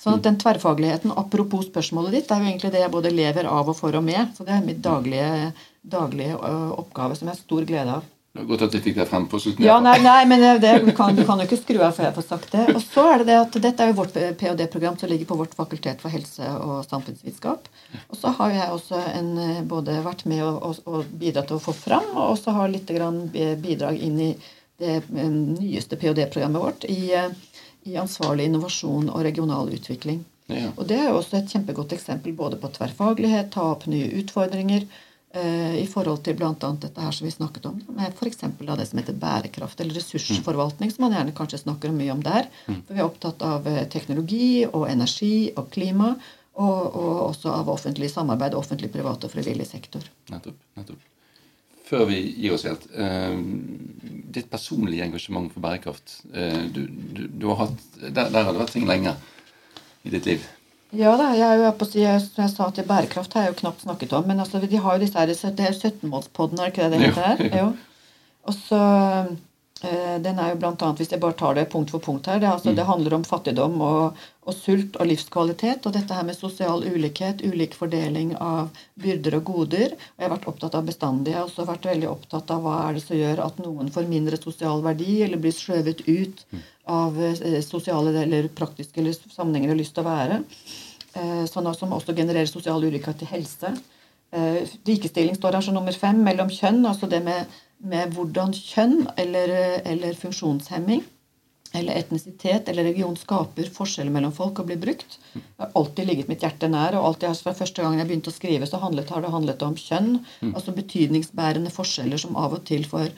Sånn 0.04 0.18
at 0.18 0.26
den 0.26 0.36
tverrfagligheten, 0.42 1.14
Apropos 1.16 1.70
spørsmålet 1.70 2.18
ditt, 2.18 2.26
det 2.28 2.36
er 2.36 2.42
jo 2.42 2.50
egentlig 2.50 2.72
det 2.74 2.82
jeg 2.82 2.92
både 2.92 3.12
lever 3.14 3.48
av 3.48 3.70
og 3.72 3.78
for 3.78 3.96
og 3.96 4.04
med. 4.04 4.34
Så 4.36 4.44
det 4.44 4.52
er 4.52 4.66
mitt 4.66 4.82
daglige 4.84 5.54
daglige 5.84 6.38
oppgave 6.80 7.16
som 7.16 7.28
jeg 7.28 7.36
har 7.36 7.42
stor 7.42 7.68
glede 7.68 8.00
av. 8.00 8.10
Det 8.34 8.42
er 8.42 8.46
Godt 8.50 8.64
at 8.66 8.74
jeg 8.74 8.82
fikk 8.82 8.96
det 8.98 9.04
frem 9.06 9.26
på 9.30 9.38
slutten. 9.38 9.62
Ja, 9.62 9.76
nei, 9.84 10.00
nei 10.02 10.24
men 10.26 10.42
det, 10.58 10.72
du, 10.82 10.88
kan, 10.98 11.14
jo 11.14 11.36
ikke 11.44 11.60
skru 11.60 11.78
av 11.86 11.92
før 11.94 12.08
jeg 12.08 12.16
får 12.16 12.24
sagt 12.26 12.56
det. 12.56 12.64
Og 12.74 12.80
så 12.82 13.04
er 13.12 13.22
det 13.22 13.28
det 13.28 13.36
at 13.38 13.58
Dette 13.62 13.86
er 13.86 13.92
jo 13.92 13.98
vårt 14.00 14.18
ph.d.-program 14.18 14.98
som 14.98 15.12
ligger 15.12 15.30
på 15.30 15.38
vårt 15.38 15.54
fakultet 15.54 16.02
for 16.02 16.10
helse 16.10 16.50
og 16.56 16.80
samfunnsvitenskap. 16.88 17.70
Og 18.08 18.18
så 18.18 18.34
har 18.40 18.56
jeg 18.56 18.72
også 18.74 19.04
en, 19.20 19.30
både 19.70 20.00
vært 20.02 20.26
med 20.26 20.42
og, 20.48 20.58
og, 20.66 20.82
og 20.90 21.14
bidratt 21.22 21.52
til 21.52 21.60
å 21.60 21.66
få 21.68 21.76
fram, 21.78 22.10
og 22.16 22.34
også 22.34 22.58
har 22.58 22.74
litt 22.74 22.90
bidrag 23.62 24.02
inn 24.02 24.18
i 24.26 24.32
det 24.82 24.98
nyeste 25.14 26.02
ph.d.-programmet 26.02 26.66
vårt 26.66 26.90
i, 26.90 27.14
i, 27.14 27.94
ansvarlig 28.02 28.50
innovasjon 28.50 29.14
og 29.14 29.28
regional 29.30 29.70
utvikling. 29.78 30.24
Ja. 30.50 30.74
Og 30.74 30.88
Det 30.90 30.98
er 30.98 31.12
jo 31.12 31.22
også 31.22 31.38
et 31.38 31.54
kjempegodt 31.54 31.94
eksempel 31.94 32.34
både 32.34 32.58
på 32.58 32.74
tverrfaglighet, 32.82 33.54
ta 33.54 33.76
opp 33.78 33.86
nye 33.86 34.10
utfordringer 34.26 34.90
Eh, 34.90 35.13
i 35.34 35.86
forhold 35.90 36.20
til 36.22 36.36
bl.a. 36.38 36.54
dette 36.54 37.02
her 37.02 37.16
som 37.16 37.26
vi 37.26 37.32
snakket 37.34 37.66
om, 37.66 37.80
med 37.98 38.14
f.eks. 38.14 38.44
det 38.44 38.86
som 38.86 39.00
heter 39.00 39.16
bærekraft 39.18 39.80
eller 39.82 39.98
ressursforvaltning, 39.98 40.92
som 40.94 41.08
man 41.08 41.16
gjerne 41.16 41.34
kanskje 41.34 41.64
snakker 41.64 41.96
mye 41.96 42.14
om 42.14 42.22
der. 42.22 42.46
Mm. 42.68 42.84
For 42.86 42.94
vi 42.94 43.02
er 43.02 43.08
opptatt 43.08 43.42
av 43.48 43.66
eh, 43.72 43.82
teknologi 43.90 44.68
og 44.68 44.86
energi 44.92 45.50
og 45.58 45.72
klima, 45.74 46.12
og, 46.54 46.82
og 46.94 47.16
også 47.32 47.50
av 47.50 47.72
offentlig 47.74 48.12
samarbeid, 48.14 48.54
offentlig, 48.54 48.92
privat 48.94 49.26
og 49.26 49.34
frivillig 49.34 49.66
sektor. 49.66 50.06
Nettopp, 50.30 50.60
nettopp. 50.78 51.10
Før 51.84 52.06
vi 52.10 52.20
gir 52.40 52.54
oss 52.56 52.64
helt 52.66 52.86
eh, 52.96 53.34
Ditt 54.34 54.48
personlige 54.50 55.04
engasjement 55.06 55.50
for 55.52 55.62
bærekraft 55.66 56.22
eh, 56.34 56.64
du, 56.74 56.86
du, 56.88 57.26
du, 57.28 57.48
har 57.52 57.66
hatt, 57.66 57.88
der, 58.02 58.30
der 58.30 58.40
har 58.40 58.52
det 58.54 58.62
vært 58.62 58.76
ting 58.78 58.88
lenge 58.90 59.18
i 60.04 60.14
ditt 60.14 60.30
liv. 60.30 60.46
Ja 60.94 61.16
da, 61.18 61.32
jeg 61.34 61.48
er 61.48 61.62
jo 61.64 61.72
på 61.78 61.88
si, 61.90 62.04
som 62.22 62.44
jeg 62.44 62.52
sa 62.52 62.68
til 62.70 62.86
bærekraft 62.86 63.34
har 63.34 63.48
jeg 63.48 63.54
jo 63.54 63.60
knapt 63.64 63.82
snakket 63.82 64.14
om. 64.14 64.28
Men 64.30 64.44
altså, 64.44 64.60
de 64.62 64.78
har 64.78 64.94
jo 64.94 65.02
disse 65.02 65.18
her, 65.18 65.26
det 65.26 65.66
er 65.66 65.74
17-målspodden, 65.74 66.60
er 66.60 66.70
det 66.70 66.74
ikke 66.74 66.84
det 66.84 66.92
det 66.92 67.08
heter 67.08 67.28
her? 67.32 67.58
Jo. 67.62 67.72
Og 68.48 68.54
så 68.54 68.82
Den 69.84 70.38
er 70.40 70.54
jo 70.54 70.60
blant 70.62 70.80
annet, 70.86 71.02
hvis 71.02 71.10
jeg 71.12 71.20
bare 71.20 71.36
tar 71.36 71.58
det 71.58 71.66
punkt 71.72 71.90
for 71.92 72.00
punkt 72.00 72.30
her, 72.32 72.38
det, 72.40 72.48
altså, 72.48 72.72
mm. 72.72 72.76
det 72.78 72.86
handler 72.88 73.16
om 73.18 73.26
fattigdom 73.28 73.74
og, 73.84 74.22
og, 74.46 74.54
sult 74.56 74.96
og 74.96 75.10
livskvalitet. 75.10 75.84
Og 75.84 75.96
dette 75.98 76.16
her 76.16 76.24
med 76.24 76.38
sosial 76.38 76.86
ulikhet, 76.88 77.44
ulik 77.44 77.76
fordeling 77.76 78.32
av 78.40 78.70
byrder 79.04 79.36
og 79.42 79.44
goder. 79.50 79.98
Og 79.98 80.24
jeg 80.24 80.28
har 80.30 80.34
vært 80.38 80.48
opptatt 80.54 80.78
av 80.80 80.88
bestandig. 80.88 81.34
Jeg 81.34 81.42
har 81.42 81.50
også 81.50 81.68
vært 81.68 81.90
veldig 81.92 82.10
opptatt 82.14 82.56
av 82.56 82.64
hva 82.64 82.78
er 82.86 82.96
det 82.96 83.04
som 83.04 83.20
gjør 83.20 83.44
at 83.44 83.60
noen 83.66 83.92
får 83.92 84.08
mindre 84.08 84.40
sosial 84.40 84.86
verdi 84.88 85.18
eller 85.28 85.44
blir 85.44 85.58
skjøvet 85.58 86.06
ut 86.08 86.46
mm. 86.54 86.64
av 86.96 87.20
eh, 87.20 87.60
sosiale 87.66 88.16
eller 88.24 88.48
praktiske 88.56 89.04
eller 89.04 89.20
sammenhenger 89.36 89.76
har 89.76 89.82
lyst 89.84 89.98
til 90.00 90.06
å 90.06 90.12
være. 90.14 90.40
Eh, 91.14 91.44
sånn 91.52 91.70
som 91.78 91.92
også 91.94 92.16
genererer 92.18 92.50
sosial 92.50 92.88
ulikhet 92.88 93.20
til 93.20 93.30
helse. 93.36 93.76
Eh, 94.34 94.64
likestilling 94.88 95.36
står 95.38 95.60
her 95.60 95.66
som 95.66 95.76
nummer 95.78 95.94
fem, 95.94 96.24
mellom 96.26 96.50
kjønn. 96.50 96.82
Altså 96.90 97.10
det 97.10 97.20
med, 97.26 97.52
med 97.84 98.14
hvordan 98.16 98.54
kjønn 98.56 99.08
eller, 99.20 99.52
eller, 99.84 100.16
funksjonshemming 100.20 101.04
eller 101.74 101.98
etnisitet 101.98 102.70
eller 102.70 102.86
religion 102.86 103.16
skaper 103.18 103.70
forskjeller 103.74 104.14
mellom 104.14 104.34
folk 104.36 104.62
og 104.62 104.70
blir 104.70 104.80
brukt. 104.82 105.18
Det 105.34 105.42
har 105.58 105.72
alltid 105.80 106.10
ligget 106.10 106.30
mitt 106.30 106.46
hjerte 106.46 106.70
nær. 106.70 106.96
og 107.00 107.08
alltid 107.08 107.42
Fra 107.42 107.56
første 107.58 107.82
gang 107.82 107.98
jeg 107.98 108.10
begynte 108.12 108.30
å 108.30 108.36
skrive, 108.36 108.70
så 108.70 108.80
handlet, 108.84 109.10
har 109.10 109.26
det 109.26 109.34
handlet 109.34 109.66
om 109.66 109.76
kjønn. 109.80 110.12
Mm. 110.42 110.54
Altså 110.54 110.76
betydningsbærende 110.78 111.74
forskjeller 111.74 112.22
som 112.22 112.38
av 112.38 112.60
og 112.60 112.66
til 112.70 112.86
får, 112.86 113.10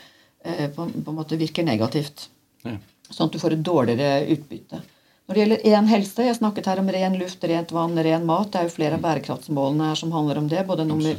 eh, 0.46 0.70
på, 0.72 0.88
på, 0.88 1.12
en 1.12 1.20
måte 1.20 1.40
virker 1.42 1.68
negativt. 1.68 2.30
Ja. 2.64 2.78
Sånn 3.10 3.28
at 3.28 3.36
du 3.36 3.42
får 3.44 3.58
et 3.58 3.66
dårligere 3.66 4.24
utbytte. 4.34 4.82
Når 5.26 5.36
det 5.36 5.42
gjelder 5.42 5.70
én 5.74 5.88
helse, 5.90 6.24
jeg 6.24 6.38
snakket 6.38 6.68
her 6.70 6.80
om 6.80 6.90
ren 6.94 7.16
luft, 7.18 7.44
rent 7.50 7.72
vann, 7.74 7.98
ren 8.08 8.26
mat. 8.28 8.52
Det 8.54 8.60
er 8.60 8.68
jo 8.68 8.76
flere 8.76 9.00
av 9.00 9.06
bærekraftsmålene 9.06 9.90
her 9.90 9.98
som 9.98 10.12
handler 10.14 10.38
om 10.38 10.50
det. 10.52 10.62
Både 10.70 10.86
nummer, 10.86 11.18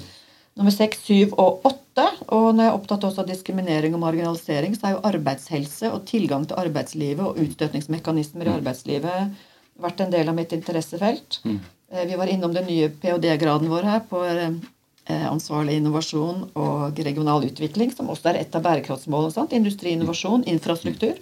nummer 0.57 0.73
6, 0.73 1.03
7 1.07 1.35
og 1.37 1.67
8. 1.69 2.07
Og 2.35 2.47
når 2.55 2.63
jeg 2.63 2.71
er 2.71 2.79
opptatt 2.79 3.05
også 3.09 3.23
av 3.23 3.29
diskriminering 3.31 3.97
og 3.97 4.03
marginalisering, 4.03 4.77
så 4.77 4.89
er 4.89 4.97
jo 4.97 5.05
arbeidshelse 5.09 5.93
og 5.93 6.07
tilgang 6.09 6.47
til 6.49 6.59
arbeidslivet 6.61 7.25
og 7.25 7.41
utstøtningsmekanismer 7.45 8.49
i 8.49 8.53
mm. 8.53 8.57
arbeidslivet 8.61 9.37
vært 9.83 10.01
en 10.01 10.13
del 10.13 10.31
av 10.31 10.37
mitt 10.37 10.55
interessefelt. 10.57 11.41
Mm. 11.45 11.61
Eh, 11.93 12.07
vi 12.09 12.19
var 12.19 12.33
innom 12.33 12.55
den 12.57 12.69
nye 12.69 12.89
ph.d.-graden 12.91 13.71
vår 13.71 13.89
her 13.91 14.03
på 14.09 14.23
eh, 14.27 14.51
ansvarlig 15.29 15.79
innovasjon 15.81 16.49
og 16.59 17.01
regional 17.07 17.45
utvikling, 17.47 17.93
som 17.95 18.11
også 18.13 18.33
er 18.33 18.43
et 18.43 18.57
av 18.57 18.65
bærekraftsmålene. 18.67 19.49
Industriinnovasjon, 19.61 20.47
infrastruktur. 20.51 21.19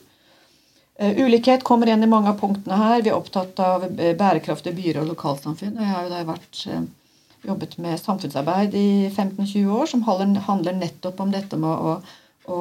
Uh, 0.95 1.11
ulikhet 1.27 1.65
kommer 1.67 1.91
igjen 1.91 2.07
i 2.07 2.09
mange 2.09 2.31
av 2.31 2.39
punktene 2.39 2.77
her. 2.79 3.01
Vi 3.03 3.11
er 3.11 3.17
opptatt 3.19 3.59
av 3.59 3.89
bærekraftige 3.91 4.77
byer 4.77 5.01
og 5.03 5.09
lokalsamfunn. 5.11 5.75
og 5.75 5.83
Jeg 5.83 5.91
har 5.91 6.05
jo 6.07 6.13
da 6.13 6.21
vært, 6.29 6.61
jobbet 7.45 7.79
med 7.79 8.01
samfunnsarbeid 8.01 8.75
i 8.75 9.11
15-20 9.11 9.71
år, 9.71 9.87
som 9.87 10.03
handler, 10.03 10.77
nettopp 10.79 11.21
om 11.21 11.33
dette 11.33 11.59
med 11.61 11.71
å, 11.71 11.97
å, 12.49 12.59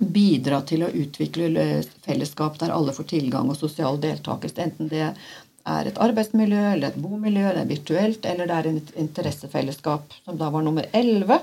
bidra 0.00 0.62
til 0.64 0.86
å 0.86 0.88
utvikle 0.96 1.66
fellesskap 2.06 2.54
der 2.62 2.72
alle 2.72 2.94
får 2.96 3.10
tilgang 3.10 3.50
og 3.52 3.58
sosial 3.60 3.98
deltakelse. 4.00 4.64
Enten 4.64 4.88
det 4.88 5.10
er 5.10 5.90
et 5.90 6.00
arbeidsmiljø, 6.00 6.62
eller 6.72 6.88
et 6.88 7.00
bomiljø, 7.00 7.50
det 7.52 7.64
er 7.64 7.68
virtuelt, 7.68 8.24
eller 8.24 8.48
det 8.48 8.56
er 8.56 8.68
et 8.70 8.94
interessefellesskap, 9.04 10.14
som 10.24 10.40
da 10.40 10.48
var 10.54 10.64
nummer 10.64 10.88
11. 10.96 11.42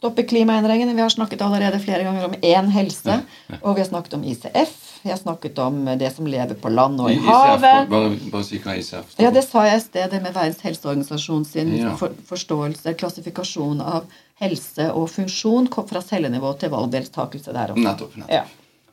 Stoppe 0.00 0.24
klimaendringene. 0.26 0.96
Vi 0.96 1.04
har 1.04 1.12
snakket 1.12 1.42
allerede 1.46 1.78
flere 1.78 2.06
ganger 2.06 2.26
om 2.26 2.34
én 2.40 2.70
helse. 2.74 3.20
Og 3.60 3.76
vi 3.76 3.84
har 3.84 3.90
snakket 3.92 4.16
om 4.16 4.24
ICF. 4.24 4.89
Vi 5.02 5.10
har 5.10 5.16
snakket 5.16 5.58
om 5.58 5.84
det 5.98 6.10
som 6.12 6.26
lever 6.26 6.54
på 6.60 6.68
land 6.68 7.00
og 7.00 7.12
i 7.12 7.16
havet. 7.24 7.88
Bare, 7.88 8.10
bare 8.32 8.44
si 8.44 8.58
hva 8.60 8.74
ICF 8.76 9.14
Ja, 9.22 9.30
Det 9.32 9.42
sa 9.46 9.64
jeg 9.64 9.78
i 9.78 9.84
sted, 9.84 10.10
det 10.12 10.20
med 10.20 10.34
Verdens 10.36 10.60
helseorganisasjon 10.64 11.44
sin 11.48 11.72
ja. 11.78 11.94
for, 11.96 12.12
forståelse, 12.28 12.94
klassifikasjon 13.00 13.80
av 13.80 14.10
helse 14.40 14.90
og 14.92 15.08
funksjon 15.12 15.70
fra 15.72 16.02
cellenivå 16.04 16.52
til 16.60 16.72
valgdeltakelse 16.74 17.56
der 17.56 17.72
oppe. 17.72 17.84
Nettopp, 17.84 18.16
nettopp. 18.20 18.34
Ja. 18.34 18.44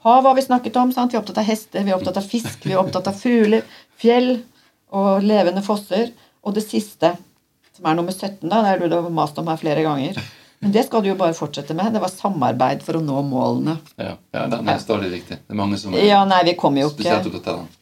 Hav 0.07 0.23
har 0.23 0.35
vi 0.35 0.47
snakket 0.47 0.79
om. 0.79 0.91
sant? 0.95 1.11
Vi 1.11 1.17
er 1.17 1.23
opptatt 1.23 1.43
av 1.43 1.47
hester, 1.47 1.83
vi 1.83 1.91
er 1.91 1.99
opptatt 1.99 2.19
av 2.21 2.31
fisk, 2.31 2.63
vi 2.63 2.75
er 2.75 2.79
opptatt 2.79 3.07
av 3.11 3.19
fugler, 3.19 3.63
fjell 3.99 4.37
og 4.95 5.23
levende 5.25 5.63
fosser. 5.65 6.13
Og 6.47 6.55
det 6.55 6.63
siste, 6.63 7.17
som 7.75 7.87
er 7.89 7.97
nummer 7.97 8.15
17, 8.15 8.47
da, 8.47 8.61
det 8.63 8.75
er 8.75 8.87
du 8.87 8.95
har 8.95 9.09
mast 9.11 9.39
om 9.41 9.49
her 9.51 9.59
flere 9.59 9.83
ganger 9.83 10.21
men 10.59 10.71
det 10.73 10.83
skal 10.87 11.03
du 11.03 11.11
jo 11.11 11.15
bare 11.15 11.35
fortsette 11.37 11.75
med. 11.77 11.93
Det 11.93 12.01
var 12.01 12.09
samarbeid 12.09 12.81
for 12.85 12.97
å 12.97 13.01
nå 13.03 13.21
målene. 13.29 13.77
Ja, 13.95 14.15
ja 14.33 14.45
det, 14.49 14.61
er 14.65 14.79
stadig 14.81 15.11
viktig. 15.13 15.37
Det 15.45 15.53
er 15.53 15.59
mange 15.59 15.77
som 15.77 15.93
ja, 15.93 16.23
nei, 16.25 16.41
vi 16.47 16.55
kommer 16.57 16.81
jo 16.81 16.89
spesielt 16.93 17.29
opptatt 17.29 17.51
av 17.53 17.59
den. 17.61 17.73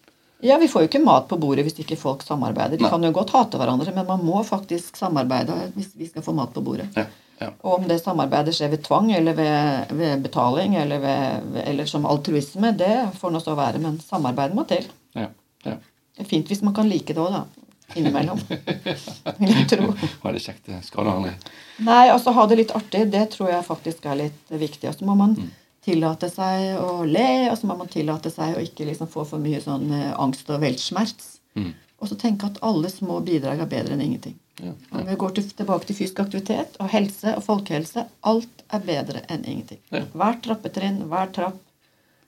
Ja, 0.46 0.58
Vi 0.62 0.68
får 0.68 0.84
jo 0.84 0.90
ikke 0.90 1.00
mat 1.02 1.30
på 1.30 1.38
bordet 1.42 1.64
hvis 1.66 1.80
ikke 1.82 1.96
folk 1.98 2.24
samarbeider. 2.26 2.78
De 2.78 2.84
nei. 2.84 2.92
kan 2.92 3.04
jo 3.08 3.14
godt 3.16 3.32
hate 3.34 3.58
hverandre, 3.58 3.94
men 3.96 4.06
man 4.06 4.26
må 4.28 4.44
faktisk 4.46 5.00
samarbeide 5.00 5.56
hvis 5.78 5.94
vi 5.96 6.10
skal 6.10 6.26
få 6.26 6.36
mat 6.36 6.52
på 6.54 6.62
bordet. 6.66 6.90
Ja, 7.00 7.08
ja. 7.40 7.50
Og 7.64 7.80
om 7.80 7.88
det 7.88 8.02
samarbeidet 8.04 8.54
skjer 8.56 8.74
ved 8.76 8.84
tvang 8.86 9.10
eller 9.16 9.36
ved, 9.40 9.96
ved 9.96 10.28
betaling 10.28 10.76
eller, 10.80 11.02
ved, 11.02 11.58
eller, 11.64 11.88
som 11.90 12.06
altruisme, 12.08 12.76
det 12.78 12.94
får 13.18 13.34
nå 13.34 13.42
så 13.44 13.56
være. 13.58 13.82
Men 13.82 13.98
samarbeid 14.04 14.54
må 14.56 14.68
til. 14.70 14.86
Ja, 15.16 15.32
ja. 15.66 15.80
Det 16.16 16.28
er 16.28 16.30
fint 16.30 16.52
hvis 16.52 16.62
man 16.64 16.76
kan 16.76 16.92
like 16.92 17.16
det 17.16 17.24
òg, 17.24 17.40
da 17.40 17.65
innimellom. 17.94 18.40
Vil 19.38 19.52
jeg 19.52 19.68
tro. 19.70 19.92
Var 20.24 20.36
det 20.36 20.42
kjekt? 20.44 20.66
Det 20.66 20.82
skader 20.88 21.12
aldri. 21.12 21.36
Nei, 21.86 22.08
altså 22.10 22.34
ha 22.36 22.48
det 22.50 22.60
litt 22.62 22.74
artig, 22.76 23.06
det 23.14 23.28
tror 23.36 23.52
jeg 23.52 23.68
faktisk 23.68 24.08
er 24.10 24.20
litt 24.26 24.52
viktig. 24.52 24.90
Og 24.90 24.98
så 24.98 25.08
må 25.08 25.18
man 25.20 25.36
mm. 25.38 25.50
tillate 25.86 26.30
seg 26.32 26.80
å 26.82 27.04
le, 27.08 27.30
og 27.52 27.60
så 27.60 27.70
må 27.70 27.78
man 27.80 27.92
tillate 27.92 28.32
seg 28.34 28.58
å 28.58 28.64
ikke 28.64 28.88
liksom 28.90 29.12
få 29.12 29.28
for 29.28 29.44
mye 29.44 29.62
sånn 29.64 29.92
uh, 29.94 30.16
angst 30.22 30.50
og 30.50 30.64
veltsmerts. 30.64 31.36
Mm. 31.60 31.74
Og 32.02 32.12
så 32.12 32.18
tenke 32.20 32.50
at 32.50 32.60
alle 32.66 32.92
små 32.92 33.22
bidrag 33.26 33.62
er 33.64 33.72
bedre 33.72 33.96
enn 33.96 34.04
ingenting. 34.08 34.40
Ja, 34.60 34.72
ja. 34.72 35.00
Om 35.00 35.08
vi 35.08 35.16
går 35.20 35.36
til, 35.36 35.48
tilbake 35.52 35.88
til 35.88 35.98
fysisk 35.98 36.20
aktivitet 36.24 36.78
og 36.80 36.92
helse 36.94 37.34
og 37.36 37.44
folkehelse 37.44 38.06
alt 38.28 38.66
er 38.74 38.84
bedre 38.88 39.24
enn 39.32 39.44
ingenting. 39.44 39.82
Ja. 39.92 40.06
Hvert 40.16 40.44
trappetrinn, 40.46 41.02
hver 41.12 41.32
trapp, 41.36 41.60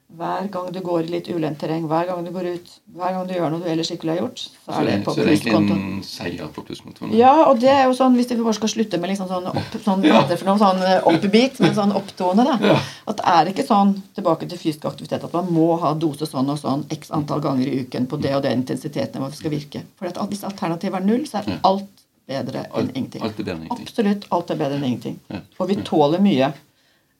hver 0.08 0.48
gang 0.48 0.70
du 0.72 0.80
går 0.80 1.04
i 1.04 1.10
litt 1.12 1.28
ulendt 1.28 1.60
terreng, 1.60 1.84
hver 1.92 2.06
gang 2.08 2.24
du 2.24 2.32
går 2.32 2.46
ut, 2.56 2.70
hver 2.96 3.12
gang 3.12 3.26
du 3.28 3.34
gjør 3.36 3.50
noe 3.52 3.60
du 3.60 3.66
ellers 3.68 3.90
ikke 3.92 4.06
ville 4.06 4.14
ha 4.16 4.22
gjort, 4.22 4.40
så 4.40 4.72
Så 4.72 4.78
er 4.80 4.86
det 4.88 4.94
på 5.04 5.12
så 5.12 5.16
det 5.18 5.24
er 5.26 5.28
egentlig 5.28 5.52
plusskontoen. 5.52 5.82
en 5.98 6.04
seier 6.08 6.48
på 6.56 6.64
plusskontoen. 6.64 7.12
Ja, 7.18 7.34
og 7.50 7.60
det 7.60 7.70
er 7.74 7.84
jo 7.84 7.98
sånn, 7.98 8.16
hvis 8.16 8.30
vi 8.32 8.38
bare 8.40 8.54
skal 8.56 8.72
slutte 8.72 9.00
med 9.04 9.12
liksom 9.12 9.28
sånn, 9.28 9.50
opp, 9.52 9.76
sånn, 9.84 10.06
ja. 10.08 10.22
for 10.32 10.46
noe, 10.48 10.58
sånn 10.64 10.80
eh, 10.82 11.10
oppbeat, 11.12 11.60
men 11.60 11.76
sånn 11.76 11.92
opptone, 12.00 12.46
da. 12.48 12.56
Ja. 12.72 12.80
At 13.12 13.20
det 13.20 13.26
er 13.36 13.52
ikke 13.52 13.68
sånn 13.68 13.94
tilbake 14.16 14.48
til 14.48 14.58
fysisk 14.58 14.88
aktivitet 14.88 15.28
at 15.28 15.34
man 15.34 15.52
må 15.52 15.76
ha 15.84 15.94
dose 15.94 16.26
sånn 16.26 16.50
og 16.56 16.58
sånn 16.64 16.88
x 16.90 17.12
antall 17.12 17.44
ganger 17.44 17.68
i 17.68 17.84
uken 17.84 18.08
på 18.08 18.22
det 18.24 18.34
og 18.40 18.44
det 18.48 18.56
intensiteten 18.56 19.20
hvor 19.20 19.30
det 19.30 19.42
skal 19.44 19.52
virke. 19.52 19.84
For 20.00 20.08
at 20.08 20.24
hvis 20.32 20.48
alternativet 20.48 21.02
er 21.02 21.06
null, 21.06 21.28
så 21.28 21.44
er 21.44 21.60
alt 21.68 21.92
bedre 22.28 22.64
enn 22.76 22.92
ingenting. 22.96 23.22
alt 23.28 23.36
er 23.40 23.44
bedre 23.44 23.60
enn 23.60 23.68
ingenting. 23.68 23.88
Absolutt 23.92 24.32
alt 24.32 24.50
er 24.56 24.56
bedre 24.64 24.80
enn 24.80 24.88
ingenting. 24.88 25.20
Og 25.60 25.68
vi 25.68 25.76
tåler 25.84 26.24
mye, 26.24 26.54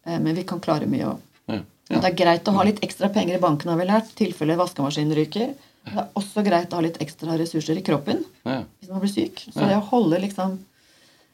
eh, 0.08 0.20
men 0.20 0.36
vi 0.36 0.44
kan 0.48 0.60
klare 0.64 0.88
mye 0.88 1.12
òg. 1.12 1.24
Ja. 1.88 2.02
Det 2.02 2.10
er 2.12 2.18
greit 2.20 2.50
å 2.50 2.54
ha 2.58 2.66
litt 2.68 2.82
ekstra 2.84 3.10
penger 3.14 3.38
i 3.38 3.42
banken, 3.44 3.72
har 3.72 3.80
vi 3.80 3.88
lært, 3.88 4.10
i 4.12 4.26
tilfelle 4.26 4.58
vaskemaskinen 4.60 5.16
ryker. 5.16 5.54
Det 5.88 6.02
er 6.02 6.10
også 6.20 6.44
greit 6.44 6.74
å 6.74 6.82
ha 6.82 6.84
litt 6.84 6.98
ekstra 7.04 7.38
ressurser 7.40 7.80
i 7.80 7.84
kroppen 7.86 8.26
Ja. 8.44 8.64
hvis 8.80 8.90
man 8.92 9.00
blir 9.04 9.14
syk. 9.14 9.46
Så 9.54 9.64
det 9.70 9.78
å 9.78 9.86
holde 9.88 10.20
liksom 10.20 10.58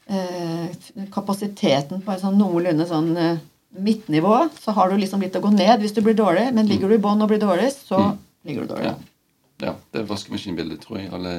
eh, 0.07 0.69
kapasiteten 1.13 2.03
på 2.05 2.13
et 2.13 2.21
sånn 2.21 2.37
noenlunde 2.37 2.85
sånn 2.85 3.09
eh, 3.17 3.41
midtnivå, 3.73 4.35
så 4.61 4.75
har 4.77 4.91
du 4.91 4.97
liksom 5.01 5.25
litt 5.25 5.35
å 5.35 5.41
gå 5.41 5.49
ned 5.55 5.81
hvis 5.81 5.95
du 5.95 6.03
blir 6.05 6.13
dårlig. 6.13 6.51
Men 6.53 6.69
ligger 6.69 6.89
du 6.91 6.99
i 6.99 7.01
bånn 7.01 7.21
og 7.25 7.31
blir 7.31 7.41
dårlig, 7.41 7.71
så 7.73 8.11
ligger 8.45 8.67
du 8.67 8.75
dårlig. 8.75 8.91
Ja. 8.93 9.71
ja. 9.71 9.75
Det 9.89 10.05
vaskemaskinbildet 10.09 10.85
tror 10.85 11.01
jeg 11.01 11.09
alle 11.13 11.33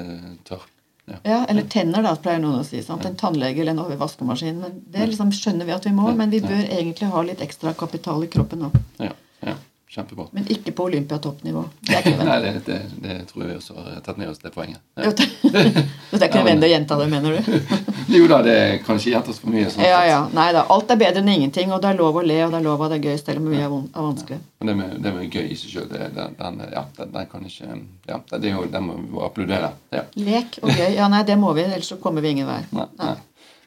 tar. 0.48 0.66
Ja. 1.06 1.16
Ja, 1.22 1.38
Eller 1.48 1.62
tenner, 1.68 2.02
da, 2.02 2.14
pleier 2.16 2.40
noen 2.40 2.62
å 2.62 2.64
si. 2.64 2.80
Sant? 2.82 3.04
En 3.04 3.16
tannlege 3.20 3.60
eller 3.60 3.74
en 3.74 3.82
over 3.82 3.98
vaskemaskin. 4.00 4.60
Men 4.62 4.80
Det 4.88 5.10
liksom 5.10 5.32
skjønner 5.36 5.68
vi 5.68 5.74
at 5.76 5.86
vi 5.86 5.92
må, 5.92 6.08
men 6.16 6.32
vi 6.32 6.40
bør 6.40 6.64
egentlig 6.64 7.10
ha 7.12 7.22
litt 7.26 7.44
ekstra 7.44 7.74
kapital 7.76 8.24
i 8.24 8.30
kroppen 8.32 8.64
nå. 8.64 8.70
Ja. 9.02 9.12
ja. 9.44 9.56
Kjempebra. 9.94 10.24
Men 10.34 10.46
ikke 10.50 10.72
på 10.74 10.88
olympiatoppnivå. 10.88 11.64
Det 11.86 12.16
Nei, 12.18 12.38
det, 12.42 12.52
det, 12.66 12.78
det 13.02 13.18
tror 13.28 13.44
jeg 13.44 13.50
vi 13.52 13.56
også 13.60 13.74
har 13.78 14.00
tatt 14.02 14.16
med 14.18 14.32
oss 14.32 14.40
det 14.42 14.50
poenget. 14.54 14.80
Ja. 14.98 15.12
Det 15.14 16.18
er 16.18 16.26
ikke 16.26 16.40
nødvendig 16.40 16.66
å 16.66 16.72
gjenta 16.72 16.98
det, 16.98 17.06
mener 17.12 17.36
du? 17.36 17.76
Jo 18.16 18.26
da, 18.30 18.40
det 18.44 18.56
kan 18.86 18.98
ikke 18.98 19.12
gjentas 19.12 19.38
for 19.40 19.54
mye. 19.54 19.68
Sånn 19.70 19.86
Ja, 19.86 20.00
ja. 20.08 20.18
Nei 20.34 20.48
da. 20.56 20.64
Alt 20.74 20.90
er 20.90 20.98
bedre 21.00 21.22
enn 21.22 21.30
ingenting, 21.36 21.70
og 21.72 21.82
det 21.84 21.92
er 21.92 22.00
lov 22.00 22.18
å 22.18 22.24
le, 22.26 22.40
og 22.46 22.52
det 22.52 22.58
er 22.58 22.66
lov 22.66 22.82
å 22.82 22.88
ha 22.88 22.90
det 22.92 23.00
gøy, 23.04 23.14
selv 23.20 23.42
om 23.42 23.46
mye 23.52 23.62
er 23.62 23.74
vanskelig. 24.08 24.40
Ja. 24.42 24.66
det 24.70 24.76
med, 24.80 24.96
det 25.04 25.14
med 25.14 25.38
gøy 25.38 25.46
i 25.46 25.58
seg 25.60 25.76
sjøl, 25.76 25.86
den, 25.94 26.64
ja, 26.74 26.84
den, 26.98 27.14
den 27.14 27.30
kan 27.30 27.46
ikke 27.46 27.70
Ja, 28.08 28.18
det, 28.18 28.40
det 28.42 28.50
er 28.50 28.58
jo, 28.58 28.66
den 28.74 28.88
må 28.88 28.98
vi 28.98 29.22
applaudere. 29.28 29.70
Ja. 29.94 30.02
Lek 30.18 30.58
og 30.62 30.74
gøy. 30.74 30.90
Ja, 30.98 31.06
nei, 31.12 31.22
det 31.28 31.38
må 31.38 31.54
vi, 31.54 31.68
ellers 31.68 31.92
så 31.94 32.00
kommer 32.02 32.24
vi 32.24 32.34
ingen 32.34 32.50
vei. 32.50 32.60
Nei, 32.74 32.88
nei. 32.98 33.14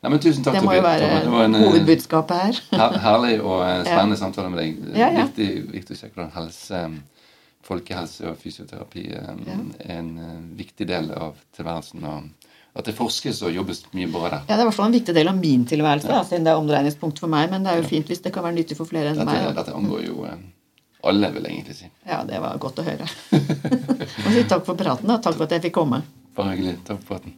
Nei, 0.04 0.10
men 0.14 0.20
tusen 0.24 0.46
takk, 0.46 0.58
Det 0.58 0.64
må 0.66 0.74
jo 0.78 0.84
være 0.86 1.10
en 1.44 1.58
eh, 1.58 1.64
hovedbudskapet 1.66 2.42
her. 2.44 2.60
her, 2.82 2.98
herlig 3.04 3.38
og 3.42 3.62
spennende 3.62 3.86
spennende 3.92 4.18
samtale 4.22 4.52
med 4.54 4.62
deg. 4.64 4.82
Ja, 4.98 5.12
ja. 5.14 5.28
Viktig, 5.28 5.50
viktig 5.74 5.98
å 5.98 6.00
se 6.00 6.10
hvordan 6.12 6.34
helse, 6.36 6.82
folkehelse 7.68 8.28
og 8.32 8.42
fysioterapi 8.42 9.08
eh, 9.18 9.32
er 9.32 9.96
en 9.98 10.12
en 10.18 10.52
viktig 10.58 10.88
del 10.90 11.10
av 11.16 11.40
tilværelsen. 11.58 12.04
og 12.04 12.52
At 12.78 12.86
det 12.86 12.94
forskes 12.98 13.42
og 13.48 13.56
jobbes 13.56 13.86
mye 13.98 14.10
bra 14.12 14.28
der. 14.30 14.44
Ja, 14.46 14.54
Det 14.54 14.60
er 14.60 14.66
i 14.66 14.70
hvert 14.70 14.78
fall 14.78 14.92
en 14.92 15.00
viktig 15.00 15.16
del 15.18 15.32
av 15.32 15.40
min 15.40 15.66
tilværelse, 15.66 16.12
da, 16.12 16.22
siden 16.28 16.46
det 16.46 16.54
er 16.54 16.62
omdreiningspunkt 16.62 17.20
for 17.24 17.32
meg. 17.34 17.50
Men 17.50 17.66
det 17.66 17.74
er 17.74 17.82
jo 17.82 17.88
fint 17.90 18.08
hvis 18.12 18.22
det 18.22 18.34
kan 18.36 18.46
være 18.46 18.60
nyttig 18.60 18.78
for 18.78 18.90
flere 18.90 19.14
enn 19.14 19.18
Dette, 19.24 19.32
meg. 19.34 19.56
Dette 19.58 19.74
angår 19.74 20.06
jo 20.06 20.28
eh, 20.30 20.38
alle, 21.08 21.32
vil 21.34 21.50
jeg 21.50 21.58
egentlig 21.58 21.80
si. 21.80 21.90
Ja, 22.06 22.22
det 22.28 22.40
var 22.44 22.58
godt 22.62 22.80
å 22.84 22.86
høre. 22.86 23.10
og 24.26 24.32
så 24.36 24.46
takk 24.54 24.64
for 24.70 24.78
praten, 24.78 25.10
og 25.10 25.22
Takk 25.26 25.38
for 25.40 25.50
at 25.50 25.58
jeg 25.58 25.68
fikk 25.70 25.78
komme. 25.82 26.04
Bare 26.38 26.54
hyggelig. 26.54 26.78
Takk 26.86 27.02
for 27.02 27.16
praten. 27.16 27.38